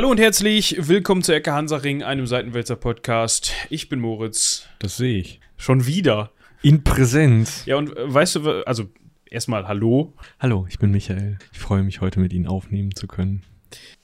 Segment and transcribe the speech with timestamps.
[0.00, 3.52] Hallo und herzlich willkommen zu Ecke Hansaring, einem Seitenwälzer Podcast.
[3.68, 4.66] Ich bin Moritz.
[4.78, 5.40] Das sehe ich.
[5.58, 6.30] Schon wieder.
[6.62, 7.66] In Präsenz.
[7.66, 8.84] Ja, und äh, weißt du, also
[9.26, 10.14] erstmal Hallo.
[10.38, 11.36] Hallo, ich bin Michael.
[11.52, 13.42] Ich freue mich, heute mit Ihnen aufnehmen zu können.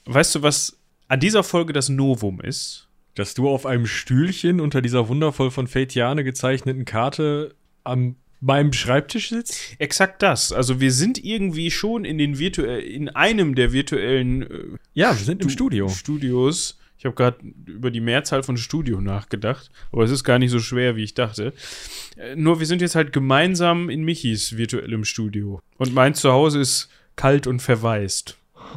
[0.04, 2.90] Weißt du, was an dieser Folge das Novum ist?
[3.14, 7.54] Dass du auf einem Stühlchen unter dieser wundervoll von Fatiane gezeichneten Karte
[7.84, 9.76] an meinem Schreibtisch sitzt?
[9.78, 10.52] Exakt das.
[10.52, 15.24] Also wir sind irgendwie schon in den virtuell in einem der virtuellen äh, Ja, wir
[15.24, 15.88] sind im Studio.
[15.88, 16.78] Studios.
[16.98, 20.60] Ich habe gerade über die Mehrzahl von Studio nachgedacht, aber es ist gar nicht so
[20.60, 21.52] schwer, wie ich dachte.
[22.16, 25.60] Äh, nur wir sind jetzt halt gemeinsam in Michis virtuellem Studio.
[25.76, 28.38] Und mein Zuhause ist kalt und verwaist.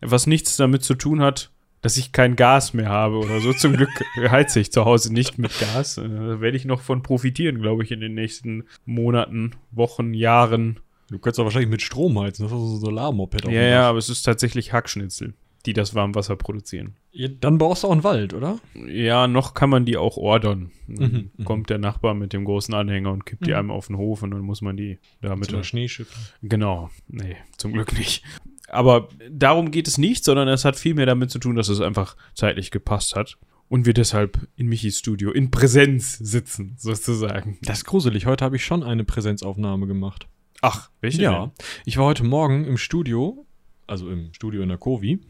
[0.00, 1.50] Was nichts damit zu tun hat,
[1.82, 3.52] dass ich kein Gas mehr habe oder so.
[3.52, 5.98] Zum Glück heize ich zu Hause nicht mit Gas.
[5.98, 10.80] Äh, Da werde ich noch von profitieren, glaube ich, in den nächsten Monaten, Wochen, Jahren.
[11.10, 12.44] Du könntest doch wahrscheinlich mit Strom heizen.
[12.44, 13.44] Das ist so ein Solarmoped.
[13.46, 15.34] Ja, ja, aber es ist tatsächlich Hackschnitzel,
[15.66, 16.94] die das Warmwasser produzieren.
[17.10, 18.58] Ja, Dann brauchst du auch einen Wald, oder?
[18.86, 20.70] Ja, noch kann man die auch ordern.
[20.86, 21.44] Mhm, mhm.
[21.44, 23.56] Kommt der Nachbar mit dem großen Anhänger und kippt die Mhm.
[23.56, 25.40] einmal auf den Hof und dann muss man die damit.
[25.40, 26.10] Mit einer Schneeschippe.
[26.42, 26.88] Genau.
[27.08, 28.24] Nee, zum Glück nicht.
[28.68, 31.80] Aber darum geht es nicht, sondern es hat viel mehr damit zu tun, dass es
[31.80, 33.38] einfach zeitlich gepasst hat.
[33.68, 37.58] Und wir deshalb in Michis Studio in Präsenz sitzen, sozusagen.
[37.62, 38.26] Das ist gruselig.
[38.26, 40.26] Heute habe ich schon eine Präsenzaufnahme gemacht.
[40.60, 41.22] Ach, welche?
[41.22, 41.52] Ja,
[41.86, 43.46] ich war heute Morgen im Studio,
[43.86, 45.20] also im Studio in der Covi,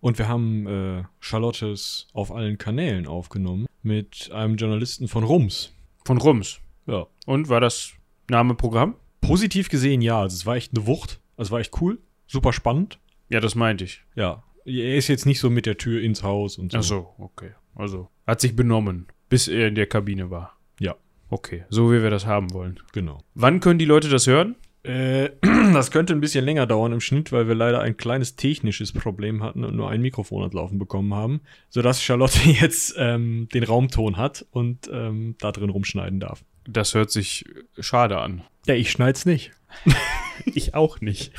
[0.00, 5.66] und wir haben äh, Charlottes auf allen Kanälen aufgenommen mit einem Journalisten von Rums.
[5.66, 6.06] Denn?
[6.06, 6.60] Von Rums.
[6.86, 7.06] Ja.
[7.26, 7.92] Und war das
[8.30, 8.94] Name-Programm?
[9.20, 12.52] Positiv gesehen ja, also es war echt eine Wucht, also es war echt cool, super
[12.52, 13.00] spannend.
[13.28, 14.04] Ja, das meinte ich.
[14.14, 16.78] Ja, er ist jetzt nicht so mit der Tür ins Haus und so.
[16.78, 17.50] Ach so, okay.
[17.74, 20.56] Also, hat sich benommen, bis er in der Kabine war.
[20.78, 20.94] Ja.
[21.30, 22.80] Okay, so wie wir das haben wollen.
[22.92, 23.22] Genau.
[23.34, 24.56] Wann können die Leute das hören?
[24.82, 25.30] Äh,
[25.72, 29.42] das könnte ein bisschen länger dauern im Schnitt, weil wir leider ein kleines technisches Problem
[29.42, 34.46] hatten und nur ein Mikrofon anlaufen bekommen haben, sodass Charlotte jetzt ähm, den Raumton hat
[34.50, 36.44] und ähm, da drin rumschneiden darf.
[36.66, 37.44] Das hört sich
[37.78, 38.42] schade an.
[38.66, 39.52] Ja, ich schneid's nicht.
[40.46, 41.32] Ich auch nicht.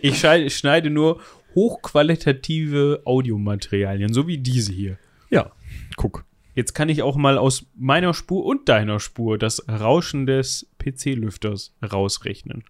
[0.00, 1.20] Ich schneide nur
[1.54, 4.98] hochqualitative Audiomaterialien, so wie diese hier.
[5.30, 5.52] Ja,
[5.96, 6.24] guck.
[6.54, 11.74] Jetzt kann ich auch mal aus meiner Spur und deiner Spur das Rauschen des PC-Lüfters
[11.82, 12.64] rausrechnen.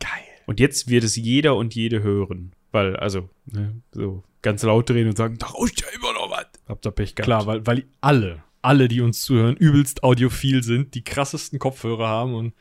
[0.00, 0.10] Geil.
[0.46, 2.52] Und jetzt wird es jeder und jede hören.
[2.72, 6.46] Weil, also, ne, so ganz laut drehen und sagen, da rauscht ja immer noch was.
[6.68, 7.26] Habt ihr Pech gehabt.
[7.26, 12.34] Klar, weil, weil alle, alle, die uns zuhören, übelst audiophil sind, die krassesten Kopfhörer haben
[12.34, 12.54] und.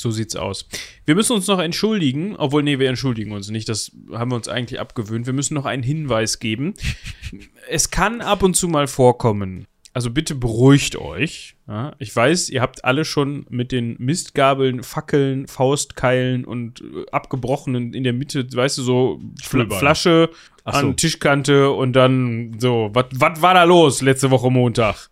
[0.00, 0.66] So sieht's aus.
[1.04, 4.48] Wir müssen uns noch entschuldigen, obwohl, nee, wir entschuldigen uns nicht, das haben wir uns
[4.48, 5.26] eigentlich abgewöhnt.
[5.26, 6.74] Wir müssen noch einen Hinweis geben.
[7.68, 9.66] es kann ab und zu mal vorkommen.
[9.92, 11.56] Also bitte beruhigt euch.
[11.66, 17.92] Ja, ich weiß, ihr habt alle schon mit den Mistgabeln, Fackeln, Faustkeilen und äh, abgebrochenen
[17.92, 19.78] in der Mitte, weißt du, so Fl Schlüpper.
[19.78, 20.30] Flasche
[20.64, 20.92] Ach an so.
[20.92, 25.10] Tischkante und dann so, was war da los letzte Woche Montag?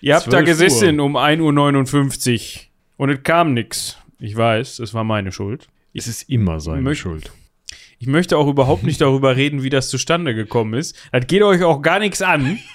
[0.00, 2.60] Ihr habt da 12 gesessen um 1.59 Uhr
[2.98, 3.98] und es kam nix.
[4.18, 5.68] Ich weiß, es war meine Schuld.
[5.92, 7.32] Es ist immer seine Möcht- Schuld.
[7.98, 10.96] Ich möchte auch überhaupt nicht darüber reden, wie das zustande gekommen ist.
[11.12, 12.58] Das geht euch auch gar nichts an.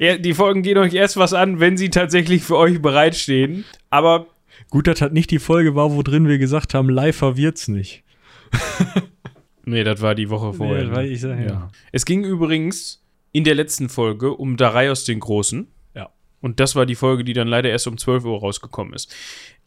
[0.00, 3.64] Ja, Die Folgen gehen euch erst was an, wenn sie tatsächlich für euch bereitstehen.
[3.90, 4.26] Aber
[4.70, 8.02] Gut, dass das nicht die Folge war, wo drin wir gesagt haben, live wird's nicht.
[9.64, 10.84] nee, das war die Woche vorher.
[10.86, 11.70] das war- ich sag, ja.
[11.92, 15.68] Es ging übrigens in der letzten Folge um Darius den Großen.
[16.44, 19.14] Und das war die Folge, die dann leider erst um 12 Uhr rausgekommen ist.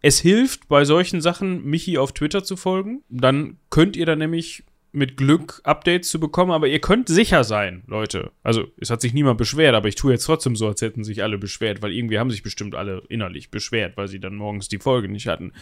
[0.02, 3.02] Es hilft bei solchen Sachen, Michi auf Twitter zu folgen.
[3.10, 7.84] Dann könnt ihr dann nämlich mit Glück Updates zu bekommen, aber ihr könnt sicher sein,
[7.88, 8.32] Leute.
[8.44, 11.24] Also, es hat sich niemand beschwert, aber ich tue jetzt trotzdem so, als hätten sich
[11.24, 14.78] alle beschwert, weil irgendwie haben sich bestimmt alle innerlich beschwert, weil sie dann morgens die
[14.80, 15.54] Folge nicht hatten.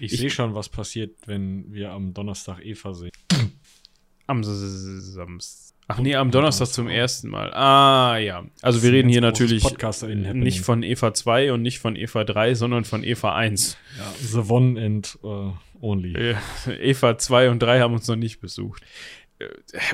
[0.00, 3.12] Ich, Ich- sehe schon, was passiert, wenn wir am Donnerstag Eva sehen.
[4.26, 5.75] Am Samstag.
[5.88, 7.54] Ach nee, am Donnerstag zum ersten Mal.
[7.54, 8.44] Ah, ja.
[8.60, 9.62] Also wir reden hier natürlich
[10.34, 13.76] nicht von Eva 2 und nicht von Eva 3, sondern von Eva 1.
[13.98, 16.14] Ja, the one and uh, only.
[16.14, 16.36] Äh,
[16.80, 18.82] Eva 2 und 3 haben uns noch nicht besucht.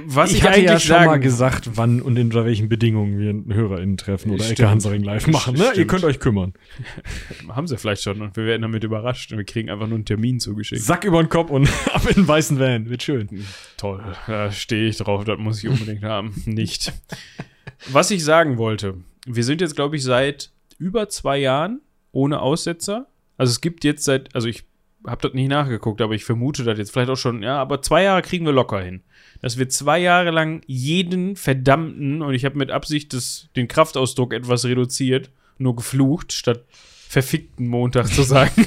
[0.04, 3.18] Was ich, ich hatte eigentlich ja schon sagen mal gesagt, wann und unter welchen Bedingungen
[3.18, 4.60] wir einen HörerInnen treffen oder Stimmt.
[4.60, 5.56] Ecke Hansaring live machen.
[5.56, 5.72] Ne?
[5.74, 6.52] Ihr könnt euch kümmern.
[7.48, 10.04] haben sie vielleicht schon und wir werden damit überrascht und wir kriegen einfach nur einen
[10.04, 10.82] Termin zugeschickt.
[10.82, 12.88] Sack über den Kopf und ab in den weißen Van.
[12.88, 13.44] Wird schön.
[13.76, 16.40] Toll, da stehe ich drauf, das muss ich unbedingt haben.
[16.46, 16.92] Nicht.
[17.90, 18.94] Was ich sagen wollte,
[19.26, 21.80] wir sind jetzt, glaube ich, seit über zwei Jahren
[22.12, 23.08] ohne Aussetzer.
[23.38, 24.64] Also es gibt jetzt seit, also ich
[25.06, 28.04] habe das nicht nachgeguckt, aber ich vermute das jetzt vielleicht auch schon, ja, aber zwei
[28.04, 29.02] Jahre kriegen wir locker hin.
[29.40, 34.32] Dass wir zwei Jahre lang jeden verdammten, und ich habe mit Absicht das, den Kraftausdruck
[34.32, 36.64] etwas reduziert, nur geflucht, statt
[37.08, 38.66] verfickten Montag zu sagen,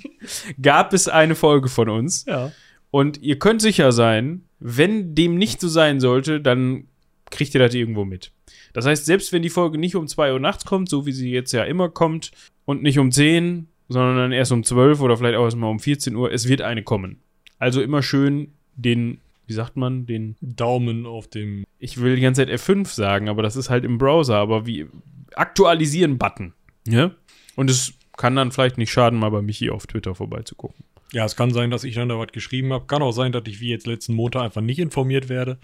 [0.62, 2.24] gab es eine Folge von uns.
[2.26, 2.52] Ja.
[2.90, 6.84] Und ihr könnt sicher sein, wenn dem nicht so sein sollte, dann
[7.30, 8.32] kriegt ihr das irgendwo mit.
[8.72, 11.30] Das heißt, selbst wenn die Folge nicht um 2 Uhr nachts kommt, so wie sie
[11.30, 12.30] jetzt ja immer kommt,
[12.64, 15.80] und nicht um 10, sondern dann erst um 12 oder vielleicht auch erst mal um
[15.80, 17.20] 14 Uhr, es wird eine kommen.
[17.58, 21.64] Also immer schön den, wie sagt man, den, Daumen auf dem.
[21.78, 24.86] ich will die ganze Zeit F5 sagen, aber das ist halt im Browser, aber wie,
[25.34, 26.54] aktualisieren Button.
[26.86, 27.10] Ja?
[27.56, 30.84] Und es kann dann vielleicht nicht schaden, mal bei Michi auf Twitter vorbeizugucken.
[31.12, 32.86] Ja, es kann sein, dass ich dann da was geschrieben habe.
[32.86, 35.58] Kann auch sein, dass ich wie jetzt letzten Montag einfach nicht informiert werde.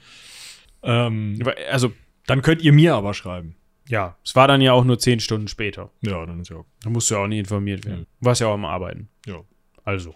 [0.82, 1.38] Ähm,
[1.70, 1.92] Also,
[2.26, 3.54] dann könnt ihr mir aber schreiben.
[3.88, 5.90] Ja, es war dann ja auch nur 10 Stunden später.
[6.00, 6.64] Ja, dann ist ja.
[6.82, 8.06] Da musst du ja auch nicht informiert werden.
[8.20, 9.08] Du warst ja auch am Arbeiten.
[9.26, 9.42] Ja.
[9.84, 10.14] Also.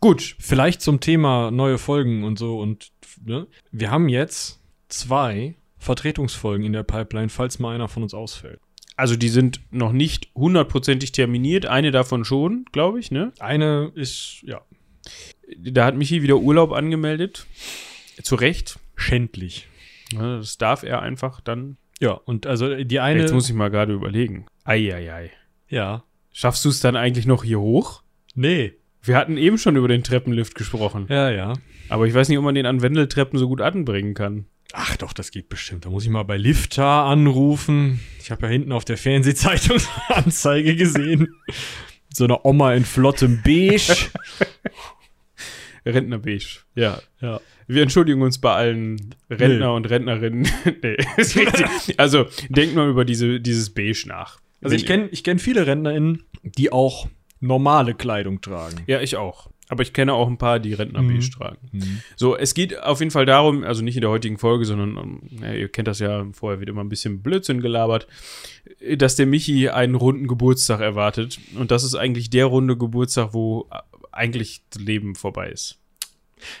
[0.00, 0.36] Gut.
[0.38, 2.92] Vielleicht zum Thema neue Folgen und so und
[3.24, 3.46] ne?
[3.70, 8.60] wir haben jetzt zwei Vertretungsfolgen in der Pipeline, falls mal einer von uns ausfällt.
[8.96, 11.66] Also die sind noch nicht hundertprozentig terminiert.
[11.66, 13.32] Eine davon schon, glaube ich, ne?
[13.40, 14.60] Eine ist ja
[15.58, 17.46] Da hat Michi wieder Urlaub angemeldet.
[18.22, 18.78] Zu Recht.
[18.94, 19.68] schändlich.
[20.12, 21.76] Ja, Das darf er einfach dann.
[22.00, 24.46] Ja, und also die eine Jetzt muss ich mal gerade überlegen.
[24.64, 25.30] Eieiei.
[25.68, 26.04] ja.
[26.36, 28.02] Schaffst du es dann eigentlich noch hier hoch?
[28.34, 28.72] Nee.
[29.02, 31.06] Wir hatten eben schon über den Treppenlift gesprochen.
[31.08, 31.52] Ja, ja.
[31.88, 34.46] Aber ich weiß nicht, ob man den an Wendeltreppen so gut anbringen kann.
[34.72, 35.84] Ach doch, das geht bestimmt.
[35.84, 38.00] Da muss ich mal bei Lifta anrufen.
[38.18, 41.28] Ich habe ja hinten auf der Fernsehzeitung eine Anzeige gesehen.
[42.12, 43.94] So eine Oma in flottem Beige.
[45.86, 46.46] Rentnerbeige.
[46.74, 47.00] Ja.
[47.20, 47.40] Ja.
[47.66, 50.46] Wir entschuldigen uns bei allen Rentner und Rentnerinnen.
[50.82, 51.98] nee, ist richtig.
[51.98, 54.40] Also denkt mal über diese, dieses Beige nach.
[54.62, 57.08] Also ich kenne ich kenn viele RentnerInnen, die auch
[57.40, 58.76] normale Kleidung tragen.
[58.86, 59.50] Ja, ich auch.
[59.68, 61.30] Aber ich kenne auch ein paar, die Rentnerbeige Mhm.
[61.30, 62.02] tragen.
[62.16, 65.20] So, es geht auf jeden Fall darum, also nicht in der heutigen Folge, sondern, um,
[65.40, 68.06] ja, ihr kennt das ja, vorher wird immer ein bisschen Blödsinn gelabert,
[68.96, 71.38] dass der Michi einen runden Geburtstag erwartet.
[71.58, 73.78] Und das ist eigentlich der runde Geburtstag, wo äh,
[74.12, 75.78] eigentlich das Leben vorbei ist.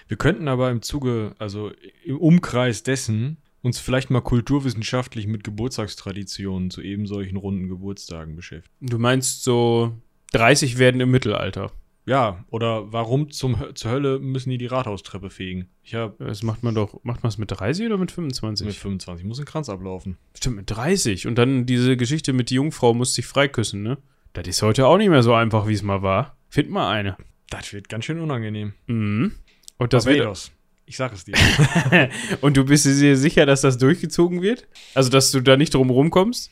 [0.08, 1.72] Wir könnten aber im Zuge, also
[2.04, 8.74] im Umkreis dessen, uns vielleicht mal kulturwissenschaftlich mit Geburtstagstraditionen zu eben solchen runden Geburtstagen beschäftigen.
[8.80, 9.96] Du meinst so
[10.32, 11.72] 30 werden im Mittelalter.
[12.06, 15.68] Ja, oder warum zum, zur Hölle müssen die die Rathaustreppe fegen?
[15.82, 18.66] Ich habe Das macht man doch, macht man es mit 30 oder mit 25?
[18.66, 20.18] mit 25, muss ein Kranz ablaufen.
[20.36, 21.26] Stimmt, mit 30.
[21.26, 23.96] Und dann diese Geschichte mit die Jungfrau muss sich freiküssen, ne?
[24.34, 26.36] Das ist heute auch nicht mehr so einfach, wie es mal war.
[26.50, 27.16] Find mal eine.
[27.48, 28.74] Das wird ganz schön unangenehm.
[28.86, 29.32] Mhm.
[29.78, 30.52] Und das wird, Barbados.
[30.86, 31.34] Ich sag es dir.
[32.40, 34.66] und du bist dir sicher, dass das durchgezogen wird?
[34.94, 36.50] Also, dass du da nicht drum rumkommst?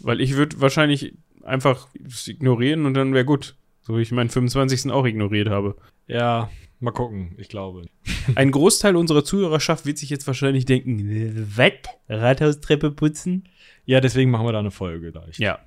[0.00, 1.14] Weil ich würde wahrscheinlich
[1.44, 3.56] einfach es ignorieren und dann wäre gut.
[3.82, 4.90] So wie ich meinen 25.
[4.90, 5.76] auch ignoriert habe.
[6.06, 7.34] ja, mal gucken.
[7.38, 7.86] Ich glaube.
[8.34, 11.72] Ein Großteil unserer Zuhörerschaft wird sich jetzt wahrscheinlich denken, was?
[12.08, 13.48] Rathaustreppe putzen?
[13.84, 15.38] Ja, deswegen machen wir da eine Folge gleich.
[15.38, 15.60] Ja.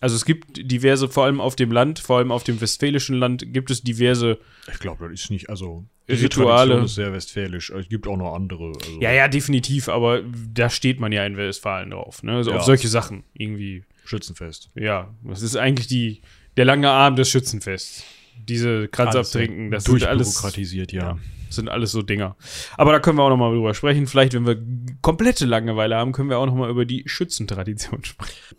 [0.00, 3.52] Also es gibt diverse, vor allem auf dem Land, vor allem auf dem westfälischen Land,
[3.52, 4.38] gibt es diverse
[4.70, 6.56] Ich glaube, das ist nicht, also Rituale.
[6.70, 7.70] Tradition ist sehr westfälisch.
[7.70, 8.72] Es gibt auch noch andere.
[8.74, 10.22] Also, Ja, ja, definitiv, aber
[10.52, 12.32] da steht man ja in Westfalen drauf, ne?
[12.36, 12.56] Also Ja.
[12.58, 13.84] auf solche Sachen irgendwie.
[14.04, 14.70] Schützenfest.
[14.74, 16.22] Ja, das ist eigentlich die,
[16.56, 18.04] der lange Arm des Schützenfests.
[18.36, 21.18] Diese Kranz Alles abtrinken, das sind alles, durchbürokratisiert, ja.
[21.46, 22.36] das sind alles so Dinger.
[22.76, 24.06] Aber da können wir auch noch mal drüber sprechen.
[24.06, 24.60] Vielleicht, wenn wir
[25.00, 28.56] komplette Langeweile haben, können wir auch noch mal über die Schützentradition sprechen.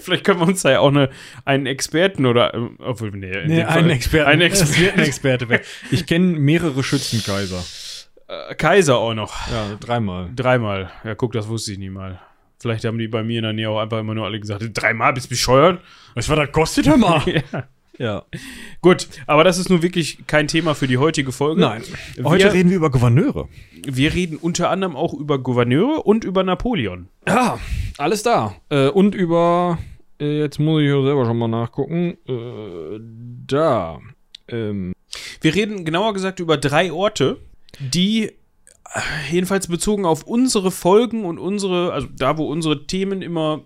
[0.00, 1.10] Vielleicht können wir uns da ja auch eine,
[1.44, 4.30] einen Experten oder, ähm, obwohl, nee, Nee, einen Experten.
[4.30, 5.00] Einen Experten.
[5.12, 5.62] Experte werden.
[5.90, 7.62] Ich kenne mehrere Schützenkaiser.
[8.28, 9.34] Äh, Kaiser auch noch.
[9.50, 10.30] Ja, dreimal.
[10.34, 10.90] Dreimal.
[11.04, 12.20] Ja, guck, das wusste ich nie mal.
[12.58, 15.12] Vielleicht haben die bei mir in der Nähe auch einfach immer nur alle gesagt, dreimal
[15.12, 15.80] bist du bescheuert.
[16.14, 17.20] Was war das kostet hör mal?
[17.26, 17.64] ja.
[17.98, 18.24] Ja.
[18.80, 21.60] Gut, aber das ist nun wirklich kein Thema für die heutige Folge.
[21.60, 21.82] Nein.
[22.14, 23.48] Wir, Heute reden wir über Gouverneure.
[23.84, 27.08] wir reden unter anderem auch über Gouverneure und über Napoleon.
[27.26, 27.58] Ja,
[27.98, 28.54] alles da.
[28.70, 29.78] Äh, und über,
[30.20, 32.98] äh, jetzt muss ich ja selber schon mal nachgucken, äh,
[33.46, 34.00] da.
[34.48, 34.92] Ähm,
[35.40, 37.38] Wir reden genauer gesagt über drei Orte,
[37.78, 43.60] die äh, jedenfalls bezogen auf unsere Folgen und unsere, also da, wo unsere Themen immer,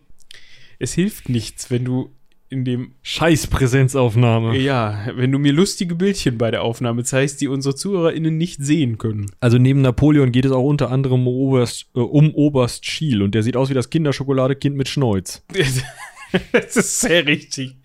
[0.78, 2.11] es hilft nichts, wenn du
[2.49, 4.57] in dem Scheiß Präsenzaufnahme.
[4.57, 8.99] Ja, wenn du mir lustige Bildchen bei der Aufnahme zeigst, die unsere ZuhörerInnen nicht sehen
[8.99, 9.26] können.
[9.41, 13.35] Also neben Napoleon geht es auch unter anderem um Oberst, äh, um Oberst Schiel und
[13.35, 15.45] der sieht aus wie das Kinderschokoladekind mit Schneuz.
[16.53, 17.76] das ist sehr richtig.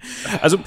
[0.42, 0.60] Also,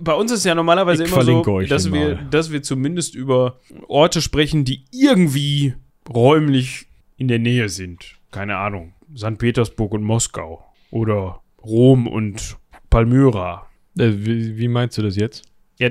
[0.00, 2.28] bei uns ist ja normalerweise Ich immer so, dass wir, mal.
[2.30, 5.74] dass wir zumindest über Orte sprechen, die irgendwie
[6.08, 8.16] räumlich in der Nähe sind.
[8.30, 8.94] Keine Ahnung.
[9.16, 9.38] St.
[9.38, 10.64] Petersburg und Moskau.
[10.90, 12.56] Oder Rom und
[12.90, 13.66] Palmyra.
[13.98, 15.44] Äh, wie, wie meinst du das jetzt?
[15.78, 15.88] Ja,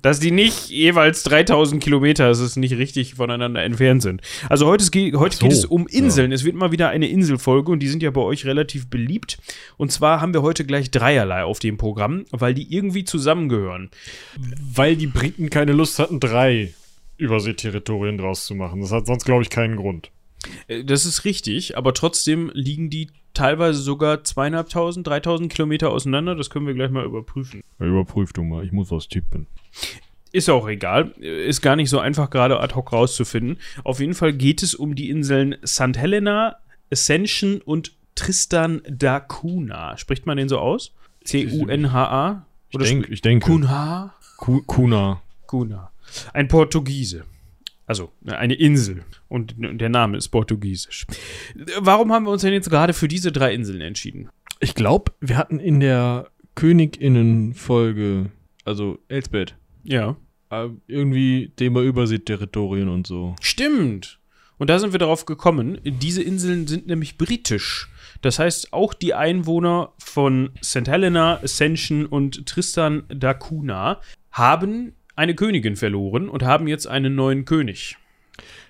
[0.00, 4.20] dass die nicht jeweils 3000 Kilometer, das ist nicht richtig voneinander entfernt sind.
[4.48, 6.32] Also heute, es geht, heute so, geht es um Inseln.
[6.32, 9.38] Es wird mal wieder eine Inselfolge und die sind ja bei euch relativ beliebt.
[9.78, 13.90] Und zwar haben wir heute gleich dreierlei auf dem Programm, weil die irgendwie zusammengehören.
[14.74, 16.74] Weil die Briten keine Lust hatten, drei
[17.16, 18.80] Überseeterritorien draus zu machen.
[18.82, 20.10] Das hat sonst, glaube ich, keinen Grund.
[20.68, 26.34] Äh, Das ist richtig, aber trotzdem liegen die teilweise sogar zweieinhalbtausend, dreitausend Kilometer auseinander.
[26.34, 27.62] Das können wir gleich mal überprüfen.
[27.78, 29.46] Überprüf du mal, ich muss was tippen.
[30.32, 31.10] Ist auch egal.
[31.18, 33.58] Ist gar nicht so einfach gerade ad hoc rauszufinden.
[33.84, 35.96] Auf jeden Fall geht es um die Inseln St.
[35.96, 36.56] Helena,
[36.90, 39.96] Ascension und Tristan da Cunha.
[39.98, 40.94] Spricht man den so aus?
[41.24, 42.46] C-U-N-H-A?
[42.70, 43.46] Ich, denk, ich denke.
[43.46, 44.14] Cunha?
[44.38, 45.20] Kuna.
[45.46, 45.92] Cunha.
[46.32, 47.24] Ein Portugiese.
[47.86, 49.04] Also eine Insel.
[49.28, 51.06] Und der Name ist portugiesisch.
[51.78, 54.28] Warum haben wir uns denn jetzt gerade für diese drei Inseln entschieden?
[54.60, 58.30] Ich glaube, wir hatten in der Königinnen-Folge,
[58.64, 60.16] also Elsbeth, Ja.
[60.50, 63.34] äh, irgendwie Thema Überseeterritorien und so.
[63.40, 64.18] Stimmt.
[64.58, 65.78] Und da sind wir darauf gekommen.
[65.84, 67.88] Diese Inseln sind nämlich britisch.
[68.20, 70.86] Das heißt, auch die Einwohner von St.
[70.86, 77.44] Helena, Ascension und Tristan da Cunha haben eine Königin verloren und haben jetzt einen neuen
[77.44, 77.96] König.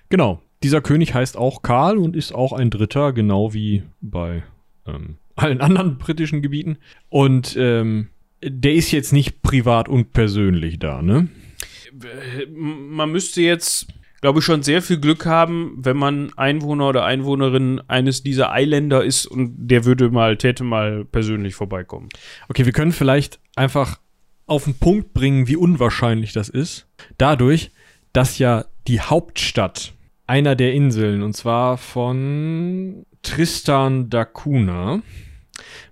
[0.09, 0.41] Genau.
[0.61, 4.43] Dieser König heißt auch Karl und ist auch ein Dritter, genau wie bei
[4.87, 6.77] ähm, allen anderen britischen Gebieten.
[7.09, 8.09] Und ähm,
[8.41, 11.27] der ist jetzt nicht privat und persönlich da, ne?
[12.49, 13.87] Man müsste jetzt,
[14.21, 19.03] glaube ich, schon sehr viel Glück haben, wenn man Einwohner oder Einwohnerin eines dieser Eiländer
[19.03, 22.09] ist und der würde mal, täte mal persönlich vorbeikommen.
[22.49, 23.99] Okay, wir können vielleicht einfach
[24.45, 26.87] auf den Punkt bringen, wie unwahrscheinlich das ist.
[27.17, 27.71] Dadurch,
[28.11, 29.93] dass ja die Hauptstadt
[30.27, 35.01] einer der Inseln, und zwar von Tristan da Cunha,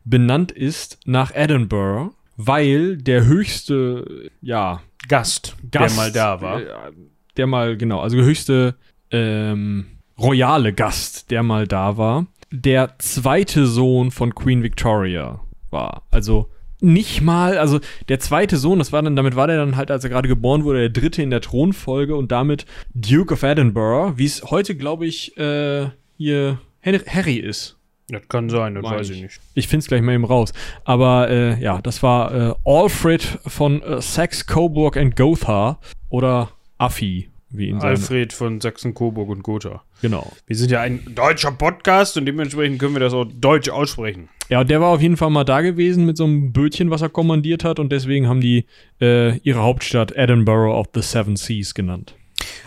[0.03, 6.62] benannt ist nach Edinburgh, weil der höchste, ja, Gast, Gast, der mal da war.
[6.62, 6.91] äh,
[7.38, 8.75] Der mal, genau, also der höchste
[9.12, 9.86] ähm,
[10.20, 15.39] royale Gast, der mal da war, der zweite Sohn von Queen Victoria
[15.70, 16.03] war.
[16.12, 16.50] Also
[16.82, 20.04] nicht mal, also der zweite Sohn, das war dann, damit war der dann halt, als
[20.04, 24.26] er gerade geboren wurde, der dritte in der Thronfolge und damit Duke of Edinburgh, wie
[24.26, 27.78] es heute, glaube ich, äh, hier Harry ist.
[28.10, 29.18] Das kann sein, das Meine weiß ich.
[29.18, 29.40] ich nicht.
[29.54, 30.52] Ich finde es gleich mal eben raus.
[30.84, 37.31] Aber äh, ja, das war äh, Alfred von äh, Saxe, Coburg and Gotha oder Affi.
[37.79, 39.84] Alfred von Sachsen, Coburg und Gotha.
[40.01, 40.31] Genau.
[40.48, 44.29] Wir sind ja ein deutscher Podcast und dementsprechend können wir das auch deutsch aussprechen.
[44.50, 47.01] Ja, und der war auf jeden Fall mal da gewesen mit so einem Bötchen, was
[47.01, 48.65] er kommandiert hat und deswegen haben die
[49.00, 52.15] äh, ihre Hauptstadt Edinburgh of the Seven Seas genannt.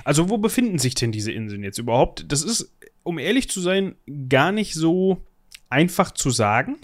[0.04, 2.30] Also, wo befinden sich denn diese Inseln jetzt überhaupt?
[2.30, 2.72] Das ist,
[3.02, 3.96] um ehrlich zu sein,
[4.28, 5.22] gar nicht so
[5.68, 6.76] einfach zu sagen.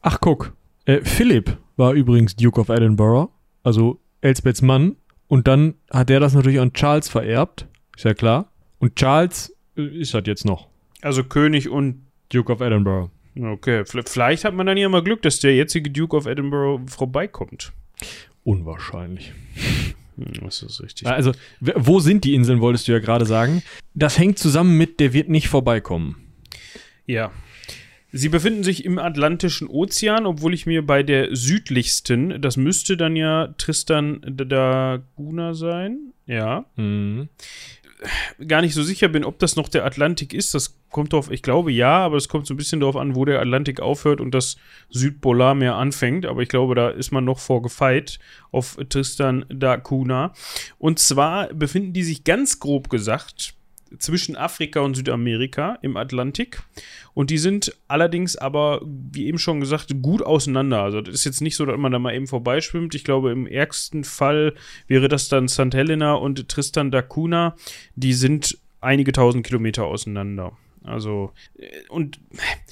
[0.00, 0.54] Ach, guck.
[0.84, 3.30] Äh, Philipp war übrigens Duke of Edinburgh,
[3.62, 4.96] also Elsbeths Mann.
[5.28, 7.66] Und dann hat er das natürlich an Charles vererbt,
[7.96, 8.50] ist ja klar.
[8.78, 10.68] Und Charles äh, ist halt jetzt noch
[11.02, 13.10] Also König und Duke of Edinburgh.
[13.40, 17.72] Okay, vielleicht hat man dann ja mal Glück, dass der jetzige Duke of Edinburgh vorbeikommt.
[18.44, 19.32] Unwahrscheinlich.
[20.16, 21.06] Hm, Das ist richtig.
[21.06, 23.62] Also, w- wo sind die Inseln, wolltest du ja gerade sagen.
[23.94, 26.16] Das hängt zusammen mit, der wird nicht vorbeikommen.
[27.06, 27.30] Ja.
[28.10, 33.16] Sie befinden sich im Atlantischen Ozean, obwohl ich mir bei der südlichsten, das müsste dann
[33.16, 37.28] ja Tristan da Guna sein, ja, Mhm.
[38.46, 40.54] gar nicht so sicher bin, ob das noch der Atlantik ist.
[40.54, 43.24] Das kommt drauf, ich glaube ja, aber es kommt so ein bisschen darauf an, wo
[43.24, 44.56] der Atlantik aufhört und das
[44.88, 46.24] Südpolarmeer anfängt.
[46.24, 48.20] Aber ich glaube, da ist man noch vorgefeit
[48.52, 50.32] auf Tristan da Cunha.
[50.78, 53.54] Und zwar befinden die sich ganz grob gesagt
[53.98, 56.62] zwischen Afrika und Südamerika im Atlantik.
[57.14, 60.82] Und die sind allerdings aber, wie eben schon gesagt, gut auseinander.
[60.82, 62.94] Also das ist jetzt nicht so, dass man da mal eben vorbeischwimmt.
[62.94, 64.54] Ich glaube, im ärgsten Fall
[64.86, 65.74] wäre das dann St.
[65.74, 67.56] Helena und Tristan da Cunha.
[67.96, 70.56] Die sind einige tausend Kilometer auseinander.
[70.84, 72.20] Also, äh, und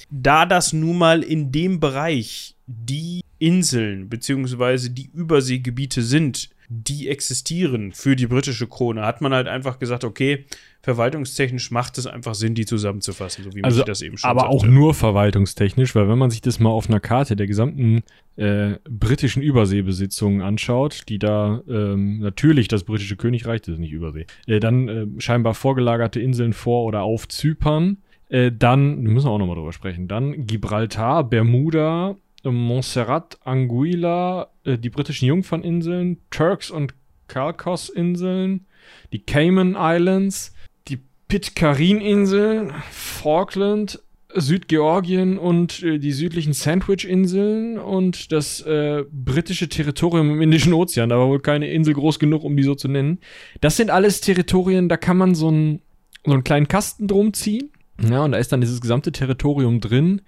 [0.09, 7.93] da das nun mal in dem Bereich die Inseln beziehungsweise die Überseegebiete sind, die existieren
[7.93, 10.45] für die britische Krone, hat man halt einfach gesagt, okay,
[10.81, 14.61] verwaltungstechnisch macht es einfach Sinn, die zusammenzufassen, so wie Also, das eben schon Aber auch
[14.61, 14.73] sagte.
[14.73, 18.03] nur verwaltungstechnisch, weil wenn man sich das mal auf einer Karte der gesamten
[18.35, 24.25] äh, britischen Überseebesitzungen anschaut, die da ähm, natürlich das britische Königreich, das ist nicht Übersee,
[24.45, 27.97] äh, dann äh, scheinbar vorgelagerte Inseln vor oder auf Zypern,
[28.29, 32.17] äh, dann, da müssen wir auch nochmal drüber sprechen, dann Gibraltar, Bermuda,
[32.51, 36.93] Montserrat, Anguilla, äh, die britischen Jungferninseln, Turks und
[37.27, 38.65] Caicos-Inseln,
[39.11, 40.53] die Cayman Islands,
[40.87, 44.01] die Pitcairn-Inseln, Falkland,
[44.33, 51.27] Südgeorgien und äh, die südlichen Sandwich-Inseln und das äh, britische Territorium im Indischen Ozean, aber
[51.27, 53.19] wohl keine Insel groß genug, um die so zu nennen.
[53.61, 55.81] Das sind alles Territorien, da kann man so, ein,
[56.25, 57.71] so einen kleinen Kasten drum ziehen.
[58.01, 60.21] Ja, und da ist dann dieses gesamte Territorium drin.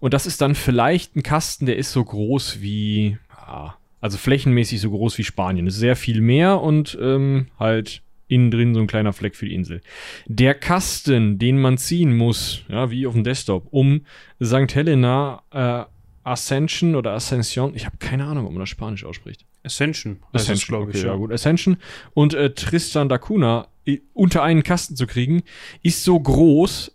[0.00, 4.80] Und das ist dann vielleicht ein Kasten, der ist so groß wie, ja, also flächenmäßig
[4.80, 5.64] so groß wie Spanien.
[5.64, 9.46] Das ist sehr viel mehr und ähm, halt innen drin so ein kleiner Fleck für
[9.46, 9.80] die Insel.
[10.26, 14.04] Der Kasten, den man ziehen muss, ja, wie auf dem Desktop, um
[14.42, 14.74] St.
[14.74, 15.84] Helena äh,
[16.24, 19.44] Ascension oder Ascension, ich habe keine Ahnung, ob man das Spanisch ausspricht.
[19.62, 20.18] Ascension.
[20.32, 21.32] Ascension, glaub okay, ja gut.
[21.32, 21.76] Ascension
[22.12, 23.68] und äh, Tristan da Cunha
[24.14, 25.42] unter einen Kasten zu kriegen,
[25.82, 26.93] ist so groß,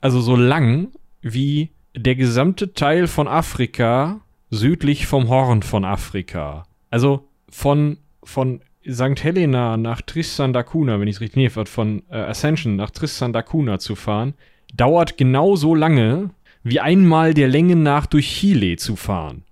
[0.00, 0.88] also so lang,
[1.22, 6.64] wie der gesamte Teil von Afrika südlich vom Horn von Afrika.
[6.90, 9.22] Also von, von St.
[9.22, 13.32] Helena nach Tristan da Cunha, wenn ich es richtig nee, von äh, Ascension nach Tristan
[13.32, 14.34] da Cunha zu fahren,
[14.74, 16.30] dauert genauso lange,
[16.62, 19.44] wie einmal der Länge nach durch Chile zu fahren.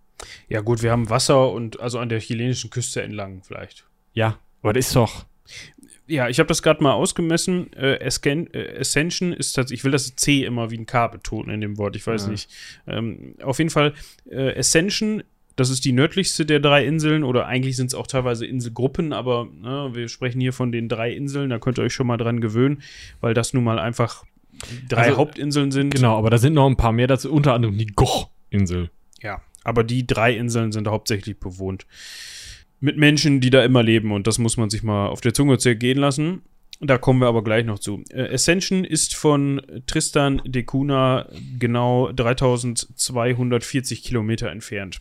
[0.49, 3.85] Ja, gut, wir haben Wasser und also an der chilenischen Küste entlang vielleicht.
[4.15, 5.25] Ja, aber das ist doch.
[6.09, 7.73] Ja, ich habe das gerade mal ausgemessen.
[7.75, 11.51] Äh, Ascan äh, Ascension ist tatsächlich, ich will das C immer wie ein K betonen
[11.55, 12.31] in dem Wort, ich weiß Ja.
[12.31, 12.51] nicht.
[12.87, 13.93] Ähm, auf jeden Fall,
[14.31, 15.23] äh, Ascension,
[15.57, 19.49] das ist die nördlichste der drei Inseln oder eigentlich sind es auch teilweise Inselgruppen, aber
[19.61, 22.41] ne, wir sprechen hier von den drei Inseln, da könnt ihr euch schon mal dran
[22.41, 22.81] gewöhnen,
[23.21, 24.25] weil das nun mal einfach
[24.89, 25.95] drei Also, Hauptinseln sind.
[25.95, 28.91] Genau, aber da sind noch ein paar mehr dazu, unter anderem die Goch-Insel.
[29.21, 31.87] Ja, aber die drei Inseln sind hauptsächlich bewohnt.
[32.81, 35.59] Mit Menschen, die da immer leben und das muss man sich mal auf der Zunge
[35.59, 36.43] zergehen lassen.
[36.81, 38.05] Da kommen wir aber gleich noch zu.
[38.11, 45.01] Äh, Ascension ist von Tristan de Cunha genau 3240 Kilometer entfernt.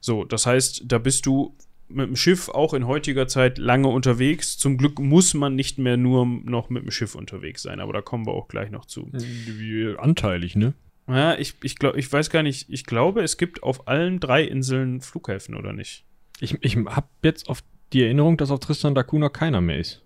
[0.00, 1.56] So, das heißt, da bist du
[1.88, 4.58] mit dem Schiff auch in heutiger Zeit lange unterwegs.
[4.58, 8.02] Zum Glück muss man nicht mehr nur noch mit dem Schiff unterwegs sein, aber da
[8.02, 9.10] kommen wir auch gleich noch zu.
[9.98, 10.74] Anteilig, ne?
[11.08, 14.42] Ja, ich, ich glaube, ich weiß gar nicht, ich glaube, es gibt auf allen drei
[14.42, 16.04] Inseln Flughäfen, oder nicht?
[16.40, 17.60] Ich, ich habe jetzt auf
[17.92, 20.02] die Erinnerung, dass auf Tristan da Cunha keiner mehr ist.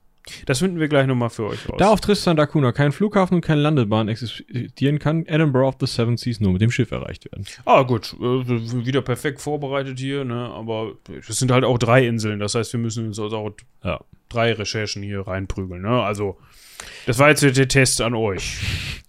[0.47, 1.77] Das finden wir gleich nochmal für euch raus.
[1.79, 5.87] Da auf Tristan da Cunha kein Flughafen und keine Landebahn existieren kann, Edinburgh of the
[5.87, 7.47] Seven Seas nur mit dem Schiff erreicht werden.
[7.65, 10.51] ah, gut, äh, wieder perfekt vorbereitet hier, ne?
[10.53, 10.93] Aber
[11.29, 13.51] es sind halt auch drei Inseln, das heißt, wir müssen uns also auch
[13.83, 14.01] Ja.
[14.29, 16.03] drei Recherchen hier reinprügeln, ne?
[16.03, 16.39] Also,
[17.07, 18.59] das war jetzt der Test an euch.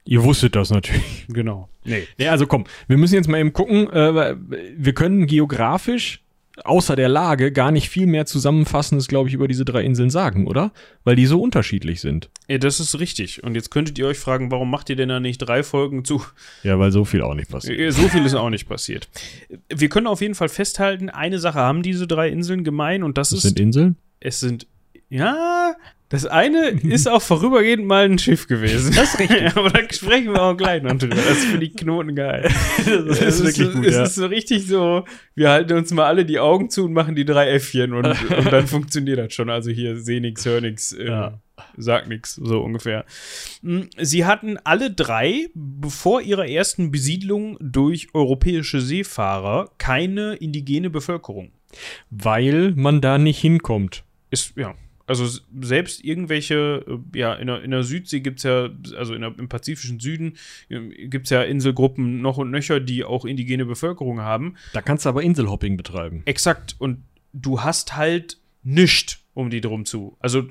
[0.06, 1.26] Ihr wusstet das natürlich.
[1.28, 1.69] Genau.
[1.84, 2.08] Nee.
[2.17, 3.89] Ja, also komm, wir müssen jetzt mal eben gucken.
[3.91, 4.36] Äh,
[4.78, 6.24] wir können geografisch
[6.63, 10.47] außer der Lage gar nicht viel mehr Zusammenfassendes, glaube ich, über diese drei Inseln sagen,
[10.47, 10.71] oder?
[11.04, 12.30] Weil die so unterschiedlich sind.
[12.47, 13.43] Ja, das ist richtig.
[13.43, 16.24] Und jetzt könntet ihr euch fragen, warum macht ihr denn da nicht drei Folgen zu?
[16.63, 17.93] Ja, weil so viel auch nicht passiert.
[17.93, 19.10] So viel ist auch nicht passiert.
[19.74, 23.30] Wir können auf jeden Fall festhalten, eine Sache haben diese drei Inseln gemein und das,
[23.30, 23.95] Das ist, sind Inseln?
[24.19, 24.67] es sind,
[25.12, 25.76] ja,
[26.08, 28.93] das eine ist auch vorübergehend mal ein Schiff gewesen.
[28.95, 29.45] Das ist richtig.
[29.58, 31.15] Aber da sprechen wir auch gleich noch drüber.
[31.15, 32.50] Das ist für die Knoten geil.
[32.86, 34.04] Das ist wirklich so, gut, Es ja.
[34.04, 37.26] ist so richtig so, wir halten uns mal alle die Augen zu und machen die
[37.26, 38.06] drei Äffchen und,
[38.38, 39.50] und dann funktioniert das schon.
[39.50, 41.41] Also hier seh nix, hör nix, äh, Ja.
[41.78, 43.06] sag nix, so ungefähr.
[43.62, 51.52] Mm, Sie hatten alle drei, bevor ihrer ersten Besiedlung durch europäische Seefahrer, keine indigene Bevölkerung.
[52.10, 54.04] Weil man da nicht hinkommt.
[54.30, 54.74] Ist, ja.
[55.12, 59.34] Also selbst irgendwelche, äh, ja, in der, in der Südsee gibt es ja, also der,
[59.38, 60.38] im pazifischen Süden
[60.69, 64.56] gibt es ja Inselgruppen noch und nöcher, die auch indigene Bevölkerung haben.
[64.74, 66.24] Da kannst du aber Inselhopping betreiben.
[66.26, 66.76] Exakt.
[66.80, 70.17] Und du hast halt nischt um die drum zu.
[70.19, 70.43] Also,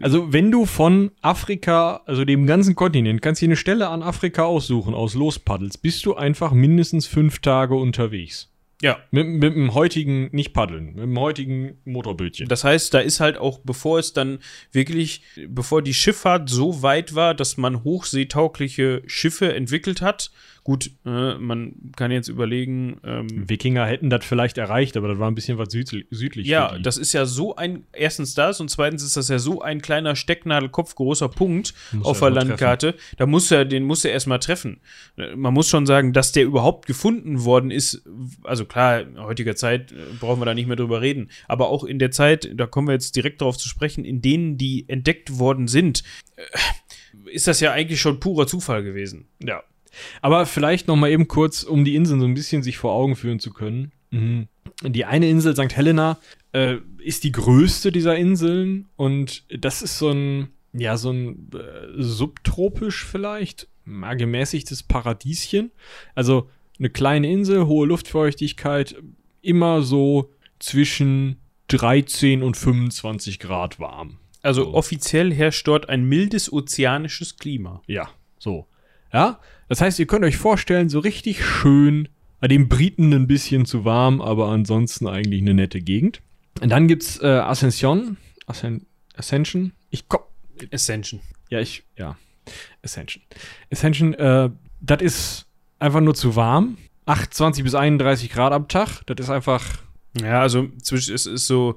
[0.00, 4.42] Also, wenn du von Afrika, also dem ganzen Kontinent, kannst dir eine Stelle an Afrika
[4.42, 8.50] aussuchen, aus Lospaddels, bist du einfach mindestens fünf Tage unterwegs.
[8.84, 8.98] Ja.
[9.10, 12.48] Mit, mit dem heutigen, nicht paddeln, mit dem heutigen Motorbötchen.
[12.48, 14.40] Das heißt, da ist halt auch, bevor es dann
[14.72, 20.30] wirklich, bevor die Schifffahrt so weit war, dass man hochseetaugliche Schiffe entwickelt hat.
[20.64, 25.30] Gut, äh, man kann jetzt überlegen, ähm, Wikinger hätten das vielleicht erreicht, aber das war
[25.30, 26.46] ein bisschen was südli südlich.
[26.46, 29.82] Ja, das ist ja so ein, erstens das und zweitens ist das ja so ein
[29.82, 32.94] kleiner Stecknadelkopf großer Punkt Muss auf er der Landkarte.
[33.18, 34.80] Da muss er, den muss er erstmal treffen.
[35.18, 38.02] Äh, Man muss schon sagen, dass der überhaupt gefunden worden ist.
[38.42, 41.28] Also klar, in heutiger Zeit äh, brauchen wir da nicht mehr drüber reden.
[41.46, 44.56] Aber auch in der Zeit, da kommen wir jetzt direkt darauf zu sprechen, in denen
[44.56, 46.04] die entdeckt worden sind,
[46.36, 46.42] äh,
[47.30, 49.28] ist das ja eigentlich schon purer Zufall gewesen.
[49.42, 49.62] Ja.
[50.22, 53.16] Aber vielleicht noch mal eben kurz, um die Inseln so ein bisschen sich vor Augen
[53.16, 53.92] führen zu können.
[54.10, 54.48] Mhm.
[54.82, 55.76] Die eine Insel, St.
[55.76, 56.18] Helena,
[56.52, 62.02] äh, ist die größte dieser Inseln und das ist so ein, ja, so ein äh,
[62.02, 65.70] subtropisch vielleicht, mal gemäßigtes Paradieschen.
[66.14, 68.96] Also eine kleine Insel, hohe Luftfeuchtigkeit,
[69.42, 71.36] immer so zwischen
[71.68, 74.18] 13 und 25 Grad warm.
[74.42, 74.74] Also So.
[74.74, 77.82] offiziell herrscht dort ein mildes ozeanisches Klima.
[77.86, 78.66] Ja, so.
[79.12, 82.08] Ja, das heißt, ihr könnt euch vorstellen, so richtig schön,
[82.40, 86.20] bei den Briten ein bisschen zu warm, aber ansonsten eigentlich eine nette Gegend.
[86.60, 89.72] Und dann gibt's äh, Ascension, Ascen Ascension.
[89.90, 90.20] Ich komm,
[90.72, 91.20] Ascension.
[91.48, 92.16] ja, ich, ja,
[92.82, 93.22] Ascension.
[93.72, 94.50] Ascension, äh,
[94.80, 95.46] das ist
[95.78, 96.76] einfach nur zu warm.
[97.06, 99.02] 28 bis 31 Grad am Tag.
[99.06, 99.64] Das ist einfach,
[100.20, 101.76] Ja, also zwischen, es ist so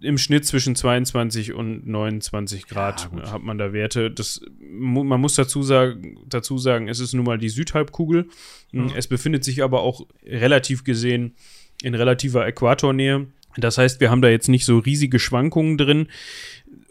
[0.00, 4.10] im Schnitt zwischen 22 und 29 Grad Ja, hat man da Werte.
[4.10, 8.28] Das, man muss dazu sagen, dazu sagen, es ist nun mal die Südhalbkugel.
[8.72, 8.92] Mhm.
[8.94, 11.34] Es befindet sich aber auch relativ gesehen
[11.82, 13.26] in relativer Äquatornähe.
[13.56, 16.08] Das heißt, wir haben da jetzt nicht so riesige Schwankungen drin.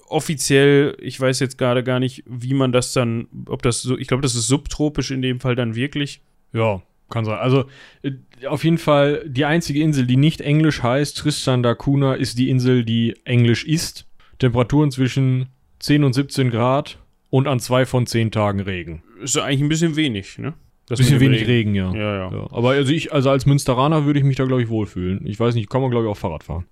[0.08, 4.08] Offiziell, ich weiß jetzt gerade gar nicht, wie man das dann, ob das so, ich
[4.08, 6.22] glaube, das ist subtropisch in dem Fall dann wirklich.
[6.54, 7.38] Ja, kann sein.
[7.38, 7.66] Also
[8.04, 8.12] äh,
[8.48, 12.50] auf jeden Fall die einzige Insel, die nicht englisch heißt, Tristan da Cunha, ist die
[12.50, 14.08] Insel, die englisch ist.
[14.40, 15.48] Temperaturen zwischen
[15.80, 19.04] 10 und 17 Grad und an zwei von zehn Tagen Regen.
[19.22, 20.54] Ist eigentlich ein bisschen wenig, ne?
[20.88, 21.92] Das Bisschen wenig Regen, ja.
[21.94, 22.32] Ja, ja.
[22.32, 25.26] Ja, aber also ich, also als Münsteraner würde ich mich da, glaube ich, wohlfühlen.
[25.26, 26.66] Ich weiß nicht, kann man, glaube ich, auch Fahrrad fahren.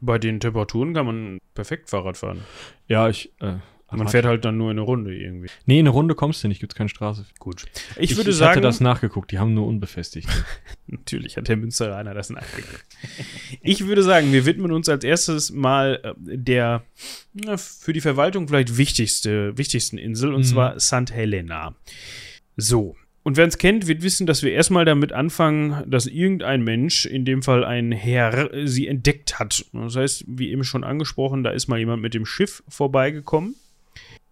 [0.00, 2.40] Bei den Temperaturen kann man perfekt Fahrrad fahren.
[2.88, 3.32] Ja, ich.
[3.40, 3.56] Äh,
[3.98, 5.48] Man fährt halt dann nur in eine Runde irgendwie.
[5.66, 7.24] Nee, in eine Runde kommst du nicht, gibt's keine Straße.
[7.38, 7.64] Gut.
[7.96, 10.28] Ich, würde ich sagen, hatte das nachgeguckt, die haben nur unbefestigt.
[10.86, 12.84] natürlich hat der Münsteraner das nachgeguckt.
[13.62, 16.82] ich würde sagen, wir widmen uns als erstes mal äh, der
[17.32, 20.44] na, für die Verwaltung vielleicht wichtigste, wichtigsten Insel, und Mhm.
[20.44, 21.12] zwar St.
[21.12, 21.74] Helena.
[22.56, 22.96] So.
[23.22, 27.24] Und wer uns kennt, wird wissen, dass wir erstmal damit anfangen, dass irgendein Mensch, in
[27.24, 29.64] dem Fall ein Herr, äh, sie entdeckt hat.
[29.72, 33.54] Das heißt, wie eben schon angesprochen, da ist mal jemand mit dem Schiff vorbeigekommen.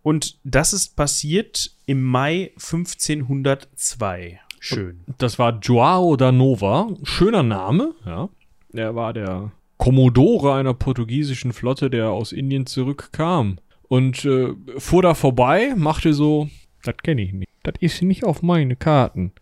[0.02, 4.40] Und das ist passiert im Mai 1502.
[4.60, 5.00] Schön.
[5.18, 6.88] Das war Joao da Nova.
[7.02, 8.28] Schöner Name, ja.
[8.72, 13.58] Er war der Kommodore einer portugiesischen Flotte, der aus Indien zurückkam.
[13.88, 16.48] Und äh, fuhr da vorbei, machte so,
[16.84, 17.50] das kenne ich nicht.
[17.62, 19.32] Das ist nicht auf meine Karten.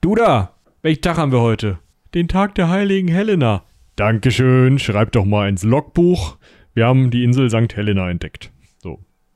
[0.00, 1.78] Du da, welchen Tag haben wir heute?
[2.14, 3.64] Den Tag der heiligen Helena.
[3.96, 6.36] Dankeschön, schreib doch mal ins Logbuch.
[6.74, 7.74] Wir haben die Insel St.
[7.74, 8.52] Helena entdeckt.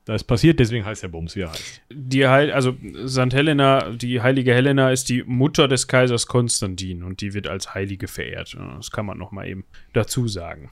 [0.05, 1.81] Das ist passiert, deswegen heißt der Bums, wie er heißt.
[1.89, 2.75] Die Heil also
[3.07, 3.33] St.
[3.33, 8.09] Helena, die heilige Helena ist die Mutter des Kaisers Konstantin und die wird als Heilige
[8.09, 8.57] verehrt.
[8.75, 9.63] Das kann man noch mal eben
[9.93, 10.71] dazu sagen.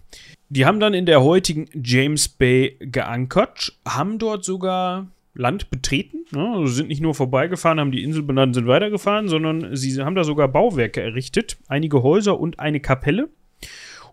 [0.49, 6.55] Die haben dann in der heutigen James Bay geankert, haben dort sogar Land betreten, ne?
[6.55, 10.25] also sind nicht nur vorbeigefahren, haben die Insel benannt, sind weitergefahren, sondern sie haben da
[10.25, 13.29] sogar Bauwerke errichtet, einige Häuser und eine Kapelle.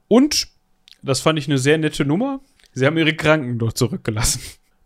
[0.06, 0.46] Und,
[1.02, 2.40] das fand ich eine sehr nette Nummer,
[2.72, 4.40] sie haben ihre Kranken dort zurückgelassen.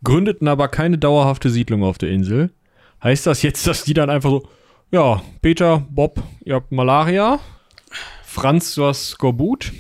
[0.05, 2.51] Gründeten aber keine dauerhafte Siedlung auf der Insel.
[3.03, 4.49] Heißt das jetzt, dass die dann einfach so,
[4.91, 7.41] ja, Peter, Bob, ihr habt Malaria,
[8.25, 9.73] Franz, du hast Skorbut,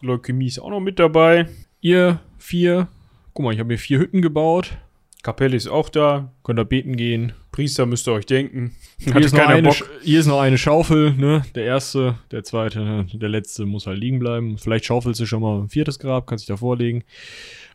[0.00, 1.48] Leukämie ist auch noch mit dabei.
[1.80, 2.88] ihr vier,
[3.32, 4.76] guck mal, ich habe hier vier Hütten gebaut,
[5.24, 6.30] Kapelle ist auch da.
[6.44, 7.32] könnt ihr beten gehen.
[7.50, 8.76] Priester müsst ihr euch denken.
[8.98, 11.42] Hier ist, eine, hier ist noch eine Schaufel, ne?
[11.54, 14.58] Der erste, der zweite, der letzte muss halt liegen bleiben.
[14.58, 17.04] Vielleicht schaufelst du schon mal ein viertes Grab, kannst dich da vorlegen.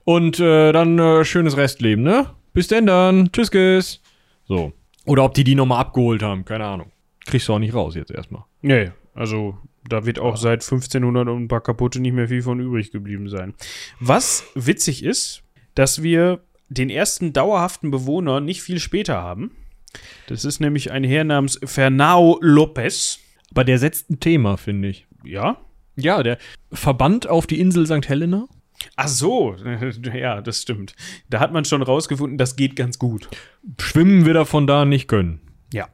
[0.09, 2.25] Und äh, dann äh, schönes Restleben, ne?
[2.51, 3.31] Bis denn dann.
[3.31, 4.01] Tschüss, tschüss.
[4.47, 4.73] So.
[5.05, 6.91] Oder ob die die nochmal abgeholt haben, keine Ahnung.
[7.27, 8.43] Kriegst du auch nicht raus jetzt erstmal.
[8.63, 12.59] Nee, also da wird auch seit 1500 und ein paar kaputte nicht mehr viel von
[12.59, 13.53] übrig geblieben sein.
[13.99, 15.43] Was witzig ist,
[15.75, 19.51] dass wir den ersten dauerhaften Bewohner nicht viel später haben.
[20.25, 23.19] Das ist nämlich ein Herr namens Fernao Lopez.
[23.51, 25.05] Aber der setzt ein Thema, finde ich.
[25.23, 25.57] Ja?
[25.95, 26.39] Ja, der
[26.71, 28.09] Verband auf die Insel St.
[28.09, 28.47] Helena.
[28.95, 29.55] Ach so,
[30.13, 30.95] ja, das stimmt.
[31.29, 33.29] Da hat man schon rausgefunden, das geht ganz gut.
[33.79, 35.41] Schwimmen wir davon da nicht können.
[35.73, 35.89] Ja.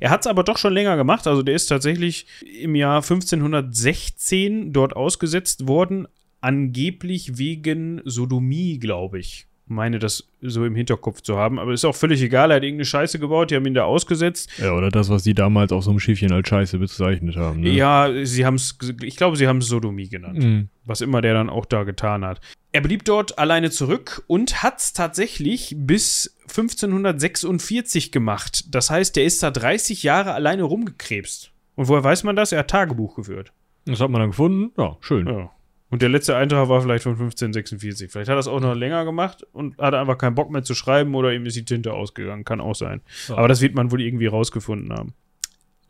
[0.00, 1.26] Er hat es aber doch schon länger gemacht.
[1.26, 2.26] Also der ist tatsächlich
[2.60, 6.08] im Jahr 1516 dort ausgesetzt worden,
[6.40, 9.47] angeblich wegen Sodomie, glaube ich.
[9.68, 11.58] Meine das so im Hinterkopf zu haben.
[11.58, 12.50] Aber ist auch völlig egal.
[12.50, 14.50] Er hat irgendeine Scheiße gebaut, die haben ihn da ausgesetzt.
[14.58, 17.60] Ja, oder das, was die damals auf so einem Schiffchen als Scheiße bezeichnet haben.
[17.60, 17.70] Ne?
[17.70, 20.38] Ja, sie haben es, ich glaube, sie haben es Sodomie genannt.
[20.38, 20.68] Mhm.
[20.84, 22.40] was immer der dann auch da getan hat.
[22.72, 28.74] Er blieb dort alleine zurück und hat es tatsächlich bis 1546 gemacht.
[28.74, 31.50] Das heißt, der ist da 30 Jahre alleine rumgekrebst.
[31.76, 32.52] Und woher weiß man das?
[32.52, 33.52] Er hat Tagebuch geführt.
[33.84, 34.72] Das hat man dann gefunden.
[34.76, 35.26] Ja, schön.
[35.26, 35.50] Ja.
[35.90, 38.10] Und der letzte Eintrag war vielleicht von 1546.
[38.10, 40.74] Vielleicht hat er es auch noch länger gemacht und hatte einfach keinen Bock mehr zu
[40.74, 42.44] schreiben oder ihm ist die Tinte ausgegangen.
[42.44, 43.00] Kann auch sein.
[43.28, 43.36] Ja.
[43.38, 45.14] Aber das wird man wohl irgendwie rausgefunden haben.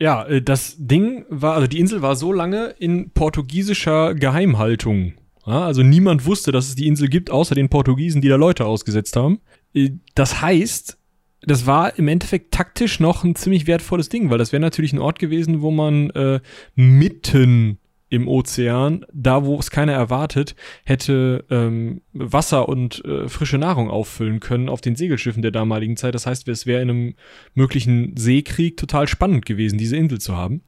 [0.00, 5.14] Ja, äh, das Ding war, also die Insel war so lange in portugiesischer Geheimhaltung.
[5.44, 9.16] Also niemand wusste, dass es die Insel gibt, außer den Portugiesen, die da Leute ausgesetzt
[9.16, 9.40] haben.
[9.74, 10.98] Äh, Das heißt,
[11.42, 14.98] das war im Endeffekt taktisch noch ein ziemlich wertvolles Ding, weil das wäre natürlich ein
[14.98, 16.40] Ort gewesen, wo man äh,
[16.74, 17.78] mitten
[18.10, 24.40] im Ozean, da wo es keiner erwartet, hätte ähm, Wasser und äh, frische Nahrung auffüllen
[24.40, 26.14] können auf den Segelschiffen der damaligen Zeit.
[26.14, 27.14] Das heißt, es wäre in einem
[27.54, 30.62] möglichen Seekrieg total spannend gewesen, diese Insel zu haben.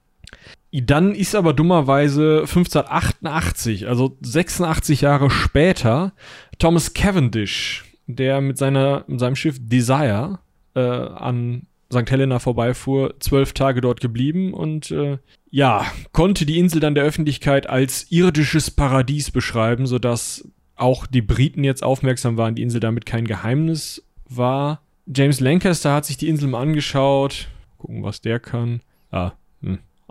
[0.72, 6.12] Dann ist aber dummerweise 1588, also 86 Jahre später,
[6.58, 10.38] Thomas Cavendish, der mit, seiner, mit seinem Schiff Desire
[10.74, 12.10] äh, an St.
[12.10, 15.18] Helena vorbeifuhr, zwölf Tage dort geblieben und äh,
[15.50, 21.64] ja, konnte die Insel dann der Öffentlichkeit als irdisches Paradies beschreiben, sodass auch die Briten
[21.64, 24.82] jetzt aufmerksam waren, die Insel damit kein Geheimnis war.
[25.06, 27.48] James Lancaster hat sich die Insel mal angeschaut.
[27.78, 28.80] Gucken, was der kann.
[29.10, 29.32] Ah.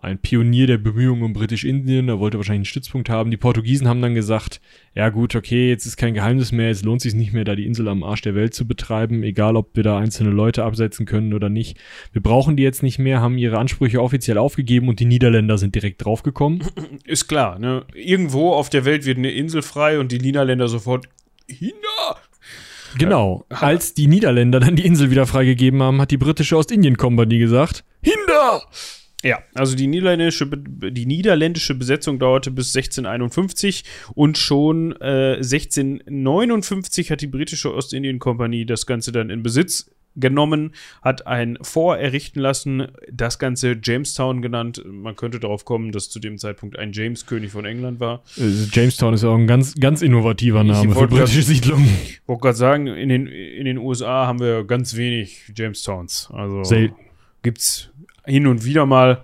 [0.02, 2.10] Ein Pionier der Bemühungen um Britisch-Indien.
[2.10, 3.32] Er wollte wahrscheinlich einen Stützpunkt haben.
[3.32, 4.62] Die Portugiesen haben dann gesagt,
[4.96, 6.70] ja gut, okay, jetzt ist kein Geheimnis mehr.
[6.70, 9.24] Es lohnt sich nicht mehr, da die Insel am Arsch der Welt zu betreiben.
[9.24, 11.78] Egal, ob wir da einzelne Leute absetzen können oder nicht.
[12.14, 15.76] Wir brauchen die jetzt nicht mehr, haben ihre Ansprüche offiziell aufgegeben und die Niederländer sind
[15.76, 16.64] direkt draufgekommen.
[17.06, 17.86] Ist klar, ne?
[17.94, 21.08] Irgendwo auf der Welt wird eine Insel frei und die Niederländer sofort
[21.48, 21.74] China.
[22.98, 23.46] Genau.
[23.50, 28.64] Als die Niederländer dann die Insel wieder freigegeben haben, hat die britische Ostindien-Kompanie gesagt, Hinder!
[29.24, 33.84] Ja, also die niederländische, die niederländische Besetzung dauerte bis 1651
[34.16, 41.28] und schon äh, 1659 hat die britische Ostindien-Kompanie das Ganze dann in Besitz genommen, hat
[41.28, 44.84] ein Fort errichten lassen, das Ganze Jamestown genannt.
[44.86, 48.24] Man könnte darauf kommen, dass zu dem Zeitpunkt ein James König von England war.
[48.38, 51.90] Äh, Jamestown ist ja auch ein ganz, ganz innovativer Name für britische Siedlungen.
[52.04, 56.30] Ich wollte gerade sagen, in den, in den USA haben wir ganz wenig Jamestowns.
[56.34, 56.96] Also Selten.
[57.44, 57.89] gibt's
[58.30, 59.24] hin und wieder mal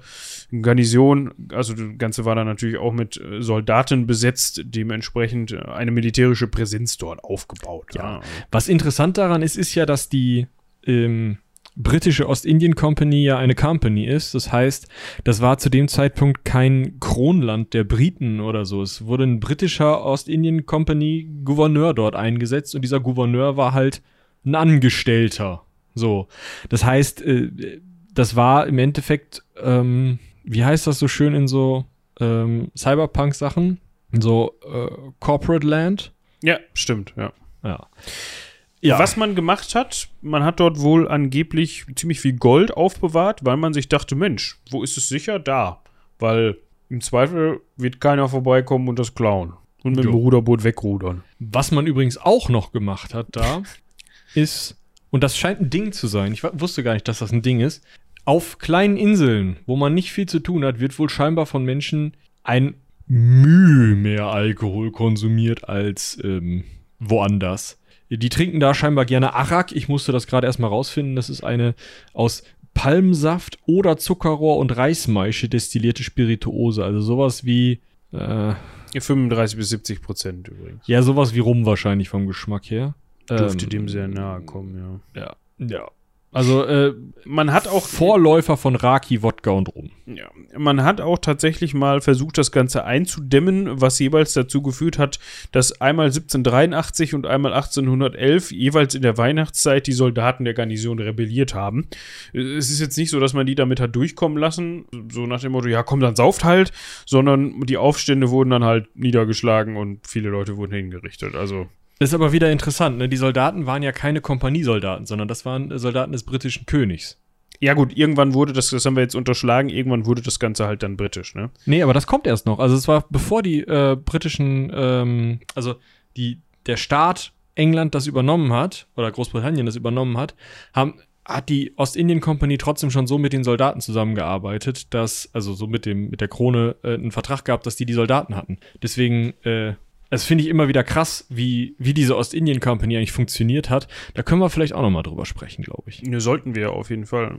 [0.62, 5.92] Garnison, also das Ganze war dann natürlich auch mit äh, Soldaten besetzt, dementsprechend äh, eine
[5.92, 7.96] militärische Präsenz dort aufgebaut.
[7.96, 8.22] Ja.
[8.52, 10.48] Was interessant daran ist, ist ja, dass die
[10.86, 11.38] ähm,
[11.76, 14.34] britische Ostindien Company ja eine Company ist.
[14.34, 14.88] Das heißt,
[15.24, 18.82] das war zu dem Zeitpunkt kein Kronland der Briten oder so.
[18.82, 24.02] Es wurde ein britischer Ostindien Company Gouverneur dort eingesetzt und dieser Gouverneur war halt
[24.46, 25.64] ein Angestellter.
[25.96, 26.28] So.
[26.70, 27.82] Das heißt, äh,
[28.16, 31.86] das war im Endeffekt, ähm, wie heißt das so schön in so
[32.20, 33.80] ähm, Cyberpunk-Sachen?
[34.12, 36.14] So äh, Corporate Land?
[36.42, 37.32] Ja, stimmt, ja.
[37.64, 39.00] Ja.
[39.00, 43.74] Was man gemacht hat, man hat dort wohl angeblich ziemlich viel Gold aufbewahrt, weil man
[43.74, 45.40] sich dachte, Mensch, wo ist es sicher?
[45.40, 45.82] Da.
[46.20, 46.58] Weil
[46.90, 49.54] im Zweifel wird keiner vorbeikommen und das klauen.
[49.84, 50.18] Und mit dem Jo.
[50.20, 51.24] Ruderboot wegrudern.
[51.40, 53.64] Was man übrigens auch noch gemacht hat da,
[54.36, 54.78] ist,
[55.10, 57.62] und das scheint ein Ding zu sein, ich wusste gar nicht, dass das ein Ding
[57.62, 57.84] ist,
[58.26, 62.16] auf kleinen Inseln, wo man nicht viel zu tun hat, wird wohl scheinbar von Menschen
[62.44, 62.76] ein
[63.08, 66.64] Mühe mehr Alkohol konsumiert als ähm,
[67.00, 67.80] woanders.
[68.10, 69.72] Die trinken da scheinbar gerne Arak.
[69.72, 71.16] Ich musste das gerade erstmal rausfinden.
[71.16, 71.76] Das ist eine
[72.14, 76.84] aus Palmsaft oder Zuckerrohr und Reismaische destillierte Spirituose.
[76.84, 77.80] Also sowas wie,
[78.12, 78.58] äh, Ja,
[79.00, 80.88] 35 bis 70 Prozent übrigens.
[80.88, 82.96] ja, sowas wie Rum wahrscheinlich vom Geschmack her.
[83.30, 85.22] Dürfte Ähm, dem sehr nahe kommen, ja.
[85.22, 85.36] Ja.
[85.68, 85.88] Ja.
[86.36, 86.94] Also, äh,
[87.24, 89.92] Man hat auch Vorläufer von Raki, Wodka und Rum.
[90.06, 95.18] Ja, man hat auch tatsächlich mal versucht, das Ganze einzudämmen, was jeweils dazu geführt hat,
[95.54, 101.54] dass einmal 1783 und einmal 1811 jeweils in der Weihnachtszeit die Soldaten der Garnison rebelliert
[101.54, 101.88] haben.
[102.34, 105.54] Es ist jetzt nicht so, dass man die damit hat durchkommen lassen, so nach dem
[105.54, 106.74] Motto, ja komm, dann sauft halt,
[107.06, 111.34] sondern die Aufstände wurden dann halt niedergeschlagen und viele Leute wurden hingerichtet.
[111.34, 111.68] Also
[112.00, 113.08] ist aber wieder interessant, ne?
[113.08, 117.20] Die Soldaten waren ja keine Kompaniesoldaten, sondern das waren Soldaten des britischen Königs.
[117.62, 120.84] ja gut, irgendwann wurde das, das haben wir jetzt unterschlagen, irgendwann wurde das Ganze halt
[120.84, 121.50] dann britisch, ne?
[121.66, 122.60] Nee, aber das kommt erst noch.
[122.60, 125.76] Also es war bevor die äh, britischen, ähm, also
[126.18, 130.36] die, der Staat England das übernommen hat, oder Großbritannien das übernommen hat,
[130.74, 135.66] haben, hat die Ostindien Company trotzdem schon so mit den Soldaten zusammengearbeitet, dass, also so
[135.66, 138.60] mit dem, mit der Krone äh, einen Vertrag gab, dass die die Soldaten hatten.
[138.84, 139.76] Deswegen, äh,
[140.16, 143.88] das finde ich immer wieder krass, wie, wie diese Ostindien Company eigentlich funktioniert hat.
[144.14, 146.02] Da können wir vielleicht auch noch mal drüber sprechen, glaube ich.
[146.02, 147.38] Ne, sollten wir auf jeden Fall.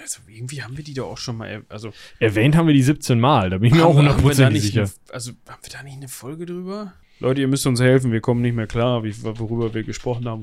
[0.00, 3.18] Also irgendwie haben wir die da auch schon mal, also Erwähnt haben wir die 17
[3.18, 4.82] Mal, da bin ich mir auch Haben wir- haben wir da hundertprozentig nicht sicher.
[4.82, 6.92] Eine, also haben wir da nicht eine Folge drüber?
[7.20, 10.42] Leute, ihr müsst uns helfen, wir kommen nicht mehr klar, wie, worüber wir gesprochen haben.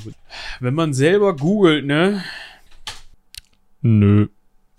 [0.60, 2.24] Wenn man selber googelt, ne,
[3.82, 4.28] Nö.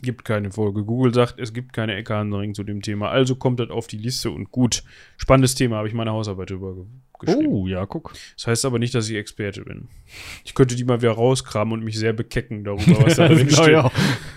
[0.03, 0.85] Gibt keine Folge.
[0.85, 2.13] Google sagt, es gibt keine Ecke
[2.53, 3.11] zu dem Thema.
[3.11, 4.83] Also kommt das auf die Liste und gut.
[5.17, 6.85] Spannendes Thema, habe ich meine Hausarbeit drüber ge
[7.19, 7.53] geschrieben.
[7.53, 8.13] Oh, ja, guck.
[8.37, 9.89] Das heißt aber nicht, dass ich Experte bin.
[10.45, 13.55] Ich könnte die mal wieder rauskramen und mich sehr bekecken darüber, was da drin ich
[13.55, 13.77] steht.
[13.77, 13.93] auch.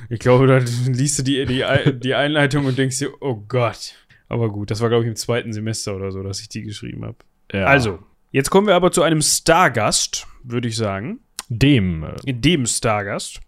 [0.10, 0.58] Ich glaube, da
[0.92, 1.66] liest du die, die,
[2.00, 3.96] die Einleitung und denkst dir, oh Gott.
[4.30, 7.04] Aber gut, das war, glaube ich, im zweiten Semester oder so, dass ich die geschrieben
[7.06, 7.18] habe.
[7.52, 7.66] Ja.
[7.66, 8.00] Also,
[8.32, 11.20] jetzt kommen wir aber zu einem Stargast, würde ich sagen.
[11.50, 12.06] dem.
[12.24, 13.40] Dem Stargast.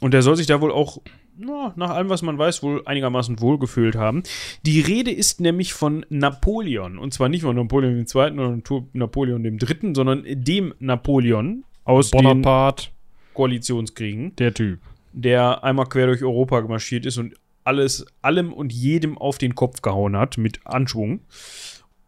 [0.00, 0.98] Und der soll sich da wohl auch,
[1.38, 4.22] na, nach allem, was man weiß, wohl einigermaßen wohlgefühlt haben.
[4.64, 6.98] Die Rede ist nämlich von Napoleon.
[6.98, 8.32] Und zwar nicht von Napoleon II.
[8.32, 8.58] oder
[8.92, 12.88] Napoleon III., sondern dem Napoleon aus den Bonaparte,
[13.34, 14.80] Koalitionskriegen der Typ.
[15.12, 19.82] der einmal quer durch Europa gemarschiert ist und alles, allem und jedem auf den Kopf
[19.82, 21.20] gehauen hat mit Anschwung.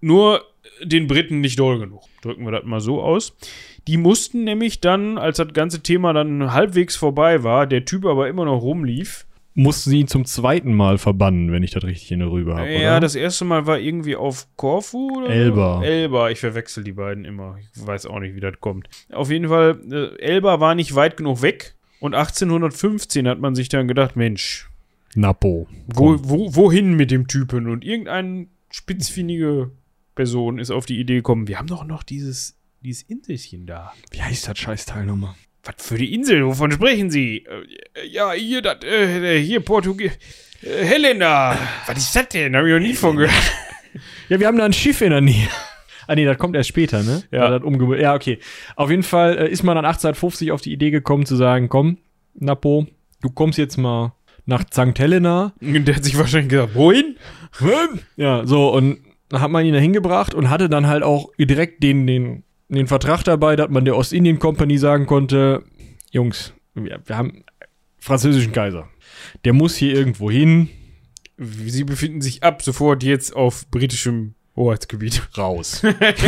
[0.00, 0.42] nur
[0.84, 2.02] den Briten nicht doll genug.
[2.22, 3.36] Drücken wir das mal so aus.
[3.88, 8.28] Die mussten nämlich dann, als das ganze Thema dann halbwegs vorbei war, der Typ aber
[8.28, 9.24] immer noch rumlief.
[9.54, 12.70] Mussten sie ihn zum zweiten Mal verbannen, wenn ich das richtig in der Rübe habe.
[12.70, 13.00] Ja, oder?
[13.00, 15.30] das erste Mal war irgendwie auf Korfu oder?
[15.30, 15.82] Elba.
[15.82, 17.56] Elba, ich verwechsel die beiden immer.
[17.58, 18.90] Ich weiß auch nicht, wie das kommt.
[19.10, 21.74] Auf jeden Fall, äh, Elba war nicht weit genug weg.
[21.98, 24.68] Und 1815 hat man sich dann gedacht, Mensch,
[25.14, 25.66] Napo.
[25.86, 27.70] wo, wo, wohin mit dem Typen?
[27.70, 29.70] Und irgendeine spitzfindige
[30.14, 33.92] Person ist auf die Idee gekommen, wir haben doch noch dieses, dieses Inselchen da.
[34.10, 35.34] Wie heißt das Scheißteil nochmal?
[35.64, 36.46] Was für die Insel?
[36.46, 37.44] Wovon sprechen Sie?
[37.44, 40.12] Äh, ja, hier, das, äh, hier, Portugies.
[40.62, 41.56] Äh, Helena.
[41.86, 42.54] Was ist das denn?
[42.56, 43.32] Hab ich noch nie von gehört.
[44.28, 45.48] Ja, wir haben da ein Schiff in der Nähe.
[46.06, 47.22] Ah, nee, das kommt erst später, ne?
[47.30, 47.48] Ja.
[47.50, 48.38] Das umge- ja, okay.
[48.76, 51.96] Auf jeden Fall äh, ist man dann 1850 auf die Idee gekommen zu sagen, komm,
[52.34, 52.86] Napo,
[53.22, 54.12] du kommst jetzt mal
[54.44, 54.98] nach St.
[54.98, 55.54] Helena.
[55.62, 57.16] Und der hat sich wahrscheinlich gesagt, wohin?
[58.16, 58.98] Ja, so, und
[59.30, 62.86] dann hat man ihn da hingebracht und hatte dann halt auch direkt den, den, den
[62.86, 65.64] Vertrag dabei, dass man der Ostindien Company sagen konnte,
[66.10, 67.44] Jungs, wir, wir haben
[67.98, 68.88] französischen Kaiser.
[69.44, 70.68] Der muss hier irgendwo hin,
[71.40, 75.22] Sie befinden sich ab sofort jetzt auf britischem Hoheitsgebiet.
[75.38, 75.82] raus.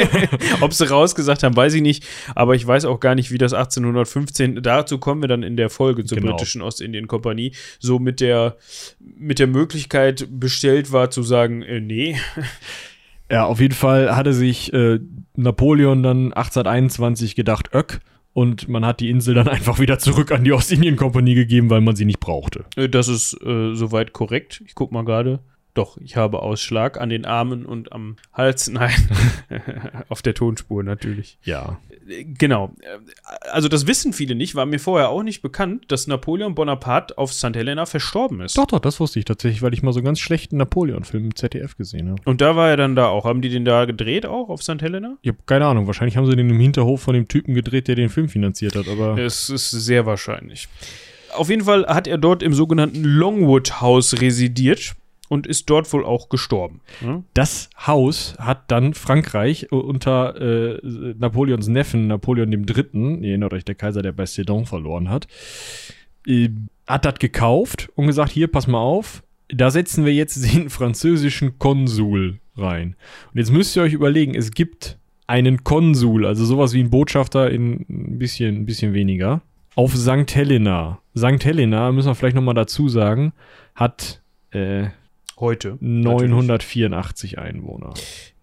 [0.60, 2.06] Ob sie rausgesagt haben, weiß ich nicht.
[2.36, 5.68] Aber ich weiß auch gar nicht, wie das 1815, dazu kommen wir dann in der
[5.68, 6.30] Folge zur Genau.
[6.30, 8.56] britischen Ostindien-Kompanie, so mit der,
[9.00, 12.16] mit der Möglichkeit bestellt war zu sagen, äh, nee.
[13.28, 15.00] Ja, auf jeden Fall hatte sich äh,
[15.36, 18.00] Napoleon dann 1821 gedacht, öck,
[18.32, 21.96] und man hat die Insel dann einfach wieder zurück an die Ostindien-Kompanie gegeben, weil man
[21.96, 22.64] sie nicht brauchte.
[22.76, 24.62] Äh, Das ist äh, soweit korrekt.
[24.66, 25.40] Ich guck mal gerade.
[25.74, 28.68] Doch, ich habe Ausschlag an den Armen und am Hals.
[28.70, 28.92] Nein,
[30.08, 31.38] auf der Tonspur natürlich.
[31.44, 31.78] Ja.
[32.06, 32.74] Genau.
[33.52, 37.32] Also das wissen viele nicht, war mir vorher auch nicht bekannt, dass Napoleon Bonaparte auf
[37.32, 37.54] St.
[37.54, 38.58] Helena verstorben ist.
[38.58, 41.36] Doch, doch, das wusste ich tatsächlich, weil ich mal so einen ganz schlechten Napoleon-Film im
[41.36, 42.20] ZDF gesehen habe.
[42.24, 43.24] Und da war er dann da auch.
[43.24, 44.82] Haben die den da gedreht auch auf St.
[44.82, 45.16] Helena?
[45.22, 47.94] Ich habe keine Ahnung, wahrscheinlich haben sie den im Hinterhof von dem Typen gedreht, der
[47.94, 49.18] den Film finanziert hat, aber.
[49.18, 50.68] Es ist sehr wahrscheinlich.
[51.32, 54.96] Auf jeden Fall hat er dort im sogenannten Longwood House residiert
[55.30, 56.80] und ist dort wohl auch gestorben.
[57.00, 57.22] Ja?
[57.34, 60.80] Das Haus hat dann Frankreich äh, unter äh,
[61.18, 65.28] Napoleons Neffen, Napoleon III., ihr erinnert euch, der Kaiser, der bei Sedan verloren hat,
[66.26, 66.50] äh,
[66.86, 71.60] hat das gekauft und gesagt, hier, pass mal auf, da setzen wir jetzt den französischen
[71.60, 72.96] Konsul rein.
[73.32, 77.52] Und jetzt müsst ihr euch überlegen, es gibt einen Konsul, also sowas wie ein Botschafter
[77.52, 79.42] in ein bisschen, ein bisschen weniger,
[79.76, 80.34] auf St.
[80.34, 80.98] Helena.
[81.16, 81.44] St.
[81.44, 83.32] Helena, müssen wir vielleicht nochmal dazu sagen,
[83.76, 84.88] hat äh,
[85.40, 85.78] Heute.
[85.80, 87.94] 984 Einwohner.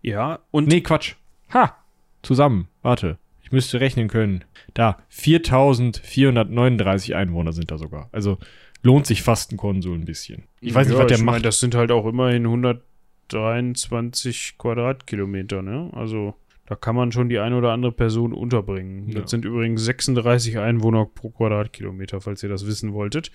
[0.01, 1.13] Ja, und Nee, Quatsch.
[1.53, 1.75] Ha!
[2.23, 2.67] Zusammen.
[2.81, 3.17] Warte.
[3.43, 4.43] Ich müsste rechnen können.
[4.73, 4.97] Da.
[5.09, 8.09] 4439 Einwohner sind da sogar.
[8.11, 8.37] Also
[8.83, 10.43] lohnt sich fast ein Konsul ein bisschen.
[10.59, 11.45] Ich weiß nicht, Ja, was der ich mein, macht.
[11.45, 15.89] das sind halt auch immerhin 123 Quadratkilometer, ne?
[15.93, 16.33] Also
[16.65, 19.07] da kann man schon die eine oder andere Person unterbringen.
[19.09, 19.21] Ja.
[19.21, 23.31] Das sind übrigens 36 Einwohner pro Quadratkilometer, falls ihr das wissen wolltet.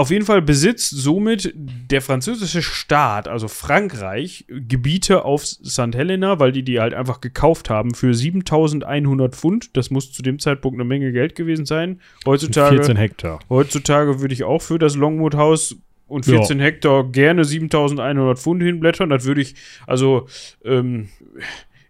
[0.00, 5.94] Auf jeden Fall besitzt somit der französische Staat, also Frankreich, Gebiete auf St.
[5.94, 9.76] Helena, weil die die halt einfach gekauft haben für 7100 Pfund.
[9.76, 12.00] Das muss zu dem Zeitpunkt eine Menge Geld gewesen sein.
[12.24, 13.40] Heutzutage 14 Hektar.
[13.50, 16.38] Heutzutage würde ich auch für das Longwood Haus und Ja.
[16.38, 19.10] 14 Hektar gerne 7100 Pfund hinblättern.
[19.10, 19.54] Das würde ich,
[19.86, 20.28] also,
[20.64, 21.10] ähm,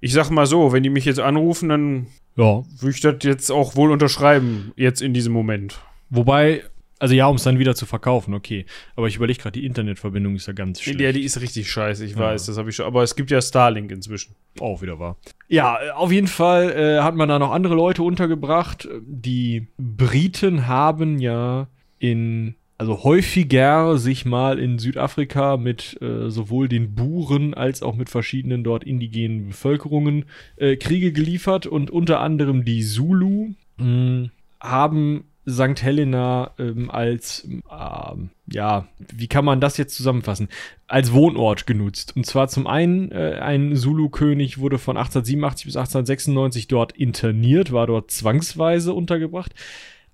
[0.01, 2.65] ich sag mal so, wenn die mich jetzt anrufen, dann Ja.
[2.81, 5.81] würde ich das jetzt auch wohl unterschreiben, jetzt in diesem Moment.
[6.11, 6.65] Wobei,
[7.01, 8.65] also ja, um es dann wieder zu verkaufen, okay.
[8.95, 11.01] Aber ich überlege gerade, die Internetverbindung ist ja ganz schlecht.
[11.01, 12.19] Ja, die ist richtig scheiße, ich Ja.
[12.19, 12.87] weiß, das habe ich schon.
[12.87, 14.35] Aber es gibt ja Starlink inzwischen.
[14.61, 15.17] auch wieder wahr.
[15.49, 18.89] Ja, äh, auf jeden Fall äh, hat man da noch andere Leute untergebracht.
[19.05, 26.95] Die Briten haben ja in, also häufiger sich mal in Südafrika mit äh, sowohl den
[26.95, 30.25] Buren als auch mit verschiedenen dort indigenen Bevölkerungen
[30.57, 34.29] äh, Kriege geliefert und unter anderem die Zulu mh,
[34.61, 35.83] haben St.
[35.83, 40.49] Helena ähm, als, ähm, ja, wie kann man das jetzt zusammenfassen?
[40.87, 42.15] Als Wohnort genutzt.
[42.17, 47.87] Und zwar zum einen, äh, ein Zulu-König wurde von 1887 bis 1896 dort interniert, war
[47.87, 49.55] dort zwangsweise untergebracht.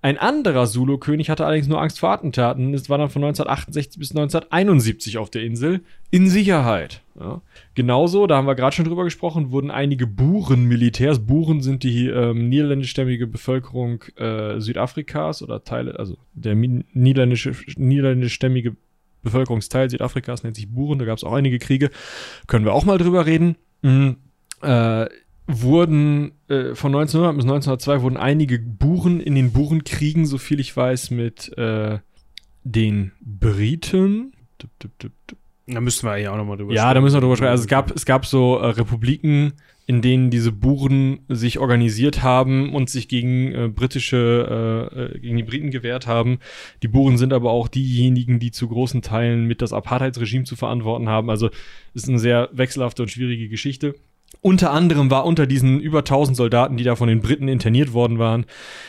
[0.07, 2.73] Ein anderer Zulu-König hatte allerdings nur Angst vor Attentaten.
[2.73, 5.81] Es war dann von 1968 bis 1971 auf der Insel
[6.11, 7.01] in Sicherheit.
[7.19, 7.41] Ja.
[7.75, 12.47] Genauso, da haben wir gerade schon drüber gesprochen, wurden einige Buren-Militärs, Buren sind die ähm,
[12.47, 18.77] niederländischstämmige Bevölkerung äh, Südafrikas oder Teile, also der niederländische, niederländischstämmige
[19.23, 21.89] Bevölkerungsteil Südafrikas nennt sich Buren, da gab es auch einige Kriege,
[22.47, 23.57] können wir auch mal drüber reden.
[23.81, 24.15] Mhm.
[24.61, 25.07] Äh,
[25.47, 30.75] wurden äh, von 1900 bis 1902 wurden einige Buren in den Burenkriegen, so viel ich
[30.75, 31.99] weiß, mit äh,
[32.63, 34.33] den Briten.
[34.57, 35.37] Tup, tup, tup.
[35.67, 37.51] Da müssten wir eigentlich auch nochmal drüber Ja, da müssen wir drüber sprechen.
[37.51, 39.53] Also es gab, es gab so äh, Republiken,
[39.85, 45.37] in denen diese Buren sich organisiert haben und sich gegen äh, britische, äh, äh, gegen
[45.37, 46.39] die Briten gewehrt haben.
[46.83, 51.09] Die Buren sind aber auch diejenigen, die zu großen Teilen mit das Apartheidsregime zu verantworten
[51.09, 51.29] haben.
[51.29, 51.47] Also
[51.93, 53.95] es ist eine sehr wechselhafte und schwierige Geschichte.
[54.41, 58.19] Unter anderem war unter diesen über 1000 Soldaten, die da von den Briten interniert worden
[58.19, 58.45] waren,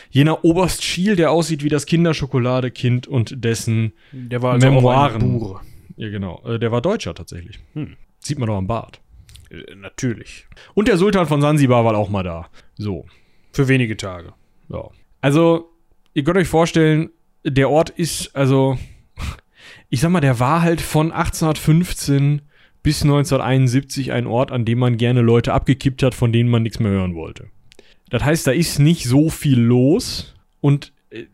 [0.09, 5.41] jener Oberst Schiel, der aussieht wie das Kinderschokoladekind und dessen Der war also Memoiren.
[5.41, 5.61] auch
[5.99, 7.59] ja genau, äh, der war Deutscher tatsächlich.
[7.73, 7.97] Hm.
[8.19, 9.01] Sieht man doch am Bart.
[9.49, 10.47] Äh, Natürlich.
[10.73, 12.47] Und der Sultan von Sansibar war auch mal da.
[12.77, 13.05] So.
[13.51, 14.33] Für wenige Tage.
[14.69, 14.89] Ja.
[15.19, 15.71] Also,
[16.13, 17.09] ihr könnt euch vorstellen,
[17.43, 18.77] der Ort ist, also,
[19.89, 22.43] ich sag mal, der war halt von 1815
[22.89, 26.79] bis 1971 ein Ort, an dem man gerne Leute abgekippt hat, von denen man nichts
[26.79, 27.45] mehr hören wollte.
[28.09, 31.25] Das heißt, da ist nicht so viel los und äh,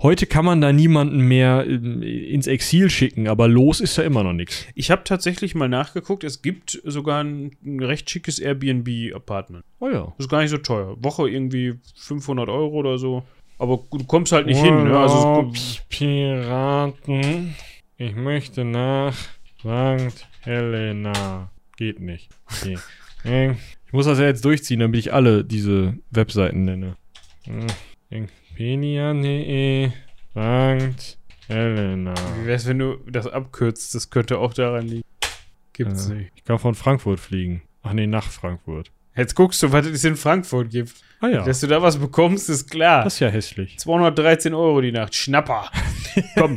[0.00, 4.22] heute kann man da niemanden mehr äh, ins Exil schicken, aber los ist da immer
[4.22, 4.68] noch nichts.
[4.76, 9.64] Ich habe tatsächlich mal nachgeguckt, es gibt sogar ein, ein recht schickes Airbnb-Apartment.
[9.80, 10.04] Oh ja.
[10.16, 10.96] Das ist gar nicht so teuer.
[11.02, 13.24] Woche irgendwie 500 Euro oder so.
[13.58, 14.84] Aber du kommst halt nicht hin.
[14.84, 14.96] Ne?
[14.96, 15.50] Also,
[15.88, 17.56] Piraten.
[17.96, 19.16] Ich möchte nach
[19.58, 20.27] St.
[20.48, 21.50] Helena.
[21.76, 22.30] Geht nicht.
[22.50, 22.78] Okay.
[23.86, 26.96] Ich muss das ja jetzt durchziehen, damit ich alle diese Webseiten nenne.
[28.08, 29.90] Wikipedia.de
[30.30, 31.18] St.
[31.48, 32.14] Helena.
[32.40, 33.94] wie wär's, wenn du das abkürzt?
[33.94, 35.04] Das könnte auch daran liegen.
[35.74, 36.32] Gibt's Äh, nicht.
[36.34, 37.62] ich kann von Frankfurt fliegen.
[37.82, 38.90] Ach nee, nach Frankfurt.
[39.18, 40.92] Jetzt guckst du, was es in Frankfurt gibt.
[41.20, 43.02] Ah ja, Dass du da was bekommst, ist klar.
[43.02, 43.76] das ist ja hässlich.
[43.80, 45.16] 213 Euro die Nacht.
[45.16, 45.68] Schnapper.
[46.38, 46.56] Komm.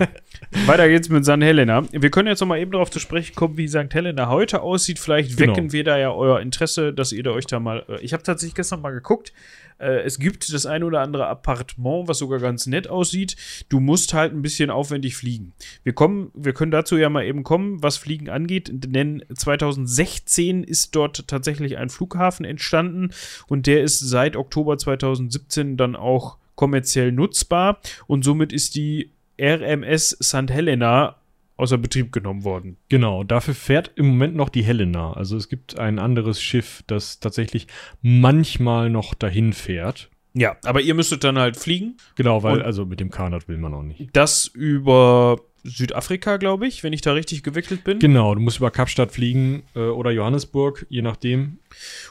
[0.67, 1.41] Weiter geht's mit St.
[1.41, 1.83] Helena.
[1.91, 3.91] Wir können jetzt noch mal eben darauf zu sprechen kommen, wie St.
[3.91, 4.99] Helena heute aussieht.
[4.99, 5.53] Vielleicht Genau.
[5.53, 7.83] wecken wir da ja euer Interesse, dass ihr da euch da mal.
[7.89, 9.33] Äh, ich habe tatsächlich gestern mal geguckt.
[9.81, 13.35] Äh, es gibt das ein oder andere Appartement, was sogar ganz nett aussieht.
[13.69, 15.53] Du musst halt ein bisschen aufwendig fliegen.
[15.83, 20.95] Wir kommen, wir können dazu ja mal eben kommen, was Fliegen angeht, denn 2016 ist
[20.95, 23.09] dort tatsächlich ein Flughafen entstanden
[23.47, 30.17] und der ist seit Oktober 2017 dann auch kommerziell nutzbar und somit ist die RMS
[30.21, 30.51] St.
[30.51, 31.20] Helena
[31.57, 32.77] außer Betrieb genommen worden.
[32.89, 35.13] Genau, dafür fährt im Moment noch die Helena.
[35.13, 37.67] Also es gibt ein anderes Schiff, das tatsächlich
[38.01, 40.09] manchmal noch dahin fährt.
[40.33, 41.97] Ja, aber ihr müsstet dann halt fliegen.
[42.15, 44.09] Genau, weil Und- also mit dem Kanat will man auch nicht.
[44.13, 47.99] Das über Südafrika, glaube ich, wenn ich da richtig gewickelt bin.
[47.99, 51.57] Genau, du musst über Kapstadt fliegen äh, oder Johannesburg, je nachdem.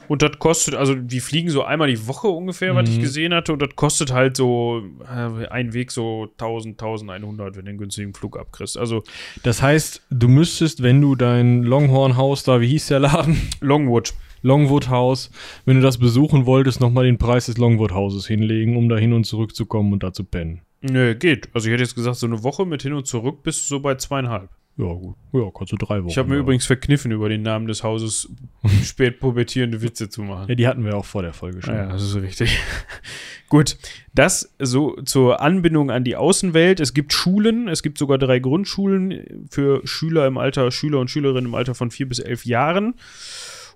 [0.08, 3.00] Und das kostet, also die fliegen so einmal die Woche ungefähr, was ich Mhm.
[3.02, 3.52] gesehen hatte.
[3.52, 8.14] Und das kostet halt so äh, ein Weg so 1000, 1100, wenn du einen günstigen
[8.14, 8.78] Flug abkriegst.
[8.78, 9.02] Also
[9.42, 13.36] Das heißt, du müsstest, wenn du dein Longhorn-Haus da, wie hieß der Laden?
[13.60, 14.14] Longwood.
[14.42, 15.30] Longwood-Haus,
[15.64, 19.24] wenn du das besuchen wolltest, nochmal den Preis des Longwood-Hauses hinlegen, um da hin und
[19.24, 20.62] zurück zu kommen und da zu pennen.
[20.82, 21.48] Nö, geht.
[21.52, 23.80] Also ich hätte jetzt gesagt, so eine Woche mit hin und zurück bist du so
[23.80, 24.48] bei zweieinhalb.
[24.76, 25.14] Ja, gut.
[25.32, 26.08] Ja, kannst du drei Wochen.
[26.08, 26.40] Ich habe mir ja.
[26.40, 28.30] übrigens verkniffen, über den Namen des Hauses
[28.82, 30.48] spät pubertierende Witze zu machen.
[30.48, 31.74] Ja, die hatten wir auch vor der Folge schon.
[31.74, 32.58] Ja, das ist richtig.
[33.50, 33.76] Gut,
[34.14, 36.80] das so zur Anbindung an die Außenwelt.
[36.80, 41.46] Es gibt Schulen, es gibt sogar drei Grundschulen für Schüler im Alter, Schüler und Schülerinnen
[41.46, 42.94] im Alter von vier bis elf Jahren.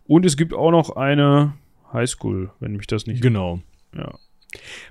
[0.07, 1.55] Und es gibt auch noch eine
[1.93, 3.23] Highschool, wenn mich das nicht.
[3.23, 3.61] Genau.
[3.97, 4.13] Ja.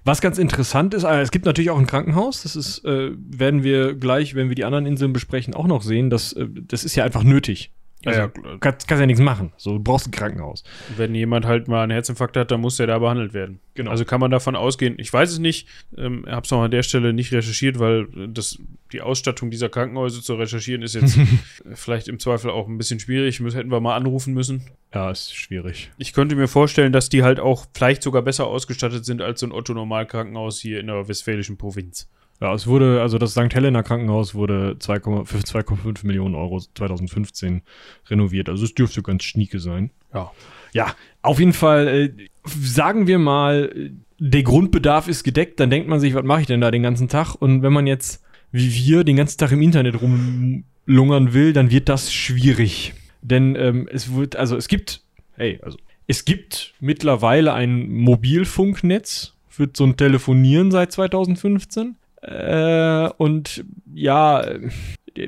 [0.04, 2.44] Was ganz interessant ist, äh, es gibt natürlich auch ein Krankenhaus.
[2.44, 6.10] Das ist, äh, werden wir gleich, wenn wir die anderen Inseln besprechen, auch noch sehen.
[6.10, 7.72] Das, äh, das ist ja einfach nötig.
[8.06, 9.54] Also, ja, Du kannst, kannst ja nichts machen.
[9.56, 10.64] So, du brauchst ein Krankenhaus.
[10.98, 13.60] wenn jemand halt mal einen Herzinfarkt hat, dann muss der da behandelt werden.
[13.76, 13.92] Genau.
[13.92, 16.84] Also kann man davon ausgehen, ich weiß es nicht, ähm, habe es auch an der
[16.84, 18.60] Stelle nicht recherchiert, weil äh, das,
[18.92, 21.18] die Ausstattung dieser Krankenhäuser zu recherchieren ist jetzt
[21.74, 23.40] vielleicht im Zweifel auch ein bisschen schwierig.
[23.40, 24.64] Müssen, hätten wir mal anrufen müssen.
[24.94, 25.92] Ja, ist schwierig.
[25.98, 29.48] Ich könnte mir vorstellen, dass die halt auch vielleicht sogar besser ausgestattet sind als so
[29.48, 32.10] ein Otto-Normal-Krankenhaus hier in der westfälischen Provinz.
[32.40, 33.54] Ja, es wurde, also das St.
[33.54, 37.62] Helena Krankenhaus wurde 2, für 2,5 Millionen Euro 2015
[38.10, 38.50] renoviert.
[38.50, 39.92] Also es dürfte ganz schnieke sein.
[40.14, 40.32] Ja.
[40.74, 42.10] Ja, auf jeden Fall, äh,
[42.46, 46.48] sagen wir mal, äh, der Grundbedarf ist gedeckt, dann denkt man sich, was mache ich
[46.48, 47.36] denn da den ganzen Tag?
[47.36, 51.90] Und wenn man jetzt, wie wir, den ganzen Tag im Internet rumlungern will, dann wird
[51.90, 52.94] das schwierig.
[53.24, 55.02] Denn ähm, es wird, also es gibt,
[55.36, 61.96] hey, also es gibt mittlerweile ein Mobilfunknetz für so ein Telefonieren seit 2015.
[62.22, 63.64] Äh, und
[63.94, 64.70] ja, äh,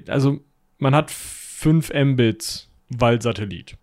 [0.07, 0.41] also
[0.77, 3.77] man hat 5 Mbits, weil Satellit.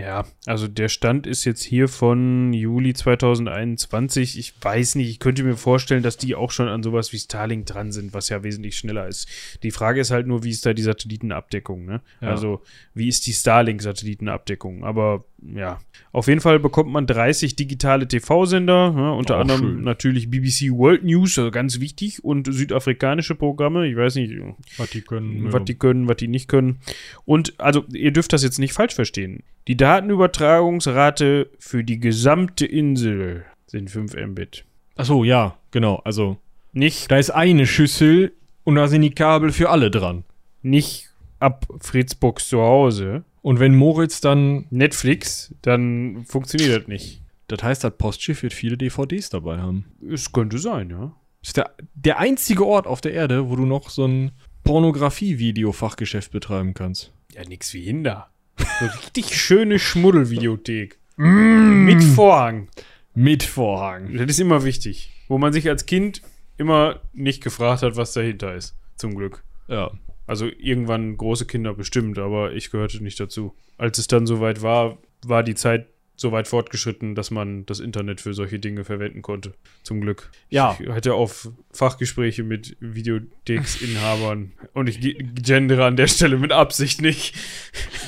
[0.00, 4.38] Ja, also der Stand ist jetzt hier von Juli 2021.
[4.38, 7.66] Ich weiß nicht, ich könnte mir vorstellen, dass die auch schon an sowas wie Starlink
[7.66, 9.28] dran sind, was ja wesentlich schneller ist.
[9.62, 12.00] Die Frage ist halt nur, wie ist da die Satellitenabdeckung, ne?
[12.22, 12.28] Ja.
[12.28, 12.62] Also,
[12.94, 14.84] wie ist die Starlink-Satellitenabdeckung?
[14.84, 15.78] Aber ja.
[16.12, 19.80] Auf jeden Fall bekommt man 30 digitale TV-Sender, ja, unter Auch anderem schön.
[19.82, 23.86] natürlich BBC World News, also ganz wichtig, und südafrikanische Programme.
[23.86, 24.32] Ich weiß nicht,
[24.76, 25.52] Was die können.
[25.52, 26.80] was die können, was die nicht können.
[27.24, 29.42] Und also, ihr dürft das jetzt nicht falsch verstehen.
[29.68, 34.64] Die Datenübertragungsrate für die gesamte Insel sind 5 Mbit.
[34.96, 35.96] Achso, ja, genau.
[36.04, 36.38] Also,
[36.72, 38.32] Nicht, da ist eine Schüssel
[38.64, 40.24] und da sind die Kabel für alle dran.
[40.62, 41.06] nicht
[41.38, 43.24] ab Fritzbox zu Hause.
[43.42, 47.22] Und wenn Moritz dann, Netflix, dann funktioniert das nicht.
[47.48, 49.86] das heißt, das Postschiff wird viele DVDs dabei haben.
[50.08, 51.12] Es könnte sein, ja.
[51.40, 54.32] Das ist der, der einzige Ort auf der Erde, wo du noch so ein
[54.64, 57.12] Pornografie-Video-Fachgeschäft betreiben kannst.
[57.32, 58.28] Ja, nix wie Hinder.
[58.58, 60.98] So richtig schöne Schmuddelvideothek.
[61.16, 62.68] Mit Vorhang.
[63.14, 64.16] Mit Vorhang.
[64.16, 65.10] Das ist immer wichtig.
[65.28, 66.22] Wo man sich als Kind
[66.56, 68.76] immer nicht gefragt hat, was dahinter ist.
[68.96, 69.42] Zum Glück.
[69.68, 69.90] Ja.
[70.30, 73.52] Also irgendwann große Kinder bestimmt, aber ich gehörte nicht dazu.
[73.78, 78.20] Als es dann soweit war, war die Zeit so weit fortgeschritten, dass man das Internet
[78.20, 79.54] für solche Dinge verwenden konnte.
[79.82, 80.30] Zum Glück.
[80.50, 80.76] Ja.
[80.78, 87.00] Ich hatte auf Fachgespräche mit Videotheksinhabern und ich ge- gendere an der Stelle mit Absicht
[87.00, 87.34] nicht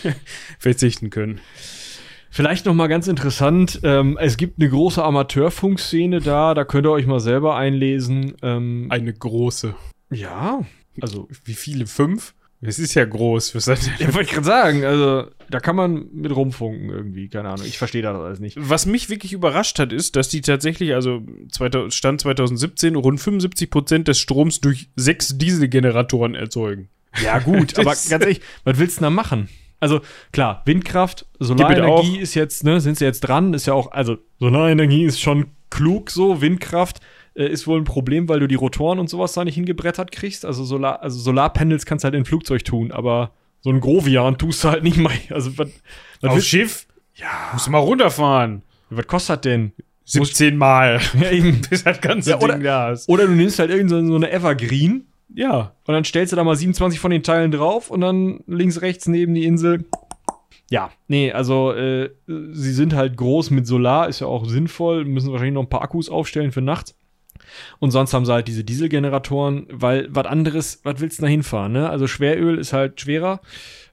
[0.59, 1.41] verzichten können.
[2.31, 6.91] Vielleicht noch mal ganz interessant, ähm, es gibt eine große Amateurfunkszene da, da könnt ihr
[6.93, 8.35] euch mal selber einlesen.
[8.43, 9.75] Ähm, Eine große.
[10.11, 10.61] ja,
[11.01, 11.87] also, Wie viele?
[11.87, 12.35] Fünf?
[12.65, 13.51] Es ist ja groß.
[13.51, 17.49] Für seine ja, wollte ich gerade sagen, also, da kann man mit rumfunken irgendwie, keine
[17.49, 18.57] Ahnung, ich verstehe das alles nicht.
[18.59, 23.69] Was mich wirklich überrascht hat, ist, dass die tatsächlich, also 2000, Stand 2017, rund 75
[23.69, 26.89] Prozent des Stroms durch sechs Dieselgeneratoren erzeugen.
[27.23, 29.49] Ja, gut, aber ganz ehrlich, was willst du da machen?
[29.81, 34.19] Also, klar, Windkraft, Solarenergie ist jetzt, ne, sind sie jetzt dran, ist ja auch, also,
[34.39, 37.01] Solarenergie ist schon klug so, Windkraft
[37.35, 40.45] äh, ist wohl ein Problem, weil du die Rotoren und sowas da nicht hingebrettert kriegst.
[40.45, 44.39] Also, Solar, also Solarpanels kannst du halt in ein Flugzeug tun, aber so ein Grovian
[44.39, 45.13] tust du halt nicht mal.
[45.31, 45.69] Also, was,
[46.21, 46.87] was, Auf Schiff?
[47.15, 48.63] ja, Musst du mal runterfahren.
[48.91, 49.73] was kostet das denn?
[50.05, 51.01] 17 Mal.
[51.21, 51.61] Ja, eben.
[51.71, 53.09] Bis das ganze Ja, oder- Ding da ist.
[53.09, 55.75] Oder du nimmst halt irgend so so eine Evergreen Ja.
[55.87, 59.07] Und dann stellst du da mal 27 von den Teilen drauf und dann links, rechts
[59.07, 59.85] neben die Insel.
[60.71, 65.31] Ja, nee, also äh, sie sind halt groß mit Solar, ist ja auch sinnvoll, müssen
[65.31, 66.97] wahrscheinlich noch ein paar Akkus aufstellen für nachts.
[67.79, 71.73] Und sonst haben sie halt diese Dieselgeneratoren, weil was anderes, was willst du da hinfahren,
[71.73, 71.89] ne?
[71.89, 73.41] Also Schweröl ist halt schwerer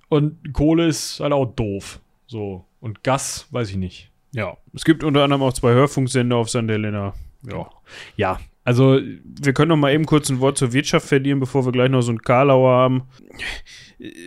[0.10, 2.00] und Kohle ist halt auch doof.
[2.28, 2.66] So.
[2.80, 4.12] Und Gas, weiß ich nicht.
[4.32, 4.58] Ja.
[4.74, 6.68] Es gibt unter anderem auch zwei Hörfunksender auf St.
[6.68, 7.14] Helena.
[7.44, 7.70] Ja.
[8.16, 11.72] Ja, also Wir können noch mal eben kurz ein Wort zur Wirtschaft verlieren, bevor wir
[11.72, 13.04] gleich noch so einen Karlauer haben.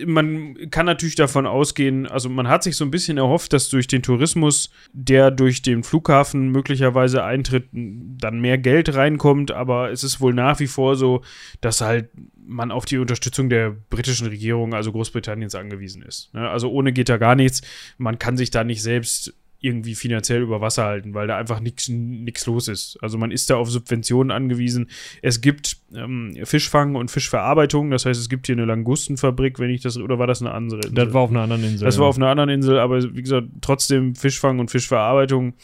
[0.05, 3.87] Man kann natürlich davon ausgehen, also man hat sich so ein bisschen erhofft, dass durch
[3.87, 10.21] den Tourismus, der durch den Flughafen möglicherweise eintritt, dann mehr Geld reinkommt, aber es ist
[10.21, 11.23] wohl nach wie vor so,
[11.63, 12.11] dass halt
[12.45, 16.35] man auf die Unterstützung der britischen Regierung, also Großbritanniens, angewiesen ist.
[16.35, 16.49] Ne?
[16.49, 17.63] Also ohne geht da gar nichts.
[17.97, 22.47] Man kann sich da nicht selbst irgendwie finanziell über Wasser halten, weil da einfach nichts
[22.47, 22.99] los ist.
[23.01, 24.91] Also man ist da auf Subventionen angewiesen.
[25.23, 29.83] Es gibt ähm, Fischfang und Fischverarbeitung, das heißt, es gibt hier eine Langustenfabrik, wenn ich
[29.83, 30.95] das, oder war das eine andere Insel?
[30.95, 31.85] das war auf einer anderen Insel.
[31.85, 32.09] Das war ja.
[32.11, 35.55] auf einer anderen Insel, aber wie gesagt, trotzdem Fischfang und Fischverarbeitung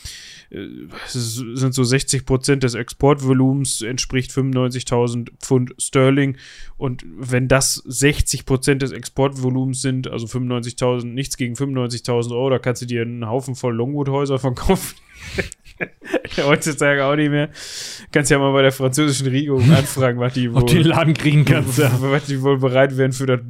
[0.50, 0.66] äh,
[1.06, 6.36] sind so 60 Prozent des Exportvolumens, entspricht 95.000 Pfund Sterling.
[6.76, 12.58] Und wenn das 60 Prozent des Exportvolumens sind, also 95.000, nichts gegen 95.000 Euro, da
[12.58, 14.96] kannst du dir einen Haufen voll Longwood-Häuser verkaufen.
[16.38, 17.50] Heutzutage auch nicht mehr.
[18.12, 21.44] Kannst ja mal bei der französischen Regierung anfragen, was die Ob du den Laden kriegen
[21.44, 21.90] kannst, ja.
[22.00, 23.40] was die wohl bereit wären, für das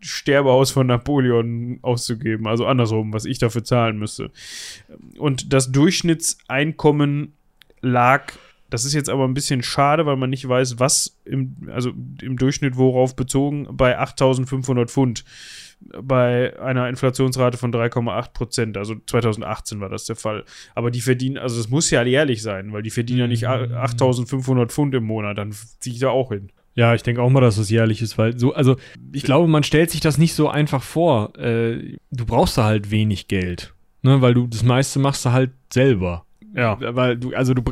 [0.00, 2.46] Sterbehaus von Napoleon auszugeben.
[2.46, 4.30] Also andersrum, was ich dafür zahlen müsste.
[5.18, 7.34] Und das Durchschnittseinkommen
[7.80, 8.32] lag,
[8.70, 12.36] das ist jetzt aber ein bisschen schade, weil man nicht weiß, was im, also im
[12.36, 15.24] Durchschnitt worauf bezogen, bei 8500 Pfund.
[15.80, 18.76] Bei einer Inflationsrate von 3,8 Prozent.
[18.76, 20.44] Also 2018 war das der Fall.
[20.74, 24.72] Aber die verdienen, also es muss ja jährlich sein, weil die verdienen ja nicht 8500
[24.72, 25.38] Pfund im Monat.
[25.38, 26.50] Dann ziehe ich da auch hin.
[26.76, 28.76] Ja, ich denke auch mal, dass es jährlich ist, weil so, also
[29.12, 31.36] ich glaube, man stellt sich das nicht so einfach vor.
[31.38, 35.52] Äh, du brauchst da halt wenig Geld, ne, weil du das meiste machst du halt
[35.72, 36.25] selber.
[36.56, 36.78] Ja.
[36.80, 37.62] Weil du, also du,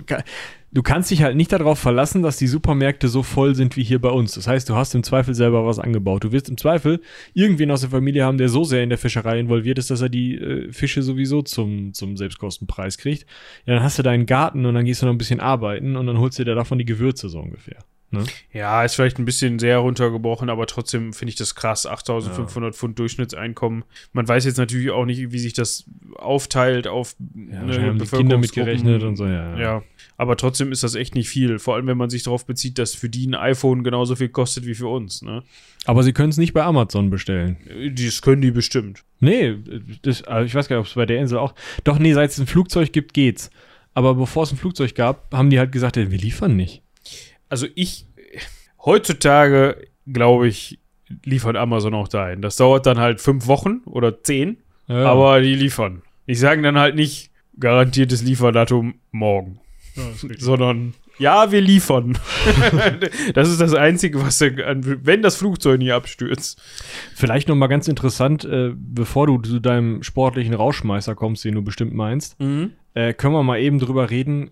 [0.72, 4.00] du kannst dich halt nicht darauf verlassen, dass die Supermärkte so voll sind wie hier
[4.00, 4.34] bei uns.
[4.34, 6.24] Das heißt, du hast im Zweifel selber was angebaut.
[6.24, 7.00] Du wirst im Zweifel
[7.32, 10.10] irgendwen aus der Familie haben, der so sehr in der Fischerei involviert ist, dass er
[10.10, 13.26] die äh, Fische sowieso zum, zum Selbstkostenpreis kriegt.
[13.64, 16.06] Ja, dann hast du deinen Garten und dann gehst du noch ein bisschen arbeiten und
[16.06, 17.78] dann holst du dir davon die Gewürze so ungefähr.
[18.14, 18.24] Ne?
[18.52, 21.86] Ja, ist vielleicht ein bisschen sehr runtergebrochen, aber trotzdem finde ich das krass.
[21.86, 23.84] 8500 Pfund Durchschnittseinkommen.
[24.12, 25.84] Man weiß jetzt natürlich auch nicht, wie sich das
[26.16, 29.58] aufteilt auf Ja, ne, die Kinder mitgerechnet und so, ja.
[29.58, 29.82] Ja,
[30.16, 31.58] aber trotzdem ist das echt nicht viel.
[31.58, 34.66] Vor allem, wenn man sich darauf bezieht, dass für die ein iPhone genauso viel kostet
[34.66, 35.22] wie für uns.
[35.22, 35.42] Ne?
[35.84, 37.56] Aber sie können es nicht bei Amazon bestellen.
[37.94, 39.04] Das können die bestimmt.
[39.20, 39.56] Nee,
[40.02, 41.54] das, also ich weiß gar nicht, ob es bei der Insel auch.
[41.82, 43.50] Doch, nee, seit es ein Flugzeug gibt, geht's.
[43.94, 46.82] Aber bevor es ein Flugzeug gab, haben die halt gesagt, ja, wir liefern nicht.
[47.48, 48.06] Also ich,
[48.84, 50.78] heutzutage, glaube ich,
[51.24, 52.42] liefert Amazon auch dahin.
[52.42, 55.06] Das dauert dann halt fünf Wochen oder zehn, Ja.
[55.06, 56.02] aber die liefern.
[56.26, 57.30] Ich sage dann halt nicht
[57.60, 59.60] garantiertes Lieferdatum morgen,
[60.38, 62.18] sondern ja, wir liefern.
[63.34, 66.60] das ist das Einzige, was, wenn das Flugzeug nie abstürzt.
[67.14, 71.62] Vielleicht noch mal ganz interessant, äh, bevor du zu deinem sportlichen Rauschmeißer kommst, den du
[71.62, 72.36] bestimmt meinst,
[72.94, 74.50] äh, können wir mal eben drüber reden.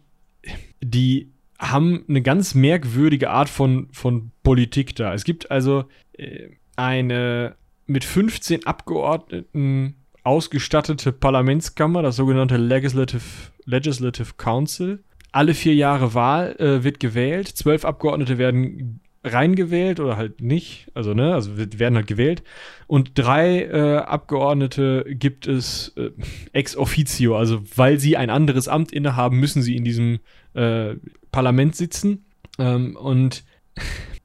[0.81, 1.33] Die
[1.63, 5.15] haben eine ganz merkwürdige Art von, von Politik da.
[5.15, 5.85] Es gibt also
[6.19, 7.55] äh, eine
[7.87, 9.95] mit 15 Abgeordneten
[10.25, 13.23] ausgestattete Parlamentskammer, das sogenannte Legislative,
[13.65, 15.03] Legislative Council.
[15.31, 17.49] Alle vier Jahre Wahl äh, wird gewählt.
[17.49, 20.91] Zwölf Abgeordnete werden reingewählt oder halt nicht.
[20.95, 22.43] Also, ne, also werden halt gewählt.
[22.87, 26.11] Und drei äh, Abgeordnete gibt es äh,
[26.53, 30.19] ex officio, also weil sie ein anderes Amt innehaben, müssen sie in diesem
[30.55, 30.97] äh,
[31.33, 32.25] Parlament sitzen.
[32.59, 33.45] Ähm, und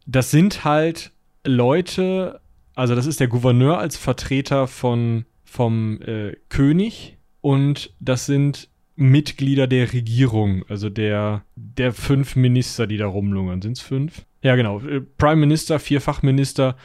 [0.06, 1.12] das sind halt
[1.46, 2.42] Leute,
[2.76, 9.68] also das ist der Gouverneur als Vertreter von, vom äh, König und das sind Mitglieder
[9.68, 13.62] der Regierung, also der, der fünf Minister, die da rumlungern.
[13.62, 14.26] Sind es fünf?
[14.42, 14.80] Ja, genau.
[14.82, 16.76] Äh, Prime Minister, vier Fachminister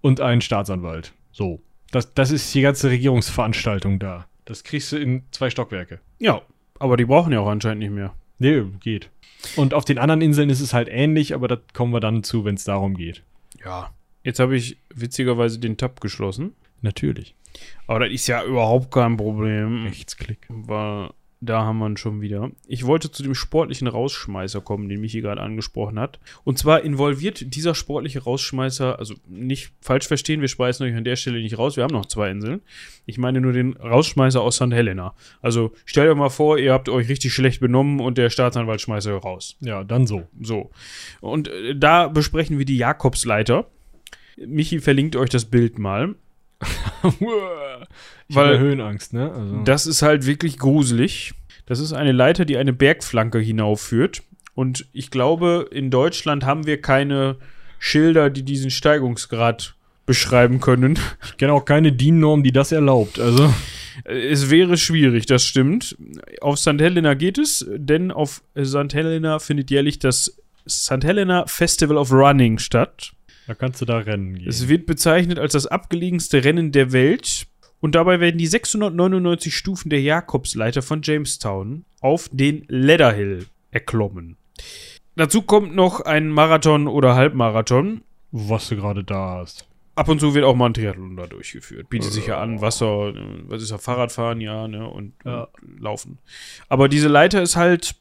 [0.00, 1.12] und ein Staatsanwalt.
[1.32, 1.60] So.
[1.90, 4.26] Das, das ist die ganze Regierungsveranstaltung da.
[4.44, 6.00] Das kriegst du in zwei Stockwerke.
[6.18, 6.42] Ja,
[6.78, 8.14] aber die brauchen ja auch anscheinend nicht mehr.
[8.42, 9.08] Nee, geht.
[9.54, 12.44] Und auf den anderen Inseln ist es halt ähnlich, aber da kommen wir dann zu,
[12.44, 13.22] wenn es darum geht.
[13.64, 13.92] Ja.
[14.24, 16.56] Jetzt habe ich witzigerweise den Tab geschlossen.
[16.80, 17.36] Natürlich.
[17.86, 19.84] Aber das ist ja überhaupt kein Problem.
[19.84, 20.40] Rechtsklick.
[20.48, 21.10] Weil
[21.44, 22.52] da haben wir ihn schon wieder.
[22.68, 26.20] Ich wollte zu dem sportlichen Rausschmeißer kommen, den Michi gerade angesprochen hat.
[26.44, 31.16] Und zwar involviert dieser sportliche Rausschmeißer, also nicht falsch verstehen, wir schmeißen euch an der
[31.16, 32.62] Stelle nicht raus, wir haben noch zwei Inseln.
[33.06, 34.72] Ich meine nur den Rausschmeißer aus St.
[34.72, 35.16] Helena.
[35.40, 39.08] Also stellt euch mal vor, ihr habt euch richtig schlecht benommen und der Staatsanwalt schmeißt
[39.08, 39.56] euch raus.
[39.58, 40.28] Ja, dann so.
[40.40, 40.70] So.
[41.20, 43.66] Und äh, da besprechen wir die Jakobsleiter.
[44.36, 46.14] Michi verlinkt euch das Bild mal.
[48.28, 49.32] ich Weil- Höhenangst, ne?
[49.32, 49.62] Also.
[49.64, 51.32] Das ist halt wirklich gruselig.
[51.66, 54.22] Das ist eine Leiter, die eine Bergflanke hinaufführt.
[54.54, 57.36] Und ich glaube, in Deutschland haben wir keine
[57.78, 60.98] Schilder, die diesen Steigungsgrad beschreiben können.
[61.24, 63.18] ich kenne auch keine DIN-Norm, die das erlaubt.
[63.20, 63.52] Also.
[64.04, 65.96] Äh, Es wäre schwierig, das stimmt.
[66.40, 66.80] Auf St.
[66.80, 68.92] Helena geht es, denn auf St.
[68.94, 70.36] Helena findet jährlich das
[70.68, 71.04] St.
[71.04, 73.12] Helena Festival of Running statt.
[73.46, 74.48] Da kannst du da rennen gehen.
[74.48, 77.46] Es wird bezeichnet als das abgelegenste Rennen der Welt
[77.80, 84.36] und dabei werden die 699 Stufen der Jakobsleiter von Jamestown auf den Leatherhill erklommen.
[85.16, 88.02] Dazu kommt noch ein Marathon oder Halbmarathon.
[88.30, 89.66] was du gerade da hast.
[89.94, 91.90] Ab und zu wird auch mal ein Triathlon da durchgeführt.
[91.90, 93.14] Bietet sich ja an, Wasser, äh,
[93.46, 95.48] was ist ja, Fahrradfahren, ja, ne, und, Ja.
[95.60, 96.18] und Laufen.
[96.70, 97.94] Aber diese Leiter ist halt,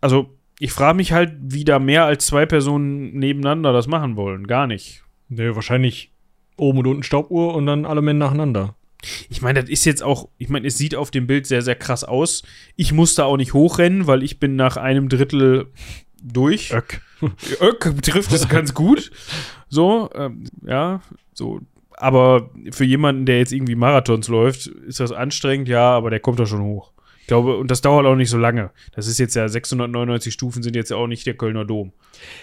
[0.00, 0.30] also
[0.62, 4.46] ich frage mich halt, wie da mehr als zwei Personen nebeneinander das machen wollen.
[4.46, 5.02] Gar nicht.
[5.28, 6.12] Nee, wahrscheinlich
[6.56, 8.76] oben und unten Stoppuhr und dann alle Männer nacheinander.
[9.28, 11.74] Ich meine, das ist jetzt auch, ich meine, es sieht auf dem Bild sehr, sehr
[11.74, 12.44] krass aus.
[12.76, 15.66] Ich musste auch nicht hochrennen, weil ich bin nach einem Drittel
[16.22, 16.72] durch.
[16.72, 17.00] Öck.
[17.60, 19.10] Öck trifft es ganz gut.
[19.68, 21.00] So, ähm, ja,
[21.34, 21.58] so.
[21.96, 26.38] Aber für jemanden, der jetzt irgendwie Marathons läuft, ist das anstrengend, ja, aber der kommt
[26.38, 26.91] doch schon hoch.
[27.32, 28.72] Ich glaube, und das dauert auch nicht so lange.
[28.94, 31.94] Das ist jetzt ja 699 Stufen sind jetzt ja auch nicht der Kölner Dom.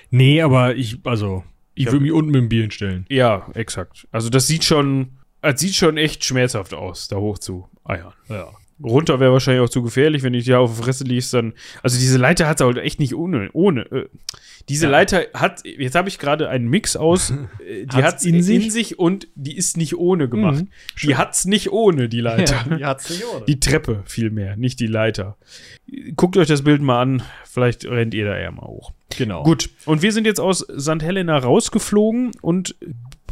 [0.10, 1.44] Nee, aber ich, also,
[1.76, 1.92] ich Ja.
[1.92, 3.06] würde mich unten mit dem Bier hinstellen.
[3.08, 4.08] Ja, exakt.
[4.12, 8.14] Also das sieht schon, das sieht schon echt schmerzhaft aus, da hoch zu eiern.
[8.30, 8.48] Ja.
[8.84, 11.54] Runter wäre wahrscheinlich auch zu gefährlich, wenn ich dir auf die Fresse liest, dann.
[11.84, 13.50] Also diese Leiter hat halt echt nicht ohne.
[13.54, 14.06] ohne äh,
[14.70, 14.92] diese Ja.
[14.92, 17.32] Leiter hat, jetzt habe ich gerade einen Mix aus,
[17.68, 18.98] äh, die Hat's hat's in in, sich?
[19.00, 20.62] und die ist nicht ohne gemacht.
[20.64, 20.70] Mhm.
[21.04, 22.56] Die hat's nicht ohne, die Leiter.
[22.78, 23.46] die hat's nicht ohne.
[23.46, 25.38] Die Treppe vielmehr, nicht die Leiter.
[26.16, 28.92] Guckt euch das Bild mal an, vielleicht rennt ihr da eher mal hoch.
[29.18, 29.44] genau.
[29.44, 31.02] Gut, und wir sind jetzt aus St.
[31.02, 32.76] Helena rausgeflogen und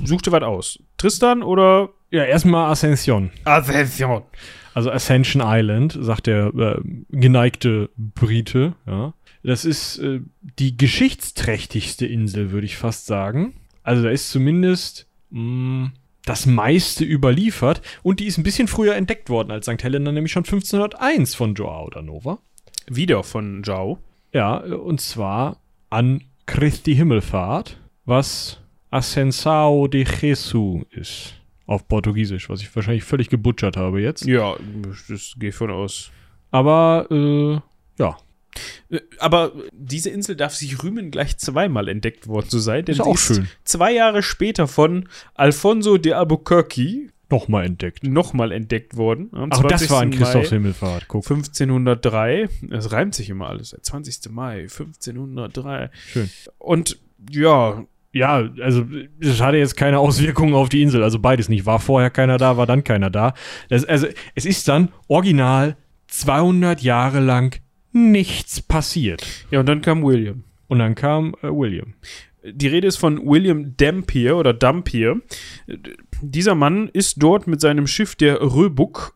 [0.04, 0.80] suchte was aus.
[0.98, 3.32] Tristan oder Ja, erstmal Ascension.
[3.44, 4.24] Ascension?
[4.78, 9.16] Also Ascension Island, sagt der äh, geneigte Brite, ja.
[9.42, 10.20] Das ist äh,
[10.60, 13.56] die geschichtsträchtigste Insel, würde ich fast sagen.
[13.82, 15.94] Also da ist zumindest mh,
[16.26, 19.84] das meiste überliefert und die ist ein bisschen früher entdeckt worden als St.
[19.84, 22.38] Helena, nämlich schon 1501 von Joao da Nova.
[22.86, 23.98] Wieder von Jao.
[24.32, 25.58] Ja, und zwar
[25.90, 28.60] an Christi Himmelfahrt, was
[28.92, 31.37] Ascensao de Jesus ist.
[31.68, 34.26] Auf Portugiesisch, was ich wahrscheinlich völlig gebutschert habe jetzt.
[34.26, 34.56] Ja,
[35.10, 36.10] das gehe ich von aus.
[36.50, 37.60] Aber, äh,
[38.02, 38.18] ja.
[38.90, 42.86] Äh, Aber diese Insel darf sich rühmen, gleich zweimal entdeckt worden zu sein.
[42.86, 43.48] Denn Ist sie auch schön.
[43.66, 48.04] zwei Jahre später von Alfonso de Albuquerque Nochmal entdeckt.
[48.04, 49.30] nochmal entdeckt worden.
[49.34, 50.20] Am Ach, das war ein 20.
[50.20, 51.10] Christophs Himmelfahrt.
[51.10, 51.26] Guck.
[51.30, 52.48] 1503.
[52.72, 53.72] Es reimt sich immer alles.
[53.72, 54.30] Der 20.
[54.30, 55.90] Mai 1503.
[56.08, 56.30] Schön.
[56.58, 56.98] Und
[57.30, 57.86] ja,
[58.18, 58.86] Ja, also
[59.20, 61.04] es hatte jetzt keine Auswirkungen auf die Insel.
[61.04, 61.66] Also beides nicht.
[61.66, 63.34] War vorher keiner da, war dann keiner da.
[63.70, 67.60] Das, also es ist dann original 200 Jahre lang
[67.92, 69.26] nichts passiert.
[69.52, 70.44] ja, und dann kam William.
[70.68, 71.94] Und dann kam äh, William.
[72.44, 75.22] Die Rede ist von William Dampier oder Dampier.
[76.22, 79.16] Dieser Mann ist dort mit seinem Schiff der Röbuck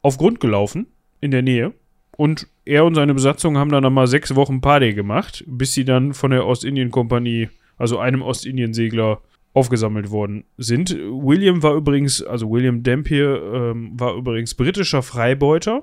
[0.00, 0.86] auf Grund gelaufen,
[1.20, 1.74] in der Nähe.
[2.16, 6.14] Und er und seine Besatzung haben dann nochmal sechs Wochen Party gemacht, bis sie dann
[6.14, 9.20] von der Ostindien-Kompanie, also einem Ostindien-Segler,
[9.56, 10.90] aufgesammelt worden sind.
[10.90, 15.82] William war übrigens, also William Dampier ähm, war übrigens britischer Freibeuter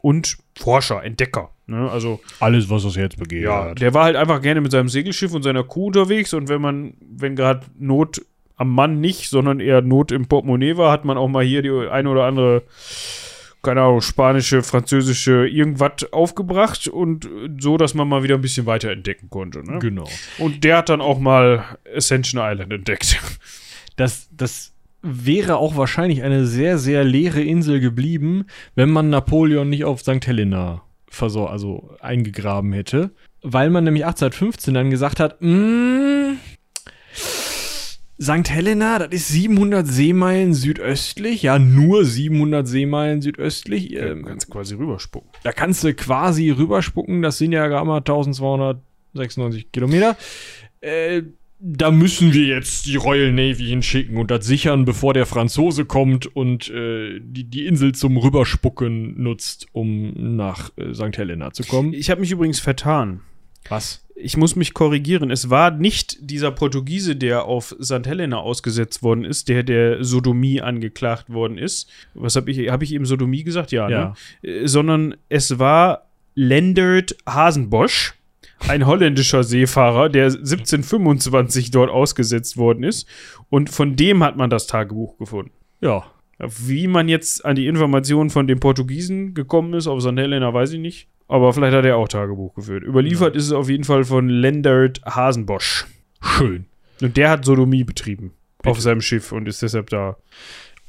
[0.00, 1.50] und Forscher, Entdecker.
[1.68, 1.88] Ne?
[1.88, 3.44] Also Alles, was das Herz begehrt.
[3.44, 6.60] ja, der war halt einfach gerne mit seinem Segelschiff und seiner Crew unterwegs und wenn
[6.60, 8.20] man, wenn gerade Not
[8.56, 11.70] am Mann nicht, sondern eher Not im Portemonnaie war, hat man auch mal hier die
[11.70, 12.64] eine oder andere,
[13.62, 18.90] keine Ahnung, spanische, französische irgendwas aufgebracht und so, dass man mal wieder ein bisschen weiter
[18.90, 19.64] entdecken konnte.
[19.64, 19.78] Ne?
[19.78, 20.08] Genau.
[20.38, 23.20] Und der hat dann auch mal Ascension Island entdeckt.
[23.96, 29.84] Das, das wäre auch wahrscheinlich eine sehr, sehr leere Insel geblieben, wenn man Napoleon nicht
[29.84, 30.26] auf St.
[30.26, 33.10] Helena versor also eingegraben hätte.
[33.42, 36.38] Weil man nämlich 1815 dann gesagt hat, "Mm,
[38.22, 38.48] St.
[38.50, 43.88] Helena, das ist 700 Seemeilen südöstlich, ja, nur 700 Seemeilen südöstlich.
[43.88, 45.30] Du Ähm, kannst quasi rüberspucken.
[45.42, 50.16] da kannst du quasi rüberspucken, das sind ja gerade mal 1296 Kilometer.
[50.80, 51.22] Äh,
[51.64, 56.26] da müssen wir jetzt die Royal Navy hinschicken und das sichern, bevor der Franzose kommt
[56.34, 61.16] und äh, die, die Insel zum Rüberspucken nutzt, um nach äh, St.
[61.16, 61.92] Helena zu kommen.
[61.92, 63.20] Ich habe mich übrigens vertan.
[63.68, 64.04] Was?
[64.14, 65.30] Ich muss mich korrigieren.
[65.30, 68.06] Es war nicht dieser Portugiese, der auf St.
[68.06, 71.88] Helena ausgesetzt worden ist, der der Sodomie angeklagt worden ist.
[72.14, 73.72] Was habe ich, habe ich eben Sodomie gesagt?
[73.72, 74.14] Ja, Ja.
[74.42, 74.68] Ne?
[74.68, 78.14] Sondern es war Lendert Hasenbosch,
[78.68, 83.08] ein holländischer Seefahrer, der 1725 dort ausgesetzt worden ist.
[83.50, 85.52] Und von dem hat man das Tagebuch gefunden.
[85.80, 86.04] Ja.
[86.38, 90.16] Wie man jetzt an die Informationen von dem Portugiesen gekommen ist, auf St.
[90.16, 91.08] Helena, weiß ich nicht.
[91.28, 92.84] Aber vielleicht hat er auch Tagebuch geführt.
[92.84, 95.86] Überliefert ist es auf jeden Fall von Lendert Hasenbosch.
[96.20, 96.66] Schön.
[97.00, 98.32] Und der hat Sodomie betrieben
[98.64, 100.16] auf seinem Schiff und ist deshalb da.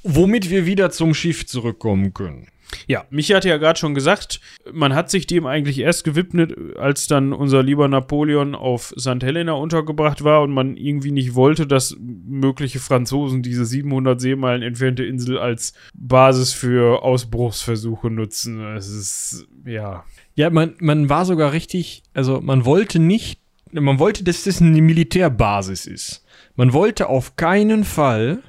[0.04, 2.48] Womit wir wieder zum Schiff zurückkommen können.
[2.88, 4.40] Ja, Michi hatte ja gerade schon gesagt,
[4.72, 9.22] man hat sich dem eigentlich erst gewidmet, als dann unser lieber Napoleon auf St.
[9.24, 15.04] Helena untergebracht war und man irgendwie nicht wollte, dass mögliche Franzosen diese 700 Seemeilen entfernte
[15.04, 18.66] Insel als Basis für Ausbruchsversuche nutzen.
[18.76, 20.04] Es ist, ja.
[20.36, 23.40] Ja, man, man war sogar richtig, also man wollte nicht,
[23.72, 26.26] man wollte, dass das eine Militärbasis ist.
[26.56, 28.44] Man wollte auf keinen Fall,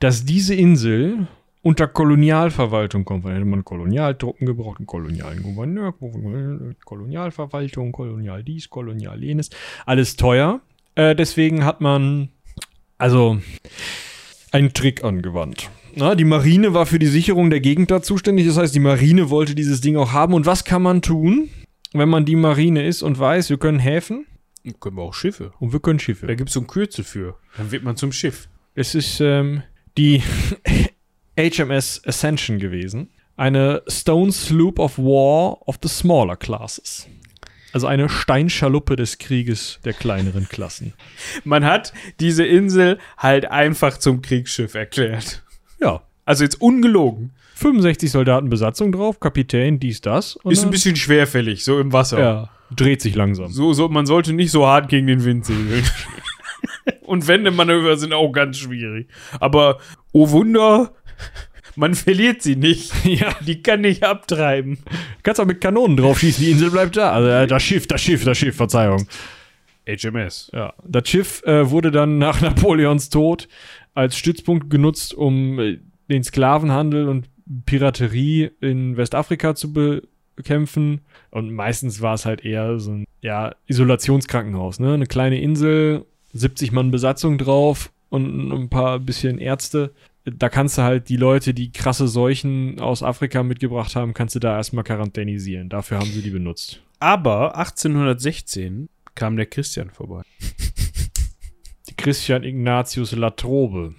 [0.00, 1.28] dass diese Insel
[1.66, 3.24] unter Kolonialverwaltung kommt.
[3.24, 5.92] Weil hätte man Kolonialtruppen gebraucht, einen kolonialen Gouverneur,
[6.84, 9.50] Kolonialverwaltung, kolonial dies, kolonial jenes.
[9.84, 10.60] Alles teuer.
[10.94, 12.28] Äh, deswegen hat man
[12.98, 13.38] also
[14.52, 15.68] einen Trick angewandt.
[15.98, 18.46] Na, die Marine war für die Sicherung der Gegend da zuständig.
[18.46, 20.34] Das heißt, die Marine wollte dieses Ding auch haben.
[20.34, 21.48] Und was kann man tun,
[21.94, 24.26] wenn man die Marine ist und weiß, wir können Häfen
[24.78, 25.52] Können wir auch Schiffe.
[25.58, 26.26] und wir können Da Schiffe?
[26.36, 27.38] gibt es so ein Kürzel für.
[27.56, 28.46] Dann wird man zum Schiff.
[28.74, 29.62] Es ist ähm,
[29.96, 30.22] die
[31.38, 33.08] HMS Ascension gewesen.
[33.38, 37.06] Eine Stone Sloop of War of the smaller classes.
[37.72, 40.92] Also eine Steinschaluppe des Krieges der kleineren Klassen.
[41.44, 45.42] Man hat diese Insel halt einfach zum Kriegsschiff erklärt.
[45.80, 46.02] Ja.
[46.24, 47.32] Also jetzt ungelogen.
[47.54, 50.38] 65 Soldaten Besatzung drauf, Kapitän, dies, das.
[50.44, 52.18] Ist ein bisschen schwerfällig, so im Wasser.
[52.18, 53.50] Ja, dreht sich langsam.
[53.50, 55.84] So, so, man sollte nicht so hart gegen den Wind segeln.
[57.02, 59.08] Und Wendemanöver sind auch ganz schwierig.
[59.40, 59.78] Aber,
[60.12, 60.92] oh Wunder,
[61.76, 62.92] man verliert sie nicht.
[63.04, 63.34] Ja.
[63.46, 64.78] Die kann nicht abtreiben.
[65.22, 67.12] Kannst auch mit Kanonen drauf schießen, die Insel bleibt da.
[67.12, 69.06] Also äh, das Schiff, das Schiff, das Schiff, Verzeihung.
[69.88, 70.50] HMS.
[70.52, 70.74] Ja.
[70.84, 73.48] Das Schiff äh, wurde dann nach Napoleons Tod
[73.96, 75.78] als Stützpunkt genutzt, um äh,
[76.08, 77.28] den Sklavenhandel und
[77.64, 81.00] Piraterie in Westafrika zu bekämpfen.
[81.30, 84.94] Und meistens war es halt eher so ein ja, Isolationskrankenhaus, ne?
[84.94, 89.92] Eine kleine Insel, 70 Mann Besatzung drauf und ein paar bisschen Ärzte.
[90.24, 94.40] Da kannst du halt die Leute, die krasse Seuchen aus Afrika mitgebracht haben, kannst du
[94.40, 95.68] da erstmal quarantänisieren.
[95.68, 96.82] Dafür haben sie die benutzt.
[96.98, 100.22] Aber 1816 kam der Christian vorbei.
[101.96, 103.94] Christian Ignatius Latrobe.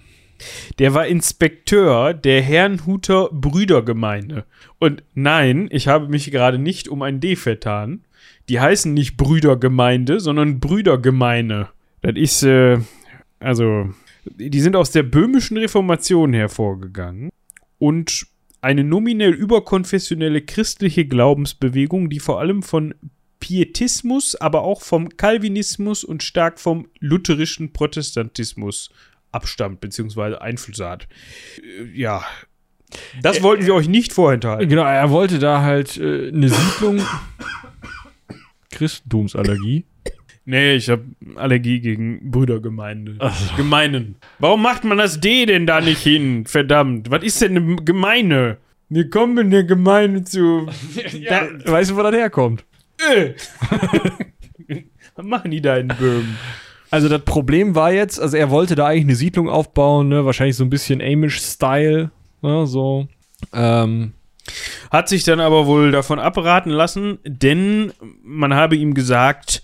[0.78, 4.44] Der war Inspekteur der Herrnhuter Brüdergemeinde.
[4.78, 8.04] Und nein, ich habe mich gerade nicht um ein D vertan.
[8.48, 11.68] Die heißen nicht Brüdergemeinde, sondern Brüdergemeine.
[12.02, 12.78] Das ist, äh,
[13.40, 13.90] also,
[14.24, 17.30] die sind aus der böhmischen Reformation hervorgegangen
[17.78, 18.26] und
[18.60, 22.94] eine nominell überkonfessionelle christliche Glaubensbewegung, die vor allem von
[23.40, 28.90] Pietismus, aber auch vom Calvinismus und stark vom lutherischen Protestantismus
[29.32, 31.08] abstammt, beziehungsweise Einfluss hat.
[31.62, 32.24] Äh, Ja.
[33.20, 34.66] Das wollten wir euch nicht vorenthalten.
[34.66, 37.02] Genau, er wollte da halt äh, eine Siedlung.
[38.70, 39.84] Christentumsallergie.
[40.46, 41.04] Nee, ich habe
[41.36, 43.16] Allergie gegen Brüdergemeinde.
[43.18, 43.56] Ach.
[43.56, 44.16] Gemeinen.
[44.38, 46.46] Warum macht man das D denn da nicht hin?
[46.46, 47.10] Verdammt.
[47.10, 48.56] Was ist denn eine Gemeine?
[48.88, 50.66] Wir kommen in der Gemeinde zu.
[51.12, 52.64] Ja, weißt du, wo das herkommt?
[52.98, 53.34] Äh.
[55.16, 56.36] Was machen die da in Böhmen?
[56.90, 60.24] Also das Problem war jetzt, also er wollte da eigentlich eine Siedlung aufbauen, ne?
[60.24, 62.10] wahrscheinlich so ein bisschen Amish-Style,
[62.42, 62.66] ne?
[62.66, 63.08] so.
[63.52, 64.12] Ähm,
[64.90, 67.92] Hat sich dann aber wohl davon abraten lassen, denn
[68.22, 69.62] man habe ihm gesagt,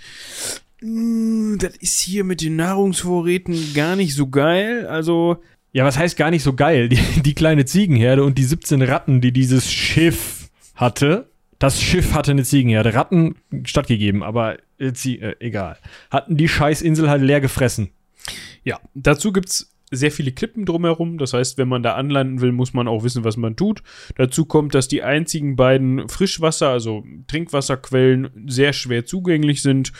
[0.82, 4.86] "Mm, das ist hier mit den Nahrungsvorräten gar nicht so geil.
[4.86, 5.38] Also,
[5.72, 6.88] ja, was heißt gar nicht so geil?
[6.90, 11.30] Die, die kleine Ziegenherde und die 17 Ratten, die dieses Schiff hatte.
[11.64, 12.92] Das Schiff hatte eine Ziegenherde.
[12.92, 15.78] Ratten stattgegeben, aber äh, Zie- äh, egal.
[16.10, 17.88] Hatten die Scheißinsel halt leer gefressen.
[18.64, 21.16] ja, dazu gibt's sehr viele Klippen drumherum.
[21.16, 23.82] Das heißt, wenn man da anlanden will, muss man auch wissen, was man tut.
[24.16, 29.92] Dazu kommt, dass die einzigen beiden Frischwasser, also Trinkwasserquellen, sehr schwer zugänglich sind.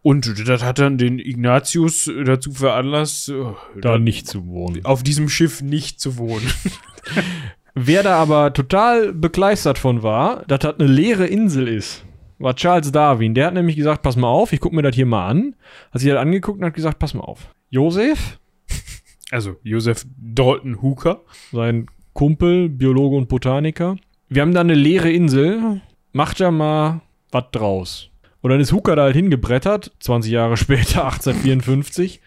[0.00, 3.44] Und das hat dann den Ignatius dazu veranlasst, äh,
[3.80, 4.84] Da nicht zu wohnen.
[4.84, 6.50] auf diesem Schiff nicht zu wohnen.
[7.74, 12.04] Wer da aber total begleistert von war, dass das eine leere Insel ist,
[12.38, 13.34] war Charles Darwin.
[13.34, 15.54] Der hat nämlich gesagt, pass mal auf, ich gucke mir das hier mal an.
[15.90, 17.48] Hat sich das angeguckt und hat gesagt, pass mal auf.
[17.70, 18.38] Josef,
[19.30, 21.22] Also Joseph Dalton Hooker.
[21.52, 23.96] sein Kumpel, Biologe und Botaniker.
[24.28, 25.80] Wir haben da eine leere Insel,
[26.12, 27.00] macht da mal
[27.30, 28.10] was draus.
[28.42, 32.20] Und dann ist Hooker da halt hingebrettert, 20 Jahre später, 1854.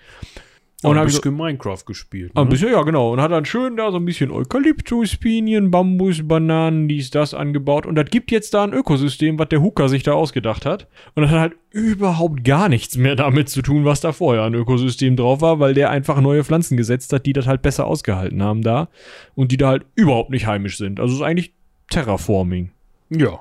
[0.90, 2.32] Und habe hab ich Minecraft gespielt.
[2.36, 2.52] Ah, Ein Ne?
[2.52, 3.14] bisschen, ja, genau.
[3.14, 7.86] Und hat dann schön da so ein bisschen Eukalyptus, Pinien, Bambus, Bananen, dies, das angebaut.
[7.86, 10.88] Und das gibt jetzt da ein Ökosystem, was der Hooker sich da ausgedacht hat.
[11.16, 14.54] Und das hat halt überhaupt gar nichts mehr damit zu tun, was da vorher ein
[14.54, 18.44] Ökosystem drauf war, weil der einfach neue Pflanzen gesetzt hat, die das halt besser ausgehalten
[18.44, 18.90] haben da.
[19.36, 21.00] Und die da halt überhaupt nicht heimisch sind.
[21.00, 21.54] Also es ist eigentlich
[21.90, 22.72] Terraforming.
[23.10, 23.40] Ja.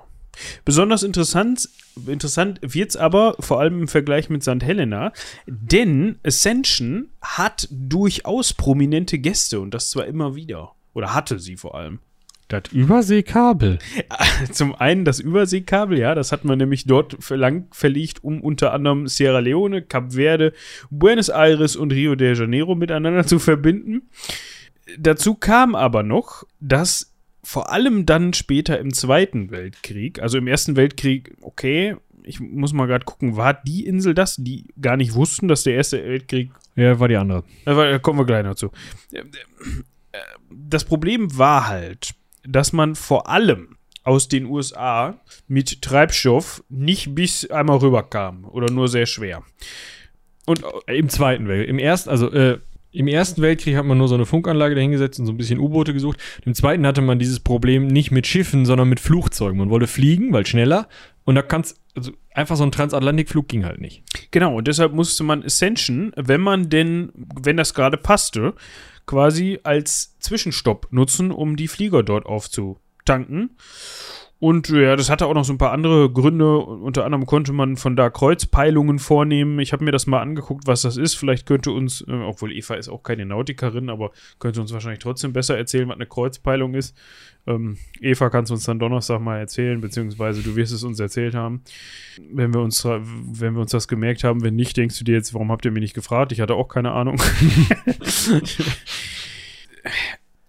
[0.64, 1.68] Besonders interessant,
[2.06, 4.62] interessant wird's aber vor allem im Vergleich mit St.
[4.62, 5.12] Helena,
[5.46, 10.72] denn Ascension hat durchaus prominente Gäste und das zwar immer wieder.
[10.94, 11.98] Oder hatte sie vor allem.
[12.48, 13.78] Das Überseekabel.
[14.52, 19.08] Zum einen das Überseekabel, ja, das hat man nämlich dort verlang verlegt, um unter anderem
[19.08, 20.52] Sierra Leone, Kap Verde,
[20.90, 24.02] Buenos Aires und Rio de Janeiro miteinander zu verbinden.
[24.98, 27.13] Dazu kam aber noch, dass
[27.44, 32.86] vor allem dann später im Zweiten Weltkrieg, also im Ersten Weltkrieg, okay, ich muss mal
[32.86, 36.98] gerade gucken, war die Insel das, die gar nicht wussten, dass der Erste Weltkrieg Ja,
[36.98, 37.44] war die andere.
[37.66, 38.70] Da kommen wir gleich noch zu.
[40.50, 42.14] Das Problem war halt,
[42.46, 48.88] dass man vor allem aus den USA mit Treibstoff nicht bis einmal rüberkam oder nur
[48.88, 49.42] sehr schwer.
[50.46, 51.70] Und Äh, Im Zweiten Weltkrieg.
[51.70, 52.58] Im ersten, also äh,
[52.94, 55.92] im Ersten Weltkrieg hat man nur so eine Funkanlage dahingesetzt und so ein bisschen U-Boote
[55.92, 56.18] gesucht.
[56.44, 59.58] Im Zweiten hatte man dieses Problem nicht mit Schiffen, sondern mit Flugzeugen.
[59.58, 60.88] Man wollte fliegen, weil schneller.
[61.24, 64.02] Und da kannst also einfach so ein Transatlantikflug ging halt nicht.
[64.30, 68.54] Genau, und deshalb musste man Ascension, wenn man denn, wenn das gerade passte,
[69.06, 73.50] quasi als Zwischenstopp nutzen, um die Flieger dort aufzutanken.
[74.40, 76.58] Und ja, das hatte auch noch so ein paar andere Gründe.
[76.58, 79.58] Unter anderem konnte man von da Kreuzpeilungen vornehmen.
[79.58, 81.14] Ich habe mir das mal angeguckt, was das ist.
[81.14, 84.10] Vielleicht könnte uns, äh, obwohl Eva ist auch keine Nautikerin, aber
[84.40, 86.94] könnte uns wahrscheinlich trotzdem besser erzählen, was eine Kreuzpeilung ist.
[87.46, 91.34] Ähm, Eva kannst du uns dann Donnerstag mal erzählen, beziehungsweise du wirst es uns erzählt
[91.34, 91.62] haben.
[92.32, 95.32] Wenn wir uns, wenn wir uns das gemerkt haben, wenn nicht, denkst du dir jetzt,
[95.34, 96.32] warum habt ihr mich nicht gefragt?
[96.32, 97.16] Ich hatte auch keine Ahnung.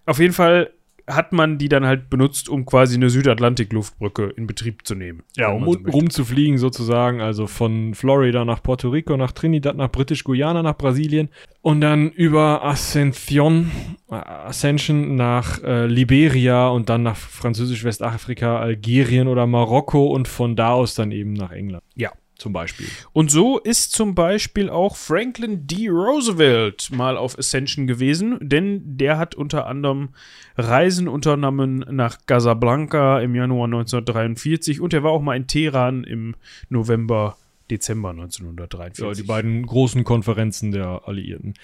[0.06, 0.70] Auf jeden Fall
[1.06, 5.22] hat man die dann halt benutzt, um quasi eine Südatlantik-Luftbrücke in Betrieb zu nehmen.
[5.36, 10.62] Ja, um so rumzufliegen sozusagen, also von Florida nach Puerto Rico, nach Trinidad, nach British-Guyana,
[10.62, 11.28] nach Brasilien
[11.62, 13.70] und dann über Ascension,
[14.10, 20.70] äh, Ascension nach äh, Liberia und dann nach Französisch-Westafrika, Algerien oder Marokko und von da
[20.70, 21.84] aus dann eben nach England.
[21.94, 22.10] Ja.
[22.38, 22.86] Zum Beispiel.
[23.12, 25.88] Und so ist zum Beispiel auch Franklin D.
[25.88, 30.10] Roosevelt mal auf Ascension gewesen, denn der hat unter anderem
[30.56, 36.36] Reisen unternommen nach Casablanca im Januar 1943 und er war auch mal in Teheran im
[36.68, 37.38] November,
[37.70, 39.04] Dezember 1943.
[39.04, 41.54] Ja, die beiden großen Konferenzen der Alliierten.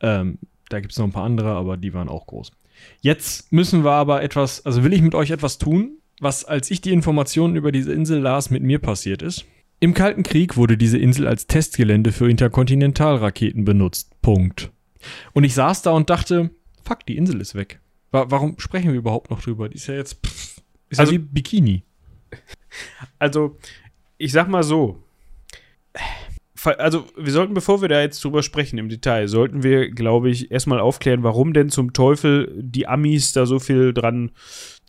[0.00, 2.52] Ähm, Da gibt es noch ein paar andere, aber die waren auch groß.
[3.00, 6.80] Jetzt müssen wir aber etwas, also will ich mit euch etwas tun, was, als ich
[6.80, 9.44] die Informationen über diese Insel las, mit mir passiert ist.
[9.80, 14.10] Im Kalten Krieg wurde diese Insel als Testgelände für Interkontinentalraketen benutzt.
[14.20, 14.70] Punkt.
[15.32, 16.50] Und ich saß da und dachte,
[16.84, 17.80] fuck, die Insel ist weg.
[18.10, 19.68] Wa warum sprechen wir überhaupt noch drüber?
[19.70, 20.60] Die ist ja jetzt, pff,
[20.90, 21.82] ist Also- ja wie Bikini.
[23.18, 23.56] Also,
[24.16, 25.02] ich sag mal so.
[26.64, 30.50] Also, wir sollten, bevor wir da jetzt drüber sprechen im Detail, sollten wir, glaube ich,
[30.52, 34.30] erstmal aufklären, warum denn zum Teufel die Amis da so viel dran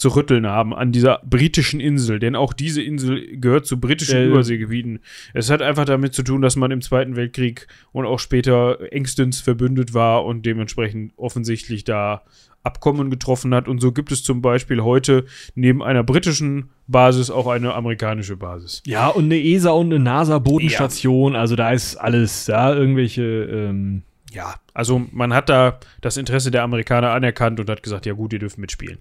[0.02, 2.18] zu rütteln haben an dieser britischen Insel.
[2.18, 4.99] Denn auch diese Insel gehört zu britischen Äh, Überseegebieten.
[5.36, 9.41] Es hat einfach damit zu tun, dass man im Zweiten Weltkrieg und auch später engstens
[9.41, 12.24] verbündet war und dementsprechend offensichtlich da
[12.64, 13.68] Abkommen getroffen hat.
[13.68, 18.82] Und so gibt es zum Beispiel heute neben einer britischen Basis auch eine amerikanische Basis.
[18.88, 24.02] Ja, und eine ESA und eine NASA-Bodenstation, also da ist alles, da irgendwelche, ähm,
[24.32, 28.32] Ja, also man hat da das Interesse der Amerikaner anerkannt und hat gesagt, ja gut,
[28.32, 28.98] ihr dürft mitspielen.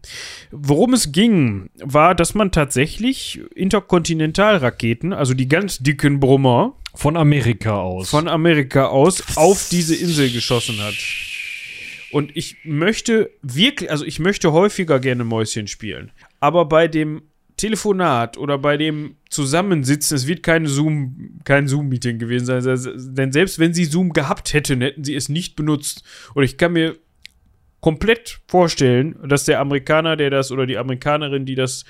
[0.50, 7.76] Worum es ging, war, dass man tatsächlich Interkontinentalraketen, also die ganz dicken Brummer, von Amerika
[7.76, 8.10] aus.
[8.10, 10.94] von Amerika aus auf diese Insel geschossen hat.
[12.10, 16.10] Und ich möchte wirklich, also ich möchte häufiger gerne Mäuschen spielen.
[16.40, 17.22] Aber bei dem
[17.60, 23.58] Telefonat oder bei dem Zusammensitzen, es wird keine Zoom, kein Zoom-Meeting gewesen sein, denn selbst
[23.58, 26.02] wenn sie Zoom gehabt hätten, hätten sie es nicht benutzt.
[26.32, 26.96] Und ich kann mir
[27.80, 31.84] komplett vorstellen, dass der Amerikaner, der das oder die Amerikanerin, die das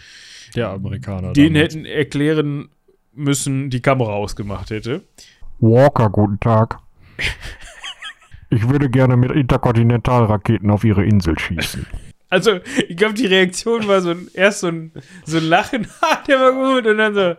[0.57, 1.35] der Amerikaner.
[1.35, 2.71] den hätten erklären
[3.13, 5.03] müssen, die Kamera ausgemacht hätte.
[5.61, 6.79] Walker, guten Tag.
[8.53, 11.87] Ich würde gerne mit Interkontinentalraketen auf Ihre Insel schießen.
[12.31, 14.93] Also, ich glaube, die Reaktion war so ein, erst so ein,
[15.25, 17.35] so ein Lachen, ha, der war gut, und dann so,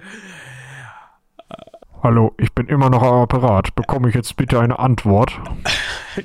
[2.04, 3.76] Hallo, ich bin immer noch am Apparat.
[3.76, 5.40] Bekomme ich jetzt bitte eine Antwort?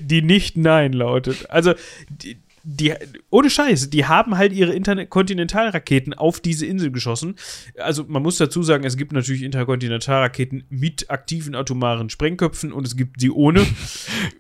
[0.01, 1.51] die nicht Nein lautet.
[1.51, 1.75] Also,
[2.09, 2.95] die, die,
[3.29, 7.37] ohne Scheiß, die haben halt ihre Interkontinentalraketen auf diese Insel geschossen.
[7.77, 12.97] Also, man muss dazu sagen, es gibt natürlich Interkontinentalraketen mit aktiven atomaren Sprengköpfen und es
[12.97, 13.67] gibt sie ohne.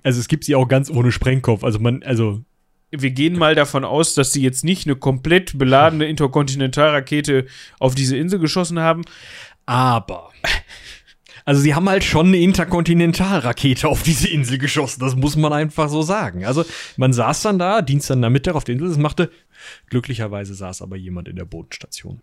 [0.02, 1.64] Also es gibt sie auch ganz ohne Sprengkopf.
[1.64, 2.44] Also man, also
[2.90, 7.46] Wir gehen mal davon aus, dass sie jetzt nicht eine komplett beladene Interkontinentalrakete
[7.80, 9.02] auf diese Insel geschossen haben.
[9.66, 10.30] aber.
[11.44, 14.98] Also sie haben halt schon eine Interkontinentalrakete auf diese Insel geschossen.
[14.98, 16.44] Das muss man einfach so sagen.
[16.44, 16.64] Also
[16.96, 18.88] man saß dann da, Dienstag Nachmittag auf der Insel.
[18.88, 19.30] Das machte
[19.88, 22.20] glücklicherweise saß aber jemand in der Bodenstation.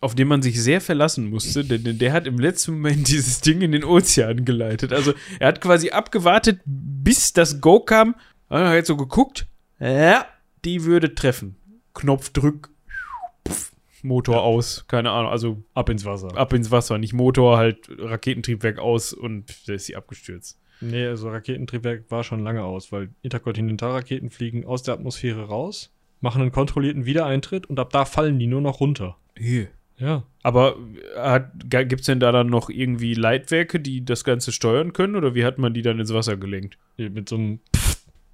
[0.00, 3.40] auf den man sich sehr verlassen musste, denn, denn der hat im letzten Moment dieses
[3.40, 4.92] Ding in den Ozean geleitet.
[4.92, 8.14] Also er hat quasi abgewartet, bis das Go kam,
[8.48, 9.48] er hat so geguckt,
[9.82, 10.26] ja,
[10.64, 11.56] die würde treffen.
[11.94, 12.70] Knopf drück,
[13.48, 13.72] pff,
[14.02, 16.36] Motor aus, keine Ahnung, also Ab ins Wasser.
[16.36, 20.58] ab ins Wasser, nicht Motor, halt Raketentriebwerk aus und da ist sie abgestürzt.
[20.80, 26.42] Nee, also Raketentriebwerk war schon lange aus, weil Interkontinentalraketen fliegen aus der Atmosphäre raus, machen
[26.42, 29.16] einen kontrollierten Wiedereintritt und ab da fallen die nur noch runter.
[29.96, 30.24] Ja.
[30.42, 30.76] Aber
[31.68, 35.44] gibt es denn da dann noch irgendwie Leitwerke, die das Ganze steuern können oder wie
[35.44, 36.76] hat man die dann ins Wasser gelenkt?
[36.96, 37.60] Mit so einem,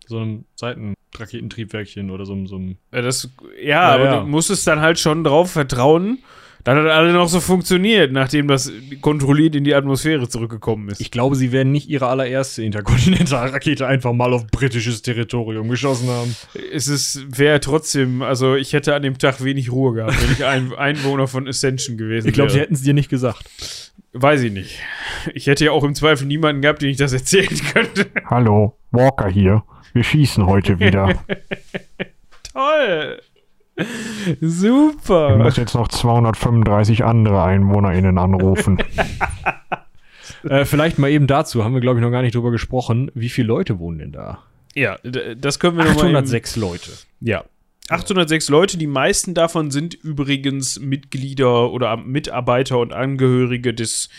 [0.06, 3.28] so einem Seitenraketentriebwerkchen oder so so einem Ja, das,
[3.60, 4.20] ja, Ja, aber ja.
[4.20, 6.18] du musstest dann halt schon drauf vertrauen,
[6.64, 11.00] dass das alle noch so funktioniert, nachdem das kontrolliert in die Atmosphäre zurückgekommen ist.
[11.00, 16.34] Ich glaube, sie werden nicht ihre allererste Interkontinentalrakete einfach mal auf britisches Territorium geschossen haben.
[16.72, 20.44] es ist, wäre trotzdem, also ich hätte an dem Tag wenig Ruhe gehabt, wenn ich
[20.44, 22.64] ein Einwohner von Ascension gewesen Ich glaube, sie wäre.
[22.64, 23.44] hätten es dir nicht gesagt.
[24.12, 24.80] Weiß ich nicht.
[25.34, 28.06] Ich hätte ja auch im Zweifel niemanden gehabt, den ich das erzählen könnte.
[28.26, 29.62] Hallo, Walker hier.
[29.92, 31.14] Wir schießen heute wieder.
[32.52, 33.20] Toll!
[33.76, 35.36] Ich Super!
[35.36, 38.78] muss jetzt noch 235 andere EinwohnerInnen anrufen.
[40.48, 43.10] äh, vielleicht mal eben dazu, haben wir, glaube ich, noch gar nicht drüber gesprochen.
[43.14, 44.42] Wie viele Leute wohnen denn da?
[44.74, 46.16] Ja, das können wir nochmal.
[46.16, 46.90] 806 Leute.
[47.20, 47.44] Ja.
[47.88, 54.10] 806 Leute, die meisten davon sind übrigens Mitglieder oder Mitarbeiter und Angehörige des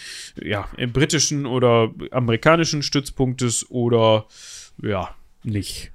[0.42, 4.26] ja, britischen oder amerikanischen Stützpunktes oder
[4.82, 5.10] ja,
[5.44, 5.92] nicht.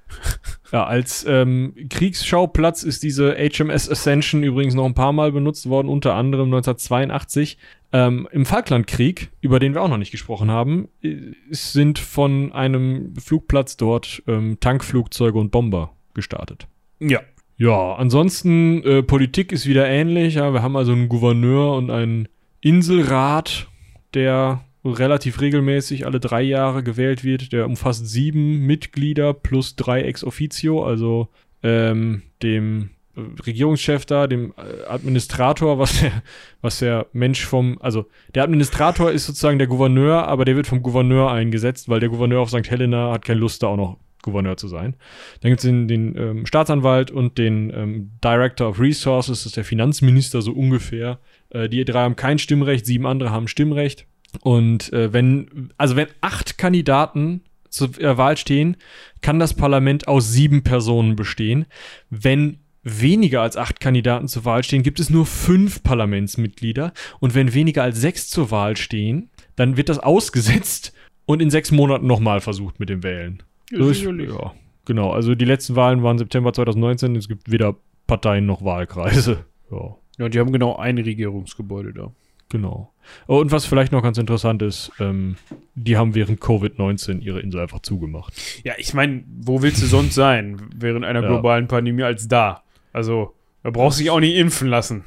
[0.73, 5.89] Ja, als ähm, Kriegsschauplatz ist diese HMS Ascension übrigens noch ein paar Mal benutzt worden,
[5.89, 7.59] unter anderem 1982.
[7.93, 13.15] Ähm, Im Falklandkrieg, über den wir auch noch nicht gesprochen haben, äh, sind von einem
[13.17, 16.67] Flugplatz dort ähm, Tankflugzeuge und Bomber gestartet.
[16.99, 17.21] Ja.
[17.57, 20.35] Ja, ansonsten äh, Politik ist wieder ähnlich.
[20.35, 22.27] Ja, wir haben also einen Gouverneur und einen
[22.61, 23.69] Inselrat,
[24.13, 27.53] der relativ regelmäßig alle drei Jahre gewählt wird.
[27.53, 31.29] Der umfasst sieben Mitglieder plus drei ex officio, also
[31.63, 36.13] ähm, dem äh, Regierungschef da, dem äh, Administrator, was der,
[36.61, 40.83] was der Mensch vom, also der Administrator ist sozusagen der Gouverneur, aber der wird vom
[40.83, 42.71] Gouverneur eingesetzt, weil der Gouverneur auf St.
[42.71, 44.97] Helena hat keine Lust, da auch noch Gouverneur zu sein.
[45.41, 49.57] Dann gibt es den, den ähm, Staatsanwalt und den ähm, Director of Resources, das ist
[49.57, 51.21] der Finanzminister so ungefähr.
[51.51, 54.07] Äh, die drei haben kein Stimmrecht, sieben andere haben Stimmrecht.
[54.43, 58.77] Und äh, wenn, also wenn acht Kandidaten zur äh, Wahl stehen,
[59.21, 61.67] kann das Parlament aus sieben Personen bestehen.
[62.11, 66.93] Wenn weniger als acht Kandidaten zur Wahl stehen, gibt es nur fünf Parlamentsmitglieder.
[67.21, 70.93] Und wenn weniger als sechs zur Wahl stehen, dann wird das ausgesetzt
[71.27, 73.43] und in sechs Monaten nochmal versucht mit dem Wählen.
[73.71, 74.53] So ist, ja,
[74.85, 75.11] genau.
[75.11, 77.17] Also die letzten Wahlen waren September 2019.
[77.17, 77.77] Es gibt weder
[78.07, 79.45] Parteien noch Wahlkreise.
[79.71, 82.13] Ja, Ja, die haben genau ein Regierungsgebäude da.
[82.51, 82.93] genau.
[83.27, 85.37] Oh, Und was vielleicht noch ganz interessant ist, ähm,
[85.75, 88.35] die haben während Covid-19 ihre Insel einfach zugemacht.
[88.65, 91.29] Ja, ich meine, wo willst du sonst sein während einer Ja.
[91.29, 92.63] globalen Pandemie als da?
[92.93, 95.05] Also, da brauchst du dich auch nicht impfen lassen,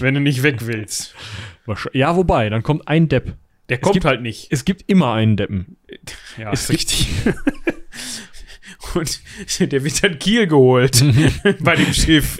[0.00, 1.14] wenn du nicht weg willst.
[1.92, 3.34] Ja, wobei, dann kommt ein Depp.
[3.70, 4.48] Der kommt gibt- halt nicht.
[4.50, 5.76] Es gibt immer einen Deppen.
[6.36, 7.08] Ja, es ist richtig.
[8.94, 9.20] Und
[9.72, 11.02] der wird dann Kiel geholt
[11.60, 12.38] bei dem Schiff.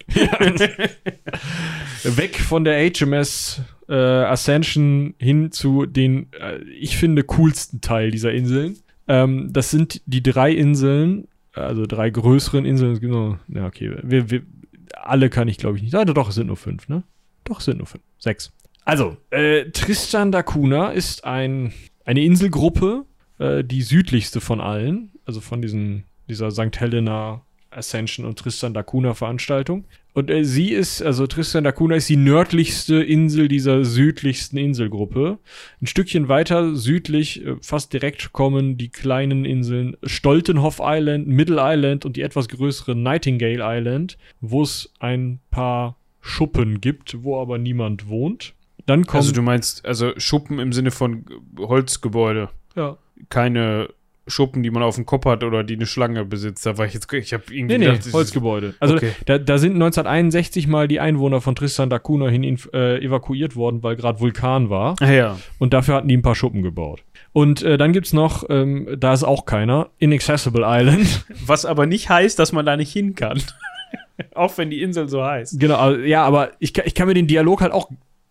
[2.04, 8.32] Weg von der HMS äh, Ascension hin zu den, äh, ich finde, coolsten Teil dieser
[8.32, 8.78] Inseln.
[9.08, 12.92] Ähm, das sind die drei Inseln, also drei größeren Inseln.
[12.92, 14.42] Es gibt noch, ja, okay, wir, wir,
[14.94, 16.12] alle kann ich glaube ich nicht sagen.
[16.14, 17.02] Doch, es sind nur fünf, ne?
[17.44, 18.02] Doch, es sind nur fünf.
[18.18, 18.52] Sechs.
[18.84, 21.72] Also, äh, Tristan da Cunha ist ein,
[22.04, 23.04] eine Inselgruppe,
[23.38, 26.78] äh, die südlichste von allen, also von diesen, dieser St.
[26.78, 27.43] Helena
[27.76, 29.84] Ascension und Tristan da Cunha Veranstaltung.
[30.12, 35.38] Und äh, sie ist, also Tristan da Cunha ist die nördlichste Insel dieser südlichsten Inselgruppe.
[35.82, 42.04] Ein Stückchen weiter südlich, äh, fast direkt kommen die kleinen Inseln Stoltenhoff Island, Middle Island
[42.04, 48.08] und die etwas größere Nightingale Island, wo es ein paar Schuppen gibt, wo aber niemand
[48.08, 48.54] wohnt.
[48.86, 51.24] Dann kommt Also du meinst, also Schuppen im Sinne von
[51.58, 52.50] Holzgebäude.
[52.76, 52.98] ja.
[53.28, 53.88] Keine
[54.26, 56.64] Schuppen, die man auf dem Kopf hat oder die eine Schlange besitzt.
[56.64, 58.74] Da war ich jetzt, ich habe irgendwie Nee, nee, gedacht, ist- Holzgebäude.
[58.80, 59.10] Also Okay.
[59.26, 63.82] da, da sind 1961 mal die Einwohner von Tristan da Cunha hin äh, evakuiert worden,
[63.82, 64.96] weil gerade Vulkan war.
[65.00, 65.38] Ah, ja.
[65.58, 67.02] Und dafür hatten die ein paar Schuppen gebaut.
[67.32, 71.26] Und äh, dann gibt's noch, ähm, da ist auch keiner, Inaccessible Island.
[71.46, 73.42] Was aber nicht heißt, dass man da nicht hin kann.
[74.34, 75.58] auch wenn die Insel so heißt.
[75.60, 77.90] genau, also, ja, aber ich, kann- ich kann mir den Dialog halt auch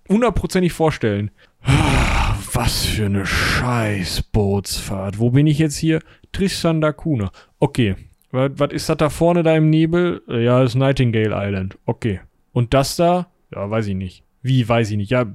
[0.10, 1.30] hundertprozentig vorstellen.
[2.54, 5.18] Was für eine Scheißbootsfahrt.
[5.20, 6.00] Wo bin ich jetzt hier?
[6.32, 7.32] Tristan da Cunha.
[7.60, 7.96] Okay.
[8.32, 10.22] Was, was ist das da vorne da im Nebel?
[10.28, 11.78] Äh, Ja, das ist Nightingale Island.
[11.86, 12.20] Okay.
[12.52, 13.28] Und das da?
[13.54, 14.24] Ja, weiß ich nicht.
[14.42, 15.12] Wie, weiß ich nicht.
[15.12, 15.26] Ja,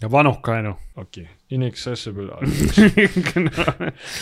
[0.00, 0.78] Da war noch keiner.
[0.94, 1.26] okay.
[1.48, 3.34] Inaccessible Island.
[3.34, 3.50] genau.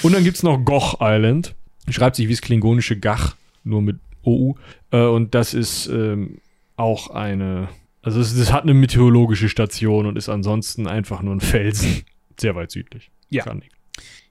[0.02, 1.54] Und dann gibt's noch Goch Island.
[1.88, 4.56] Schreibt sich wie das klingonische Gach, nur mit OU.
[4.90, 6.38] Äh, und das ist ähm,
[6.76, 7.68] auch eine.
[8.02, 12.02] Also, es, das hat eine meteorologische Station und ist ansonsten einfach nur ein Felsen.
[12.40, 13.10] Sehr weit südlich.
[13.28, 13.44] Ja.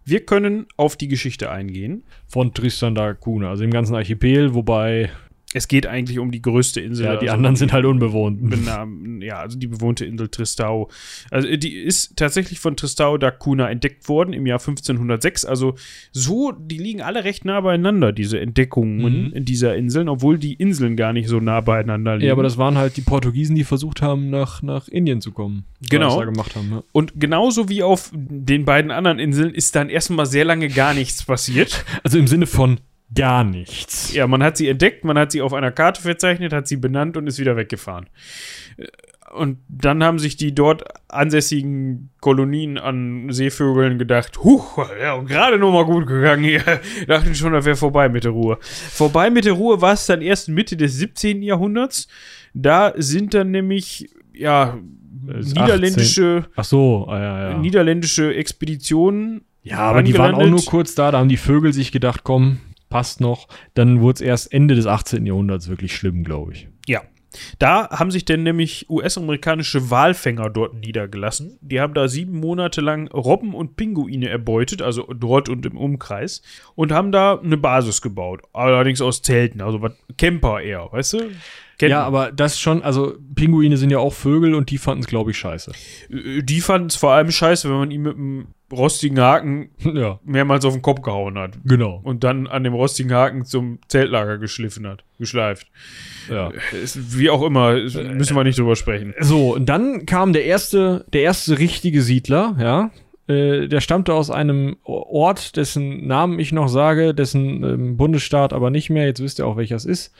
[0.05, 2.03] Wir können auf die Geschichte eingehen.
[2.27, 5.09] Von Tristan da Cunha, also im ganzen Archipel, wobei
[5.53, 7.05] Es geht eigentlich um die größte Insel.
[7.05, 8.49] ja, die also anderen sind halt unbewohnt.
[8.49, 10.89] Benamen, ja, also die bewohnte Insel Tristau.
[11.31, 15.45] Also die ist tatsächlich von Tristau da Cunha entdeckt worden im Jahr 1506.
[15.45, 15.75] Also
[16.11, 18.93] so, die liegen alle recht nah beieinander, diese Entdeckungen
[19.27, 19.33] Mhm.
[19.33, 22.27] in dieser Inseln, obwohl die Inseln gar nicht so nah beieinander liegen.
[22.27, 25.65] Ja, aber das waren halt die Portugiesen, die versucht haben, nach, nach Indien zu kommen.
[25.89, 26.19] Genau.
[26.19, 26.83] Gemacht haben, ja.
[26.91, 31.23] Und genauso wie auf den beiden anderen Inseln ist dann erstmal sehr lange gar nichts
[31.25, 31.83] passiert.
[32.03, 32.79] Also im Sinne von
[33.15, 34.13] gar nichts.
[34.13, 37.17] Ja, man hat sie entdeckt, man hat sie auf einer Karte verzeichnet, hat sie benannt
[37.17, 38.07] und ist wieder weggefahren.
[38.77, 38.85] Äh,
[39.35, 45.71] Und dann haben sich die dort ansässigen Kolonien an Seevögeln gedacht, huch, ja, gerade noch
[45.71, 46.61] mal gut gegangen hier.
[47.07, 48.57] Dachten schon, das wäre vorbei mit der Ruhe.
[48.61, 51.41] Vorbei mit der Ruhe war es dann erst Mitte des 17.
[51.41, 52.07] Jahrhunderts.
[52.53, 54.77] Da sind dann nämlich, ja,
[55.25, 57.57] niederländische, Ach so, ah, ja, ja.
[57.57, 59.41] niederländische Expeditionen.
[59.63, 62.59] Ja, aber die waren auch nur kurz da, da haben die Vögel sich gedacht, komm,
[62.93, 63.47] passt noch.
[63.73, 65.25] Dann wurde es erst Ende des 18.
[65.25, 66.67] Jahrhunderts wirklich schlimm, glaube ich.
[66.87, 67.01] Ja.
[67.57, 71.57] Da haben sich denn nämlich US-amerikanische Walfänger dort niedergelassen.
[71.61, 76.43] Die haben da sieben Monate lang Robben und Pinguine erbeutet, also dort und im Umkreis,
[76.75, 78.43] und haben da eine Basis gebaut.
[78.53, 79.81] Allerdings aus Zelten, also
[80.19, 81.31] Camper eher, weißt du?
[81.83, 85.07] Kennt ja, aber das schon, also Pinguine sind ja auch Vögel und die fanden es,
[85.07, 85.71] glaube ich, scheiße.
[86.09, 90.19] Äh, Die fanden es vor allem scheiße, wenn man ihm mit einem rostigen Haken ja,
[90.25, 91.57] mehrmals auf den Kopf gehauen hat.
[91.63, 91.99] genau.
[92.03, 95.67] Und dann an dem rostigen Haken zum Zeltlager geschliffen hat, geschleift.
[96.29, 96.51] Ja.
[96.81, 99.13] Ist, wie auch immer, ist- müssen wir nicht drüber sprechen.
[99.19, 102.91] So, und dann kam der erste, der erste richtige Siedler, ja.
[103.25, 108.69] Äh, der stammte aus einem Ort, dessen Namen ich noch sage, dessen ähm, Bundesstaat aber
[108.69, 109.05] nicht mehr.
[109.05, 110.13] Jetzt wisst ihr auch, welcher es ist.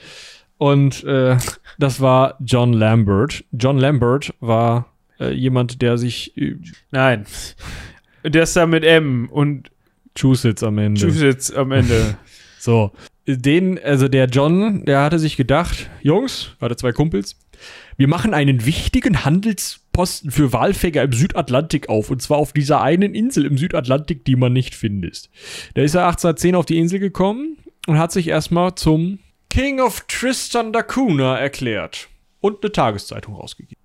[0.58, 1.36] Und äh,
[1.78, 3.44] das war John Lambert.
[3.52, 4.86] John Lambert war
[5.18, 6.56] äh, jemand, der sich äh,
[6.90, 7.26] Nein.
[8.24, 9.70] Der ist da mit M und
[10.14, 11.06] Massachusetts am Ende.
[11.06, 12.16] Massachusetts am Ende.
[12.58, 12.92] So,
[13.26, 17.38] den, also der John, der hatte sich gedacht, Jungs, hatte zwei Kumpels,
[17.98, 22.10] wir machen einen wichtigen Handelsposten für Walfänger im Südatlantik auf.
[22.10, 25.28] Und zwar auf dieser einen Insel im Südatlantik, die man nicht findet.
[25.74, 29.18] Da ist er 1810 auf die Insel gekommen und hat sich erstmal zum
[29.54, 32.08] King of Tristan da Cunha erklärt.
[32.40, 33.80] Und eine Tageszeitung rausgegeben.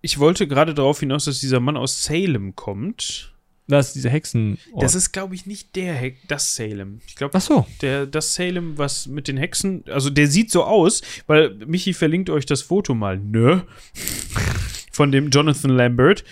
[0.00, 3.34] Ich wollte gerade darauf hinaus, dass dieser Mann aus Salem kommt.
[3.66, 4.58] Das ist diese Hexen.
[4.78, 7.00] Das ist, glaube ich, nicht der Hex, das Salem.
[7.04, 7.66] Ich glaube, Ach so.
[7.80, 12.30] der, das Salem, was mit den Hexen, also der sieht so aus, weil Michi verlinkt
[12.30, 13.66] euch das Foto mal, ne?
[14.92, 16.22] Von dem Jonathan Lambert.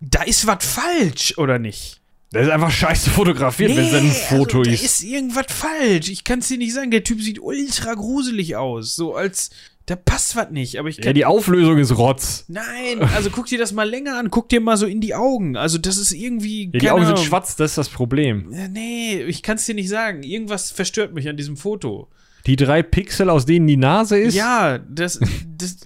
[0.00, 2.02] Da ist was falsch, oder nicht?
[2.32, 4.84] Das ist einfach scheiße fotografiert, wenn es ein Foto also, da ist.
[4.84, 6.08] ist irgendwas falsch.
[6.08, 6.90] Ich kann es dir nicht sagen.
[6.90, 8.96] Der Typ sieht ultra gruselig aus.
[8.96, 9.50] So als,
[9.86, 10.78] da passt was nicht.
[10.80, 12.44] Aber ich Ja, die Auflösung ist Rotz.
[12.48, 14.30] nein, also guck dir das mal länger an.
[14.30, 15.56] Guck dir mal so in die Augen.
[15.56, 18.52] Also das ist irgendwie, Ja, die Augen sind schwarz, das ist das Problem.
[18.72, 20.24] Nee, ich kann es dir nicht sagen.
[20.24, 22.08] Irgendwas verstört mich an diesem Foto.
[22.46, 25.20] Die drei Pixel, aus denen die Nase ist, Ja, das,
[25.56, 25.76] das,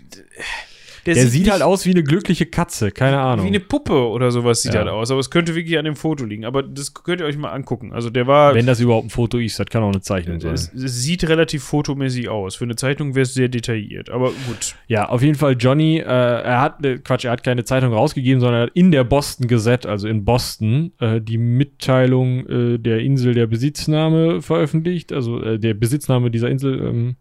[1.07, 3.45] der, der sieht nicht halt aus wie eine glückliche Katze, keine Ahnung.
[3.45, 4.81] wie eine Puppe oder sowas sieht Ja.
[4.81, 5.11] halt aus.
[5.11, 6.45] Aber es könnte wirklich an dem Foto liegen.
[6.45, 7.93] Aber das könnt ihr euch mal angucken.
[7.93, 10.53] Also der war, Wenn das überhaupt ein Foto ist, das kann auch eine Zeichnung sein.
[10.55, 12.57] es, es sieht relativ fotomäßig aus.
[12.57, 14.11] Für eine Zeitung wäre es sehr detailliert.
[14.11, 14.75] Aber gut.
[14.89, 18.41] Ja, auf jeden Fall Johnny, äh, er hat, äh, Quatsch, er hat keine Zeitung rausgegeben,
[18.41, 23.01] sondern er hat in der Boston Gazette, also in Boston, äh, die Mitteilung äh, der
[23.01, 27.17] Insel der Besitznahme veröffentlicht, also äh, der Besitznahme dieser Insel, ähm,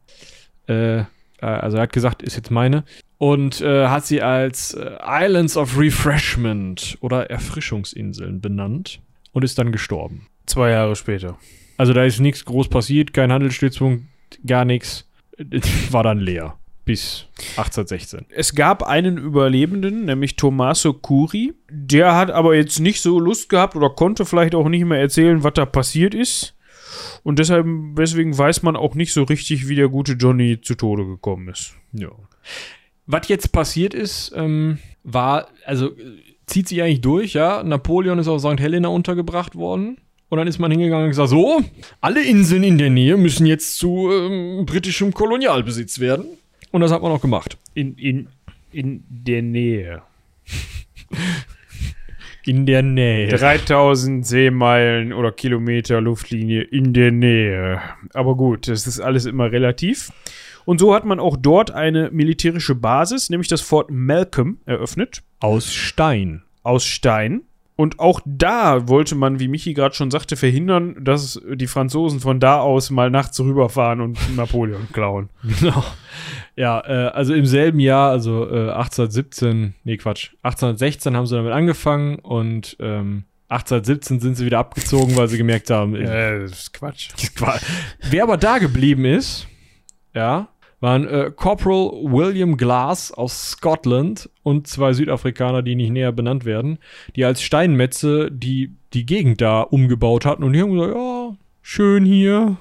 [0.68, 1.06] äh, äh,
[1.42, 2.84] also er hat gesagt, ist jetzt meine,
[3.20, 9.02] und äh, hat sie als äh, Islands of Refreshment oder Erfrischungsinseln benannt
[9.34, 10.28] und ist dann gestorben.
[10.48, 11.38] Zwei Jahre später.
[11.78, 14.06] Also da ist nichts groß passiert, kein Handelsstützpunkt,
[14.48, 15.06] gar nichts.
[15.92, 16.56] War dann leer.
[16.86, 17.28] Bis
[17.58, 18.26] 1816.
[18.30, 21.54] Es gab einen Überlebenden, nämlich Tommaso Curi.
[21.70, 25.44] Der hat aber jetzt nicht so Lust gehabt oder konnte vielleicht auch nicht mehr erzählen,
[25.44, 26.56] was da passiert ist.
[27.24, 31.06] Und deshalb, deswegen weiß man auch nicht so richtig, wie der gute Johnny zu Tode
[31.06, 31.76] gekommen ist.
[31.94, 32.10] Ja.
[33.12, 37.64] Was jetzt passiert ist, ähm, war, also äh, zieht sich eigentlich durch, ja.
[37.64, 38.60] Napoleon ist auf St.
[38.60, 39.98] Helena untergebracht worden.
[40.30, 41.60] Und dann ist man hingegangen und gesagt, so,
[42.02, 46.26] alle Inseln in der Nähe müssen jetzt zu ähm, britischem Kolonialbesitz werden.
[46.70, 47.58] Und das hat man auch gemacht.
[47.74, 48.28] In, in,
[48.72, 50.04] in der Nähe.
[52.46, 53.30] In der Nähe.
[53.30, 57.82] 3000 Seemeilen oder Kilometer Luftlinie in der Nähe.
[58.14, 60.12] Aber gut, das ist alles immer relativ.
[60.70, 65.24] Und so hat man auch dort eine militärische Basis, nämlich das Fort Malcolm, eröffnet.
[65.40, 66.44] Aus Stein.
[66.62, 67.42] aus Stein.
[67.76, 72.40] Und auch da wollte man, wie Michi gerade schon sagte, verhindern, dass die Franzosen von
[72.40, 75.30] da aus mal nachts rüberfahren und Napoleon klauen.
[75.60, 75.84] Genau.
[76.56, 81.52] Ja, äh, also im selben Jahr, also äh, 1817, nee Quatsch, 1816 haben sie damit
[81.52, 86.52] angefangen und ähm, 1817 sind sie wieder abgezogen, weil sie gemerkt haben, äh, Äh, das
[86.60, 87.10] ist Quatsch.
[87.36, 87.58] Qua-
[88.12, 89.48] Wer aber da geblieben ist,
[90.14, 96.46] ja, waren äh, Corporal William Glass aus Scotland und zwei Südafrikaner, die nicht näher benannt
[96.46, 96.80] werden,
[97.16, 100.44] die als Steinmetze die, die Gegend da umgebaut hatten.
[100.44, 102.58] Und die haben gesagt, ja, schön hier.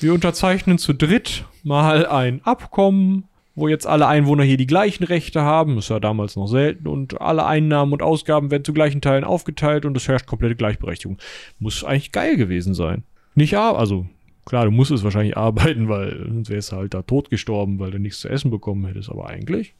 [0.00, 5.42] Wir unterzeichnen zu dritt mal ein Abkommen, wo jetzt alle Einwohner hier die gleichen Rechte
[5.42, 5.76] haben.
[5.76, 6.86] Das war damals noch selten.
[6.86, 11.18] Und alle Einnahmen und Ausgaben werden zu gleichen Teilen aufgeteilt und es herrscht komplette Gleichberechtigung.
[11.58, 13.04] Muss eigentlich geil gewesen sein.
[13.34, 14.06] Nicht also
[14.46, 17.98] klar, du musstest wahrscheinlich arbeiten, weil sonst wärst du halt da tot gestorben, weil du
[17.98, 19.10] nichts zu essen bekommen hättest.
[19.10, 19.74] Aber eigentlich.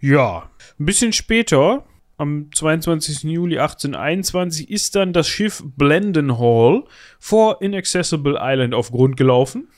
[0.00, 1.84] Ja, ein bisschen später,
[2.16, 3.24] am 22.
[3.24, 6.84] Juli 1821, ist dann das Schiff Blendenhall
[7.18, 9.68] vor Inaccessible Island auf Grund gelaufen.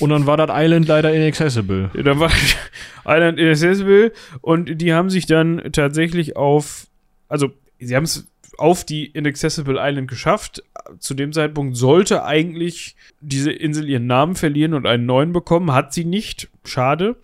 [0.00, 1.90] Und dann war das Island leider inaccessible.
[2.02, 2.30] Da war
[3.06, 6.86] Island Inaccessible und die haben sich dann tatsächlich auf,
[7.28, 8.26] also sie haben es
[8.58, 10.62] auf die Inaccessible Island geschafft.
[10.98, 15.92] Zu dem Zeitpunkt sollte eigentlich diese Insel ihren Namen verlieren und einen neuen bekommen, hat
[15.92, 16.48] sie nicht.
[16.64, 17.16] Schade.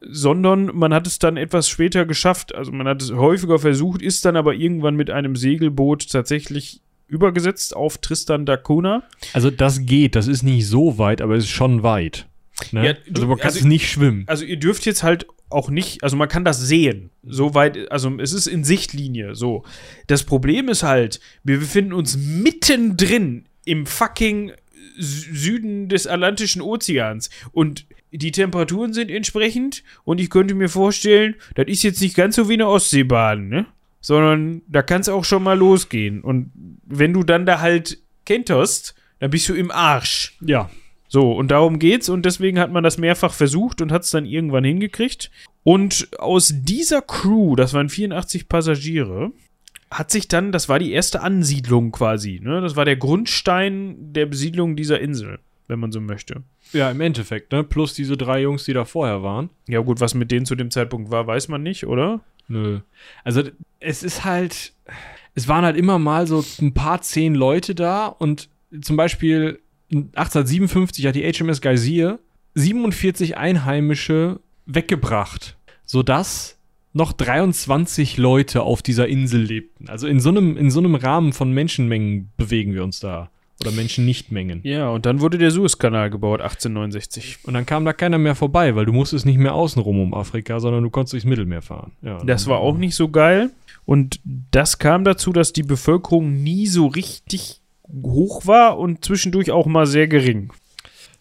[0.00, 2.54] Sondern man hat es dann etwas später geschafft.
[2.54, 7.76] Also man hat es häufiger versucht, ist dann aber irgendwann mit einem Segelboot tatsächlich übergesetzt
[7.76, 9.02] auf Tristan da Cunha.
[9.32, 12.26] Also das geht, das ist nicht so weit, aber es ist schon weit.
[12.72, 12.86] Ne?
[12.86, 14.24] Ja, du- also man kann also- es nicht schwimmen.
[14.26, 18.16] also ihr dürft jetzt halt auch nicht, also man kann das sehen, so weit, also
[18.20, 19.64] es ist in Sichtlinie, so.
[20.06, 24.52] Das Problem ist halt, wir befinden uns mittendrin im fucking
[24.98, 31.36] Sü- Süden des Atlantischen Ozeans und die Temperaturen sind entsprechend und ich könnte mir vorstellen,
[31.54, 33.66] das ist jetzt nicht ganz so wie eine Ostseebahn, ne?
[34.00, 36.50] Sondern da kann es auch schon mal losgehen und
[36.86, 40.36] wenn du dann da halt kenterst, dann bist du im Arsch.
[40.40, 40.70] Ja.
[41.12, 44.24] So, und darum geht's und deswegen hat man das mehrfach versucht und hat es dann
[44.26, 45.32] irgendwann hingekriegt.
[45.64, 49.32] Und aus dieser Crew, das waren 84 Passagiere,
[49.90, 52.60] hat sich dann, das war die erste Ansiedlung quasi, ne?
[52.60, 55.40] Das war der Grundstein der Besiedlung dieser Insel.
[55.66, 56.42] wenn man so möchte.
[56.72, 57.64] Ja, im Endeffekt, ne?
[57.64, 59.50] Plus diese drei Jungs, die da vorher waren.
[59.68, 62.20] Ja, gut, was mit denen zu dem Zeitpunkt war, weiß man nicht, oder?
[62.48, 62.80] Nö.
[63.24, 63.42] Also
[63.78, 64.72] es ist halt,
[65.34, 68.48] es waren halt immer mal so ein paar zehn Leute da und
[68.80, 69.60] zum Beispiel
[69.90, 72.18] 1857 hat die HMS Geysir
[72.54, 76.58] 47 Einheimische weggebracht, sodass
[76.92, 79.88] noch 23 Leute auf dieser Insel lebten.
[79.88, 83.30] Also in so einem, in so einem Rahmen von Menschenmengen bewegen wir uns da.
[83.60, 84.60] Oder Menschennichtmengen.
[84.62, 87.40] Ja, und dann wurde der Suezkanal gebaut, 1869.
[87.42, 90.60] Und dann kam da keiner mehr vorbei, weil du musstest nicht mehr außenrum um Afrika,
[90.60, 91.92] sondern du konntest durchs Mittelmeer fahren.
[92.00, 93.50] Ja, Das war auch nicht so geil.
[93.84, 97.59] Und das kam dazu, dass die Bevölkerung nie so richtig
[98.02, 100.52] hoch war und zwischendurch auch mal sehr gering.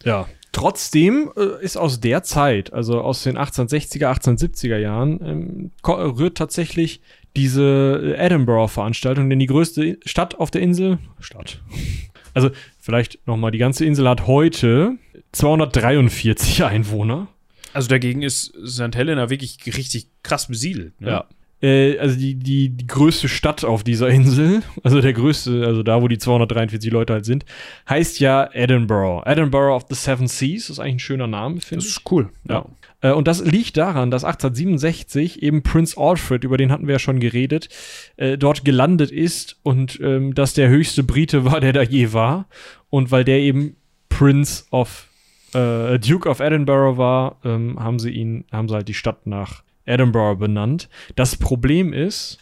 [0.03, 0.27] Ja.
[0.51, 7.01] Trotzdem äh, ist aus der Zeit, also aus den 1860er, 1870er Jahren, ähm, rührt tatsächlich
[7.35, 11.61] diese äh, Edinburgh-Veranstaltung, denn die größte Stadt auf der Insel, Stadt,
[12.33, 14.97] also vielleicht nochmal, die ganze Insel hat heute
[15.33, 17.27] 243 Einwohner.
[17.71, 18.95] Also dagegen ist St.
[18.95, 20.99] Helena wirklich richtig krass besiedelt.
[20.99, 21.11] Ne?
[21.11, 21.23] Äh,
[21.61, 26.07] also die, die, die größte Stadt auf dieser Insel, also der größte, also da, wo
[26.07, 27.43] die 243 Leute halt sind,
[27.89, 29.23] heißt ja Edinburgh.
[29.29, 31.97] Edinburgh of the Seven Seas ist eigentlich ein schöner Name, finde Das ich.
[31.97, 32.29] ist cool.
[32.47, 32.65] Ja.
[33.01, 36.99] Äh, Und das liegt daran, dass 1867 eben Prince Alfred, über den hatten wir ja
[36.99, 37.69] schon geredet,
[38.17, 42.47] äh, dort gelandet ist und ähm, dass der höchste Brite war, der da je war.
[42.89, 43.75] Und weil der eben
[44.09, 45.07] Prince of
[45.53, 49.63] äh, Duke of Edinburgh war, ähm, haben sie ihn, haben sie halt die Stadt nach
[49.85, 50.89] Edinburgh benannt.
[51.15, 52.39] Das Problem ist,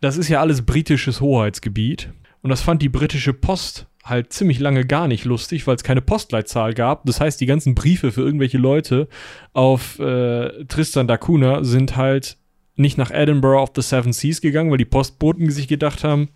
[0.00, 2.12] das ist ja alles britisches Hoheitsgebiet.
[2.42, 6.00] Und das fand die britische Post halt ziemlich lange gar nicht lustig, weil es keine
[6.00, 7.04] Postleitzahl gab.
[7.04, 9.08] Das heißt, die ganzen Briefe für irgendwelche Leute
[9.52, 12.38] auf äh, Tristan da Cunha sind halt
[12.76, 16.30] nicht nach Edinburgh of the Seven Seas gegangen, weil die Postboten sich gedacht haben.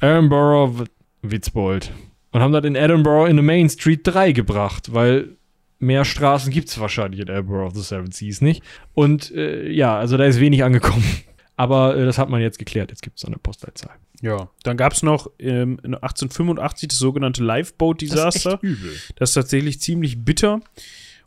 [0.00, 0.84] Edinburgh W-
[1.22, 1.90] Witzbold.
[2.30, 5.36] Und haben das in Edinburgh in the Main Street 3 gebracht, weil
[5.84, 8.62] mehr Straßen gibt es wahrscheinlich in Edinburgh of the Seven Seas nicht.
[8.94, 11.04] Und äh, ja, also da ist wenig angekommen.
[11.56, 12.90] Aber äh, das hat man jetzt geklärt.
[12.90, 13.94] Jetzt gibt es eine Postleitzahl.
[14.20, 14.48] Ja.
[14.62, 18.58] Dann gab es noch ähm, 1885 das sogenannte Lifeboat-Desaster.
[18.62, 18.92] übel.
[19.16, 20.60] Das ist tatsächlich ziemlich bitter.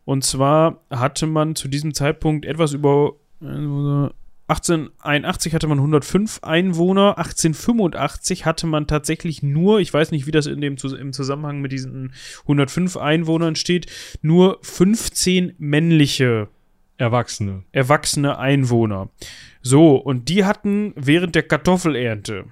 [0.03, 4.09] Und zwar hatte man zu diesem Zeitpunkt etwas über äh,
[4.49, 10.45] 1881 hatte man 105 Einwohner, 1885 hatte man tatsächlich nur, ich weiß nicht, wie das
[10.45, 12.13] in dem, im Zusammenhang mit diesen
[12.43, 13.87] 105 Einwohnern steht,
[14.21, 16.47] nur 15 männliche
[16.97, 17.63] Erwachsene.
[17.73, 19.09] erwachsene Einwohner.
[19.61, 22.45] So, und die hatten während der Kartoffelernte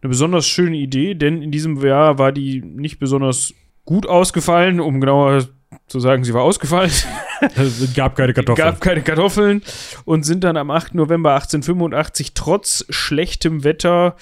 [0.00, 3.54] eine besonders schöne Idee, denn in diesem Jahr war die nicht besonders
[3.84, 5.48] gut ausgefallen, um genauer
[5.86, 6.90] zu sagen, sie war ausgefallen.
[7.56, 8.66] Es gab keine Kartoffeln.
[8.66, 9.62] gab keine Kartoffeln
[10.04, 10.94] und sind dann am 8.
[10.94, 14.16] November 1885 trotz schlechtem Wetter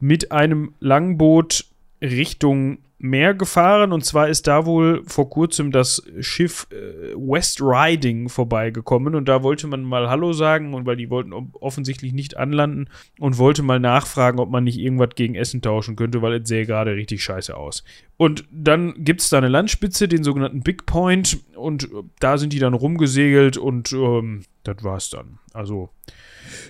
[0.00, 1.66] mit einem Langboot
[2.00, 3.92] Richtung Meer gefahren.
[3.92, 9.14] Und zwar ist da wohl vor kurzem das Schiff äh, West Riding vorbeigekommen.
[9.14, 10.72] Und da wollte man mal Hallo sagen.
[10.72, 12.88] Und weil die wollten offensichtlich nicht anlanden
[13.18, 16.64] und wollte mal nachfragen, ob man nicht irgendwas gegen Essen tauschen könnte, weil es sähe
[16.64, 17.84] gerade richtig scheiße aus.
[18.16, 21.40] Und dann gibt es da eine Landspitze, den sogenannten Big Point.
[21.56, 25.38] Und äh, da sind die dann rumgesegelt und ähm, das war's dann.
[25.52, 25.90] Also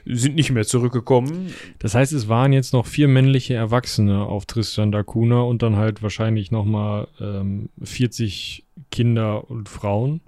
[0.05, 1.53] sind nicht mehr zurückgekommen.
[1.79, 5.77] Das heißt, es waren jetzt noch vier männliche Erwachsene auf Tristan da Cunha und dann
[5.77, 10.21] halt wahrscheinlich nochmal ähm, 40 Kinder und Frauen.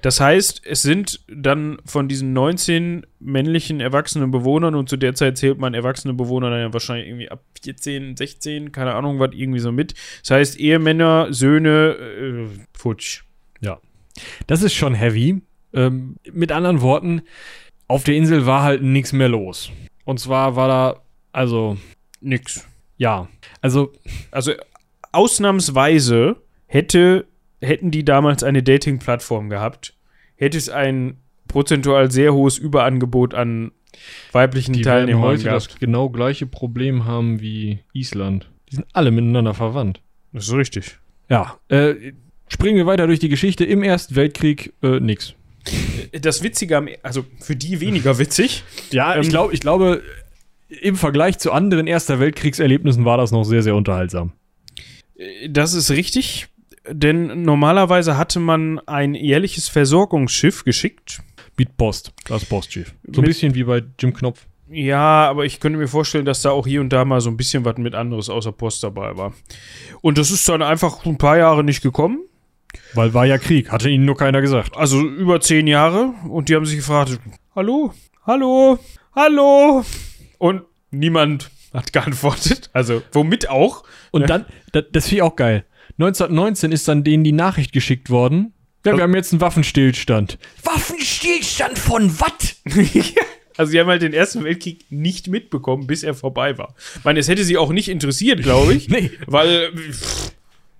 [0.00, 5.38] Das heißt, es sind dann von diesen 19 männlichen erwachsenen Bewohnern und zu der Zeit
[5.38, 9.58] zählt man erwachsene Bewohner dann ja wahrscheinlich irgendwie ab 14, 16, keine Ahnung, was irgendwie
[9.58, 9.94] so mit.
[10.22, 12.46] Das heißt, Ehemänner, Söhne, äh,
[12.78, 13.24] futsch.
[14.46, 15.42] Das ist schon heavy.
[15.72, 17.22] Ähm, mit anderen Worten,
[17.88, 19.70] auf der Insel war halt nichts mehr los.
[20.04, 21.02] Und zwar war da,
[21.32, 21.76] also,
[22.20, 22.66] Nix.
[22.96, 23.28] ja,
[23.60, 23.92] also,
[24.30, 24.52] Also
[25.12, 26.36] ausnahmsweise
[26.66, 27.26] hätte,
[27.60, 29.94] hätten die damals eine Dating-Plattform gehabt,
[30.36, 31.18] hätte es ein
[31.48, 33.72] prozentual sehr hohes Überangebot an
[34.32, 35.70] weiblichen die Teilnehmern heute gehabt.
[35.70, 38.50] das genau gleiche Problem haben wie Island.
[38.70, 40.02] Die sind alle miteinander verwandt.
[40.32, 40.98] Das ist richtig.
[41.28, 41.94] Ja, äh,
[42.48, 43.64] springen wir weiter durch die Geschichte.
[43.64, 45.34] Im Ersten Weltkrieg, äh, nix.
[46.20, 48.64] Das Witzige am, also für die weniger witzig.
[48.90, 50.02] Ja, ich, Ähm, glaub, ich glaube,
[50.68, 54.32] im Vergleich zu anderen Erster Weltkriegserlebnissen war das noch sehr, sehr unterhaltsam.
[55.48, 56.48] Das ist richtig,
[56.90, 61.20] denn normalerweise hatte man ein jährliches Versorgungsschiff geschickt.
[61.58, 62.94] Mit Post, das Postschiff.
[63.10, 64.44] So ein bisschen wie bei Jim Knopf.
[64.68, 67.36] Ja, aber ich könnte mir vorstellen, dass da auch hier und da mal so ein
[67.36, 69.32] bisschen was mit anderes außer Post dabei war.
[70.02, 72.18] Und das ist dann einfach ein paar Jahre nicht gekommen.
[72.94, 74.76] Weil war ja Krieg, hatte ihnen nur keiner gesagt.
[74.76, 76.14] Also über zehn Jahre.
[76.28, 77.18] Und die haben sich gefragt,
[77.54, 77.92] hallo,
[78.26, 78.78] hallo,
[79.14, 79.84] hallo.
[80.38, 82.70] Und niemand hat geantwortet.
[82.72, 83.84] Also womit auch.
[84.10, 85.64] Und dann, das, das finde ich auch geil.
[85.98, 88.52] 1919 ist dann denen die Nachricht geschickt worden.
[88.84, 90.38] Ja, wir haben jetzt einen Waffenstillstand.
[90.62, 92.62] Waffenstillstand von was?
[93.58, 96.74] Also sie haben halt den Ersten Weltkrieg nicht mitbekommen, bis er vorbei war.
[96.98, 98.88] Ich meine, es hätte sie auch nicht interessiert, glaube ich.
[98.96, 99.10] Nee.
[99.26, 100.32] Weil, pff,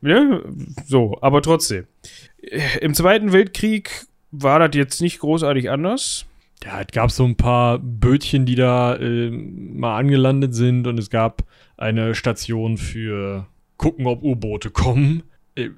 [0.07, 0.43] ne,
[0.87, 1.87] so, aber trotzdem.
[2.81, 6.27] Im Zweiten Weltkrieg war das jetzt nicht großartig anders.
[6.65, 11.11] Ja, es gab so ein paar Bötchen, die da äh, mal angelandet sind und es
[11.11, 11.45] gab
[11.77, 13.47] eine Station für
[13.77, 15.23] gucken, ob U-Boote kommen.
[15.55, 15.71] Äh,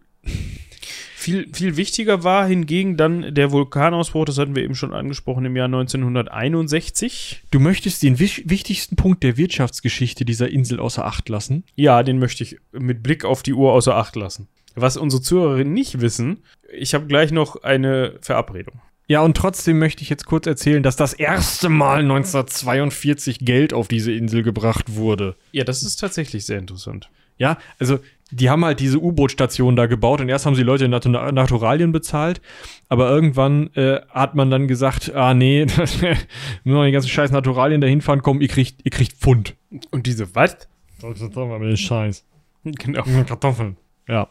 [1.20, 5.56] Viel, viel wichtiger war hingegen dann der Vulkanausbruch, das hatten wir eben schon angesprochen, im
[5.56, 7.42] Jahr 1961.
[7.50, 11.64] Du möchtest den wich- wichtigsten Punkt der Wirtschaftsgeschichte dieser Insel außer Acht lassen.
[11.74, 14.46] Ja, den möchte ich mit Blick auf die Uhr außer Acht lassen.
[14.76, 18.80] Was unsere Zuhörerinnen nicht wissen, ich habe gleich noch eine Verabredung.
[19.08, 23.88] Ja, und trotzdem möchte ich jetzt kurz erzählen, dass das erste Mal 1942 Geld auf
[23.88, 25.34] diese Insel gebracht wurde.
[25.50, 27.10] Ja, das ist tatsächlich sehr interessant.
[27.39, 27.98] Ja, also
[28.31, 31.93] die haben halt diese U-Boot-Station da gebaut und erst haben sie Leute in Natu Naturalien
[31.93, 32.40] bezahlt,
[32.89, 37.81] aber irgendwann äh, hat man dann gesagt, ah nee, müssen wir die ganzen scheiß Naturalien
[37.81, 39.55] dahin fahren, komm, ihr kriegt, ihr kriegt Pfund.
[39.90, 40.69] Und diese, was?
[41.01, 42.24] Das ist doch mal den Scheiß.
[42.65, 43.05] Genau.
[43.27, 43.77] Kartoffeln.
[44.09, 44.28] Ja.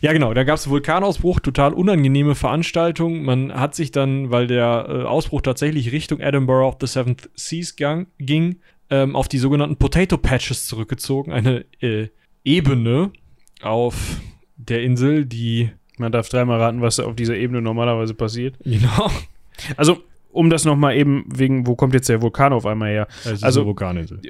[0.00, 0.32] Ja, genau.
[0.34, 3.24] Da gab es Vulkanausbruch, total unangenehme Veranstaltung.
[3.24, 7.74] Man hat sich dann, weil der äh, Ausbruch tatsächlich Richtung Edinburgh of the Seventh Seas
[7.74, 11.32] gang, ging, ähm, auf die sogenannten Potato Patches zurückgezogen.
[11.32, 12.08] Eine äh,
[12.46, 13.10] Ebene
[13.60, 14.20] auf
[14.56, 18.56] der Insel, die Man darf dreimal raten, was auf dieser Ebene normalerweise passiert.
[18.64, 19.10] genau.
[19.76, 23.08] Also, um das nochmal eben wegen, wo kommt jetzt der Vulkan auf einmal her?
[23.40, 24.20] Also, Vulkaninsel.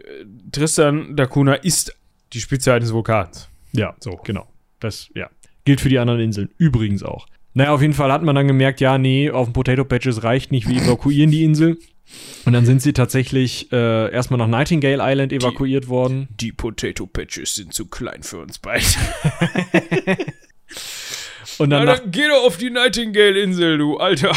[0.53, 1.97] Tristan da Cunha ist
[2.33, 3.49] die Spitze eines Vulkans.
[3.73, 4.47] Ja, so, genau.
[4.81, 5.29] Das, ja.
[5.65, 6.51] Gilt für die anderen Inseln.
[6.59, 7.27] Übrigens auch.
[7.57, 10.53] Naja, auf jeden Fall hat man dann gemerkt, ja, nee, auf dem Potato Patches reicht
[10.53, 11.79] nicht, wir evakuieren die Insel.
[12.45, 16.29] Und dann sind sie tatsächlich äh, erstmal nach Nightingale Island evakuiert worden.
[16.39, 18.85] Die Potato Patches sind zu klein für uns beide.
[21.59, 24.33] Und Na, dann nach, dann geh doch auf die Nightingale-Insel, du Alter.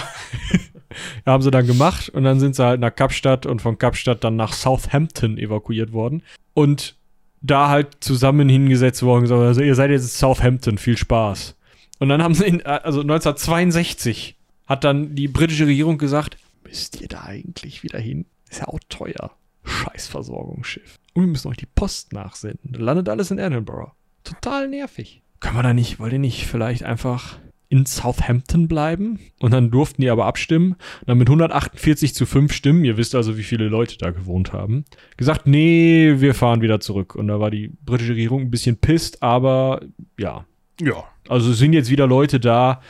[1.26, 4.38] haben sie dann gemacht und dann sind sie halt nach Kapstadt und von Kapstadt dann
[4.38, 6.24] nach Southampton evakuiert worden.
[6.54, 6.96] Und
[7.42, 11.58] da halt zusammen hingesetzt worden gesagt, also ihr seid jetzt in Southampton, viel Spaß.
[12.00, 14.36] Und dann haben sie in, also 1962
[14.66, 18.26] hat dann die britische Regierung gesagt, müsst ihr da eigentlich wieder hin?
[18.50, 19.32] Ist ja auch teuer.
[19.64, 21.00] Scheißversorgungsschiff.
[21.14, 22.74] Und wir müssen euch die Post nachsenden.
[22.74, 23.92] Dann landet alles in Edinburgh.
[24.24, 25.22] Total nervig.
[25.40, 27.40] Können wir da nicht, wollt ihr nicht vielleicht einfach
[27.70, 29.20] in Southampton bleiben?
[29.40, 30.74] Und dann durften die aber abstimmen.
[30.74, 34.54] Und dann mit 148 zu 5 Stimmen, ihr wisst also, wie viele Leute da gewohnt
[34.54, 34.86] haben,
[35.18, 37.16] gesagt, nee, wir fahren wieder zurück.
[37.16, 39.82] Und da war die britische Regierung ein bisschen pisst, aber
[40.18, 40.46] ja.
[40.82, 41.06] Ja.
[41.30, 42.82] Also sind jetzt wieder Leute da.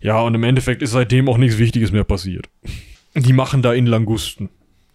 [0.00, 2.48] Ja, und im Endeffekt ist seitdem auch nichts Wichtiges mehr passiert.
[3.14, 4.48] Die machen da in Langusten.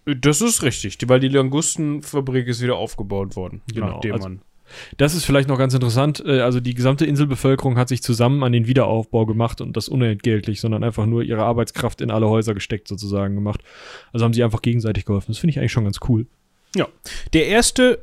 [0.04, 3.60] Das ist richtig, weil die Langustenfabrik ist wieder aufgebaut worden.
[3.72, 4.40] Genau, Nachdem also- man.
[4.96, 6.24] Das ist vielleicht noch ganz interessant.
[6.26, 10.60] äh, Also die gesamte Inselbevölkerung hat sich zusammen an den Wiederaufbau gemacht und das unentgeltlich,
[10.60, 13.60] sondern einfach nur ihre Arbeitskraft in alle Häuser gesteckt sozusagen gemacht.
[14.12, 15.26] Also haben sie einfach gegenseitig geholfen.
[15.28, 16.26] Das finde ich eigentlich schon ganz cool.
[16.74, 16.88] Ja.
[17.32, 18.00] Der erste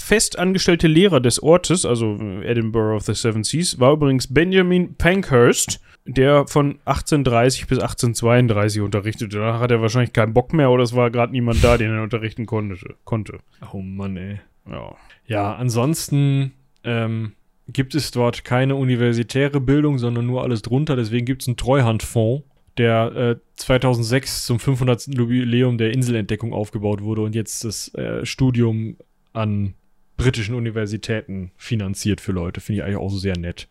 [0.00, 6.46] festangestellte Lehrer des Ortes, also Edinburgh of the Seven Seas, war übrigens Benjamin Pankhurst, der
[6.46, 9.38] von 1830 bis 1832 unterrichtete.
[9.38, 12.02] Danach hat er wahrscheinlich keinen Bock mehr oder es war gerade niemand da, den er
[12.02, 12.76] unterrichten konnte.
[13.04, 13.38] konnte.
[13.72, 14.40] Oh Mann, ey.
[14.68, 14.96] Ja.
[15.26, 16.52] Ja, ansonsten
[16.82, 17.32] ähm,
[17.68, 20.96] gibt es dort keine universitäre Bildung, sondern nur alles drunter.
[20.96, 22.44] Deswegen gibt es einen Treuhandfonds,
[22.78, 25.08] der äh, 2006 zum 500.
[25.08, 28.96] Jubiläum der Inselentdeckung aufgebaut wurde und jetzt das äh, Studium
[29.32, 29.74] an
[30.22, 32.60] britischen Universitäten finanziert für Leute.
[32.60, 33.68] Finde ich eigentlich auch so sehr nett.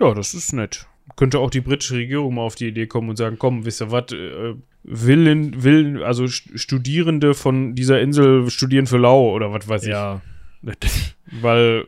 [0.00, 0.86] Ja, das ist nett.
[1.16, 3.90] Könnte auch die britische Regierung mal auf die Idee kommen und sagen, komm, wisst ihr
[3.90, 4.54] was, äh,
[4.84, 9.90] Willen, Willen, also St- Studierende von dieser Insel studieren für lau oder was weiß ich.
[9.90, 10.20] Ja.
[11.40, 11.86] Weil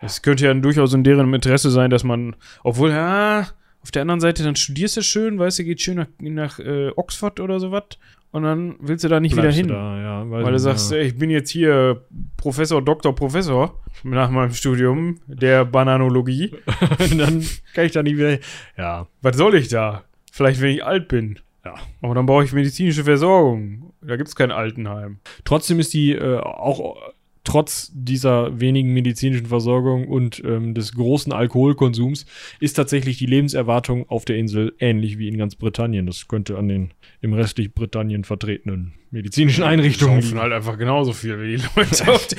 [0.00, 2.34] es könnte ja durchaus in deren Interesse sein, dass man,
[2.64, 3.48] obwohl, ja,
[3.82, 6.90] auf der anderen Seite, dann studierst du schön, weißt du, geht schön nach, nach äh,
[6.96, 7.98] Oxford oder sowas
[8.32, 9.68] und dann willst du da nicht Bleibst wieder hin.
[9.68, 10.98] Da, ja, weiß Weil du sagst, ja.
[10.98, 12.06] ey, ich bin jetzt hier
[12.38, 16.54] Professor, Doktor, Professor nach meinem Studium der Bananologie.
[16.98, 18.38] Und dann kann ich da nicht wieder.
[18.78, 19.06] Ja.
[19.20, 20.04] Was soll ich da?
[20.32, 21.40] Vielleicht, wenn ich alt bin.
[21.62, 21.74] Ja.
[22.00, 23.92] Aber dann brauche ich medizinische Versorgung.
[24.00, 25.18] Da gibt es kein Altenheim.
[25.44, 26.96] Trotzdem ist die äh, auch
[27.44, 32.26] trotz dieser wenigen medizinischen Versorgung und ähm, des großen Alkoholkonsums
[32.60, 36.06] ist tatsächlich die Lebenserwartung auf der Insel ähnlich wie in ganz Britannien.
[36.06, 40.38] Das könnte an den im restlich Britannien vertretenen medizinischen Einrichtungen liegen.
[40.38, 42.36] halt einfach genauso viel wie die Leute auf die,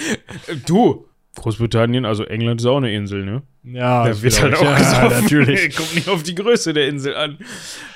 [0.65, 1.05] Du!
[1.35, 3.41] Großbritannien, also England ist auch eine Insel, ne?
[3.63, 5.23] Ja, Da das wird halt auch ja, gesoffen.
[5.23, 5.75] natürlich.
[5.75, 7.37] Kommt nicht auf die Größe der Insel an.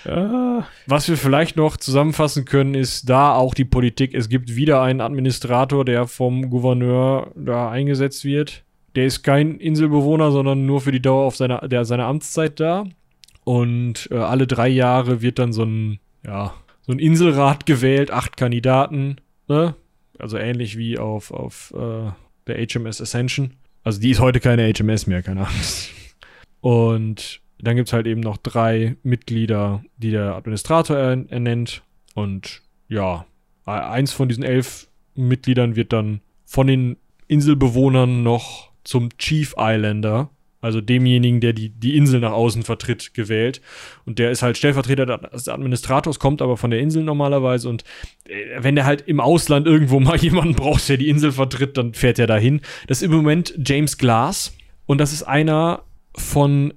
[0.05, 0.67] Ja.
[0.87, 4.13] Was wir vielleicht noch zusammenfassen können, ist da auch die Politik.
[4.15, 8.63] Es gibt wieder einen Administrator, der vom Gouverneur da eingesetzt wird.
[8.95, 12.85] der ist kein Inselbewohner, sondern nur für die Dauer auf seiner, der, seiner Amtszeit da.
[13.43, 18.37] Und äh, alle drei Jahre wird dann so ein, ja, so ein Inselrat gewählt, acht
[18.37, 19.75] Kandidaten, ne?
[20.17, 22.09] Also ähnlich wie auf, auf äh,
[22.47, 23.53] der HMS Ascension.
[23.83, 25.91] Also die ist heute keine HMS mehr, keine Angst.
[26.61, 31.83] Und dann gibt es halt eben noch drei Mitglieder, die der Administrator er- ernennt.
[32.13, 33.25] Und ja,
[33.65, 36.97] e- eins von diesen elf Mitgliedern wird dann von den
[37.27, 43.61] Inselbewohnern noch zum Chief Islander, also demjenigen, der die, die Insel nach außen vertritt, gewählt.
[44.05, 47.69] Und der ist halt Stellvertreter des Administrators, kommt aber von der Insel normalerweise.
[47.69, 47.83] Und
[48.27, 51.93] äh, wenn der halt im Ausland irgendwo mal jemanden braucht, der die Insel vertritt, dann
[51.93, 52.61] fährt er dahin.
[52.87, 54.55] Das ist im Moment James Glass.
[54.85, 55.83] Und das ist einer
[56.15, 56.73] von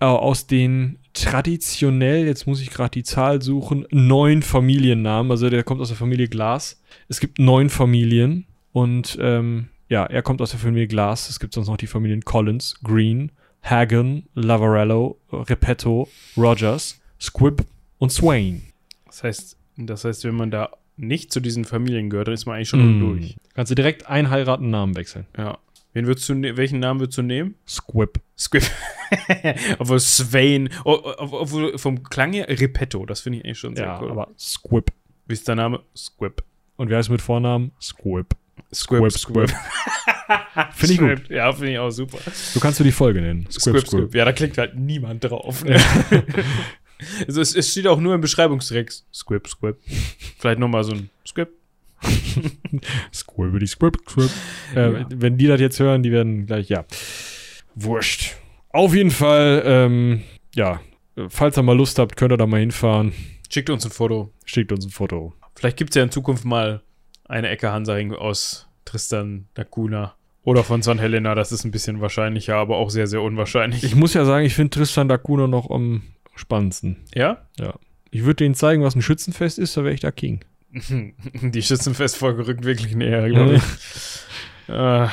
[0.00, 5.30] äh, aus den traditionell, jetzt muss ich gerade die Zahl suchen, neun Familiennamen.
[5.30, 6.80] Also der kommt aus der Familie Glass.
[7.08, 11.28] Es gibt neun Familien und ähm, ja, er kommt aus der Familie Glass.
[11.28, 13.30] Es gibt sonst noch die Familien Collins, Green,
[13.62, 17.66] Hagen, Lavarello, Repetto, Rogers, Squibb
[17.98, 18.62] und Swain.
[19.06, 22.56] Das heißt, das heißt, wenn man da nicht zu diesen Familien gehört, dann ist man
[22.56, 23.00] eigentlich schon Mm.
[23.00, 23.36] durch.
[23.54, 25.26] Kannst du direkt einheiraten Namen wechseln.
[25.36, 25.58] Ja.
[25.92, 27.56] Wen würdest du, ne- welchen Namen würdest du nehmen?
[27.66, 28.20] Squibb.
[28.38, 28.62] Squib.
[29.78, 33.86] obwohl Swain, oh, oh, obwohl vom Klang her Repetto, das finde ich eigentlich schon sehr
[33.86, 34.10] Ja, cool.
[34.10, 34.92] aber Squibb.
[35.26, 35.80] Wie ist der Name?
[35.96, 36.42] Squib.
[36.76, 37.72] Und wer heißt mit Vornamen?
[37.80, 38.36] Squibb.
[38.72, 39.50] Squib, Squib.
[40.74, 41.30] Finde ich gut.
[41.30, 42.18] Ja, finde ich auch super.
[42.32, 43.46] So kannst du die Folge nennen.
[43.50, 44.14] Squib, Squib.
[44.14, 45.64] Ja, da klickt halt niemand drauf.
[45.64, 45.80] Ne?
[47.26, 49.06] also es, es steht auch nur im Beschreibungstext.
[49.12, 49.76] Squib, Squib.
[50.38, 51.48] Vielleicht nochmal so ein Squib.
[53.12, 54.30] Squibbity Squib, Squib.
[54.74, 55.06] Äh, Ja.
[55.10, 56.84] Wenn die das jetzt hören, die werden gleich, ja.
[57.74, 58.36] Wurscht.
[58.70, 60.22] Auf jeden Fall, ähm,
[60.54, 60.80] ja,
[61.28, 63.12] falls ihr mal Lust habt, könnt ihr da mal hinfahren.
[63.52, 64.32] Schickt uns ein Foto.
[64.44, 65.34] Schickt uns ein Foto.
[65.56, 66.82] Vielleicht gibt es ja in Zukunft mal
[67.30, 70.14] eine Ecke Hansaring aus Tristan da Cunha.
[70.42, 70.98] Oder von St.
[70.98, 73.84] Helena, das ist ein bisschen wahrscheinlicher, aber auch sehr, sehr unwahrscheinlich.
[73.84, 76.02] Ich muss ja sagen, ich finde Tristan da Cunha noch am
[76.34, 76.96] spannendsten.
[77.58, 77.74] ja?
[78.10, 80.40] Ich würde denen zeigen, was ein Schützenfest ist, da wäre ich da King.
[80.72, 84.74] Die Schützenfestfolge rückt wirklich näher, glaube ich.
[84.74, 85.06] äh,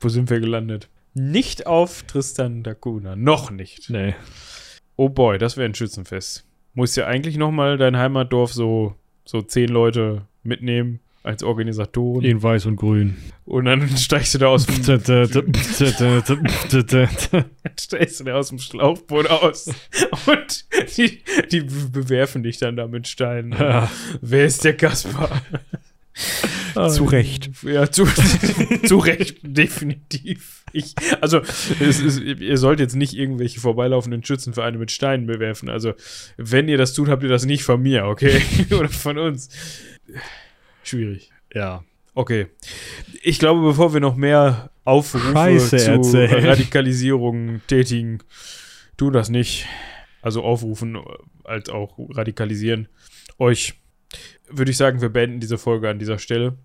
[0.00, 0.88] wo sind wir gelandet?
[1.12, 3.16] Nicht auf Tristan da Cunha.
[3.16, 3.90] Noch nicht.
[3.90, 4.14] Nee.
[4.96, 6.46] Oh boy, das wäre ein Schützenfest.
[6.72, 8.94] Muss ja eigentlich nochmal dein Heimatdorf so,
[9.24, 12.24] so zehn Leute mitnehmen als Organisatoren.
[12.24, 13.16] In weiß und grün.
[13.44, 14.76] Und dann steigst du da aus dem,
[17.80, 19.70] steigst du da aus dem Schlauchboot aus.
[20.26, 23.52] Und die, die bewerfen dich dann da mit Steinen.
[23.52, 23.90] Ja.
[24.20, 25.42] Wer ist der Kaspar?
[26.74, 27.50] Zu Recht.
[27.62, 28.04] Ja, zu,
[28.84, 30.64] zu Recht, definitiv.
[30.72, 31.40] Ich, also,
[31.80, 35.68] ist, ihr sollt jetzt nicht irgendwelche vorbeilaufenden Schützenvereine mit Steinen bewerfen.
[35.68, 35.94] Also,
[36.36, 38.42] wenn ihr das tut, habt ihr das nicht von mir, okay?
[38.70, 39.50] Oder von uns.
[40.84, 41.30] Schwierig.
[41.52, 41.82] Ja.
[42.14, 42.46] Okay.
[43.22, 46.46] Ich glaube, bevor wir noch mehr Aufrufe Scheiße zu erzählen.
[46.46, 48.18] Radikalisierung tätigen,
[48.96, 49.66] tu das nicht.
[50.22, 50.98] Also aufrufen
[51.42, 52.88] als auch radikalisieren.
[53.38, 53.74] Euch
[54.48, 56.56] würde ich sagen, wir beenden diese Folge an dieser Stelle.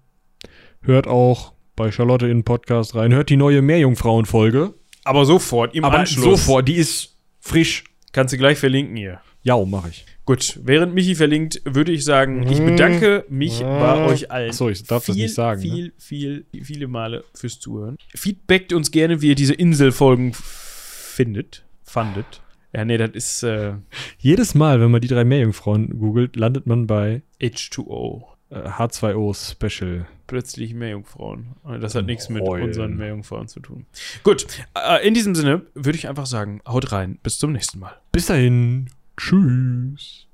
[0.82, 3.14] Hört auch bei Charlotte in den Podcast rein.
[3.14, 4.74] Hört die neue Meerjungfrauen-Folge.
[5.04, 6.46] Aber sofort, im Aber Anschluss.
[6.46, 7.84] sofort, die ist frisch.
[8.12, 9.22] Kannst du gleich verlinken hier.
[9.42, 10.06] Ja, mache ich.
[10.30, 14.52] Gut, während Michi verlinkt, würde ich sagen, ich bedanke mich bei euch allen.
[14.52, 15.60] Achso, ich darf das viel, nicht sagen.
[15.60, 15.92] Viel, ne?
[15.98, 17.98] viel, viele Male fürs Zuhören.
[18.14, 21.66] Feedbackt uns gerne, wie ihr diese Inselfolgen findet.
[21.82, 22.44] Fandet.
[22.74, 23.74] Ja, nee, das ist äh,
[24.20, 28.26] Jedes Mal, wenn man die drei Meerjungfrauen googelt, landet man bei H2O.
[28.52, 30.06] äh, H2O Special.
[30.28, 31.56] Plötzlich Meerjungfrauen.
[31.82, 33.88] Das hat nichts mit unseren Meerjungfrauen zu tun.
[34.24, 34.46] Gut,
[34.76, 37.18] äh, in diesem Sinne würde ich einfach sagen, haut rein.
[37.24, 37.96] Bis zum nächsten Mal.
[38.12, 38.92] Bis dahin.
[39.20, 40.29] Tschüss.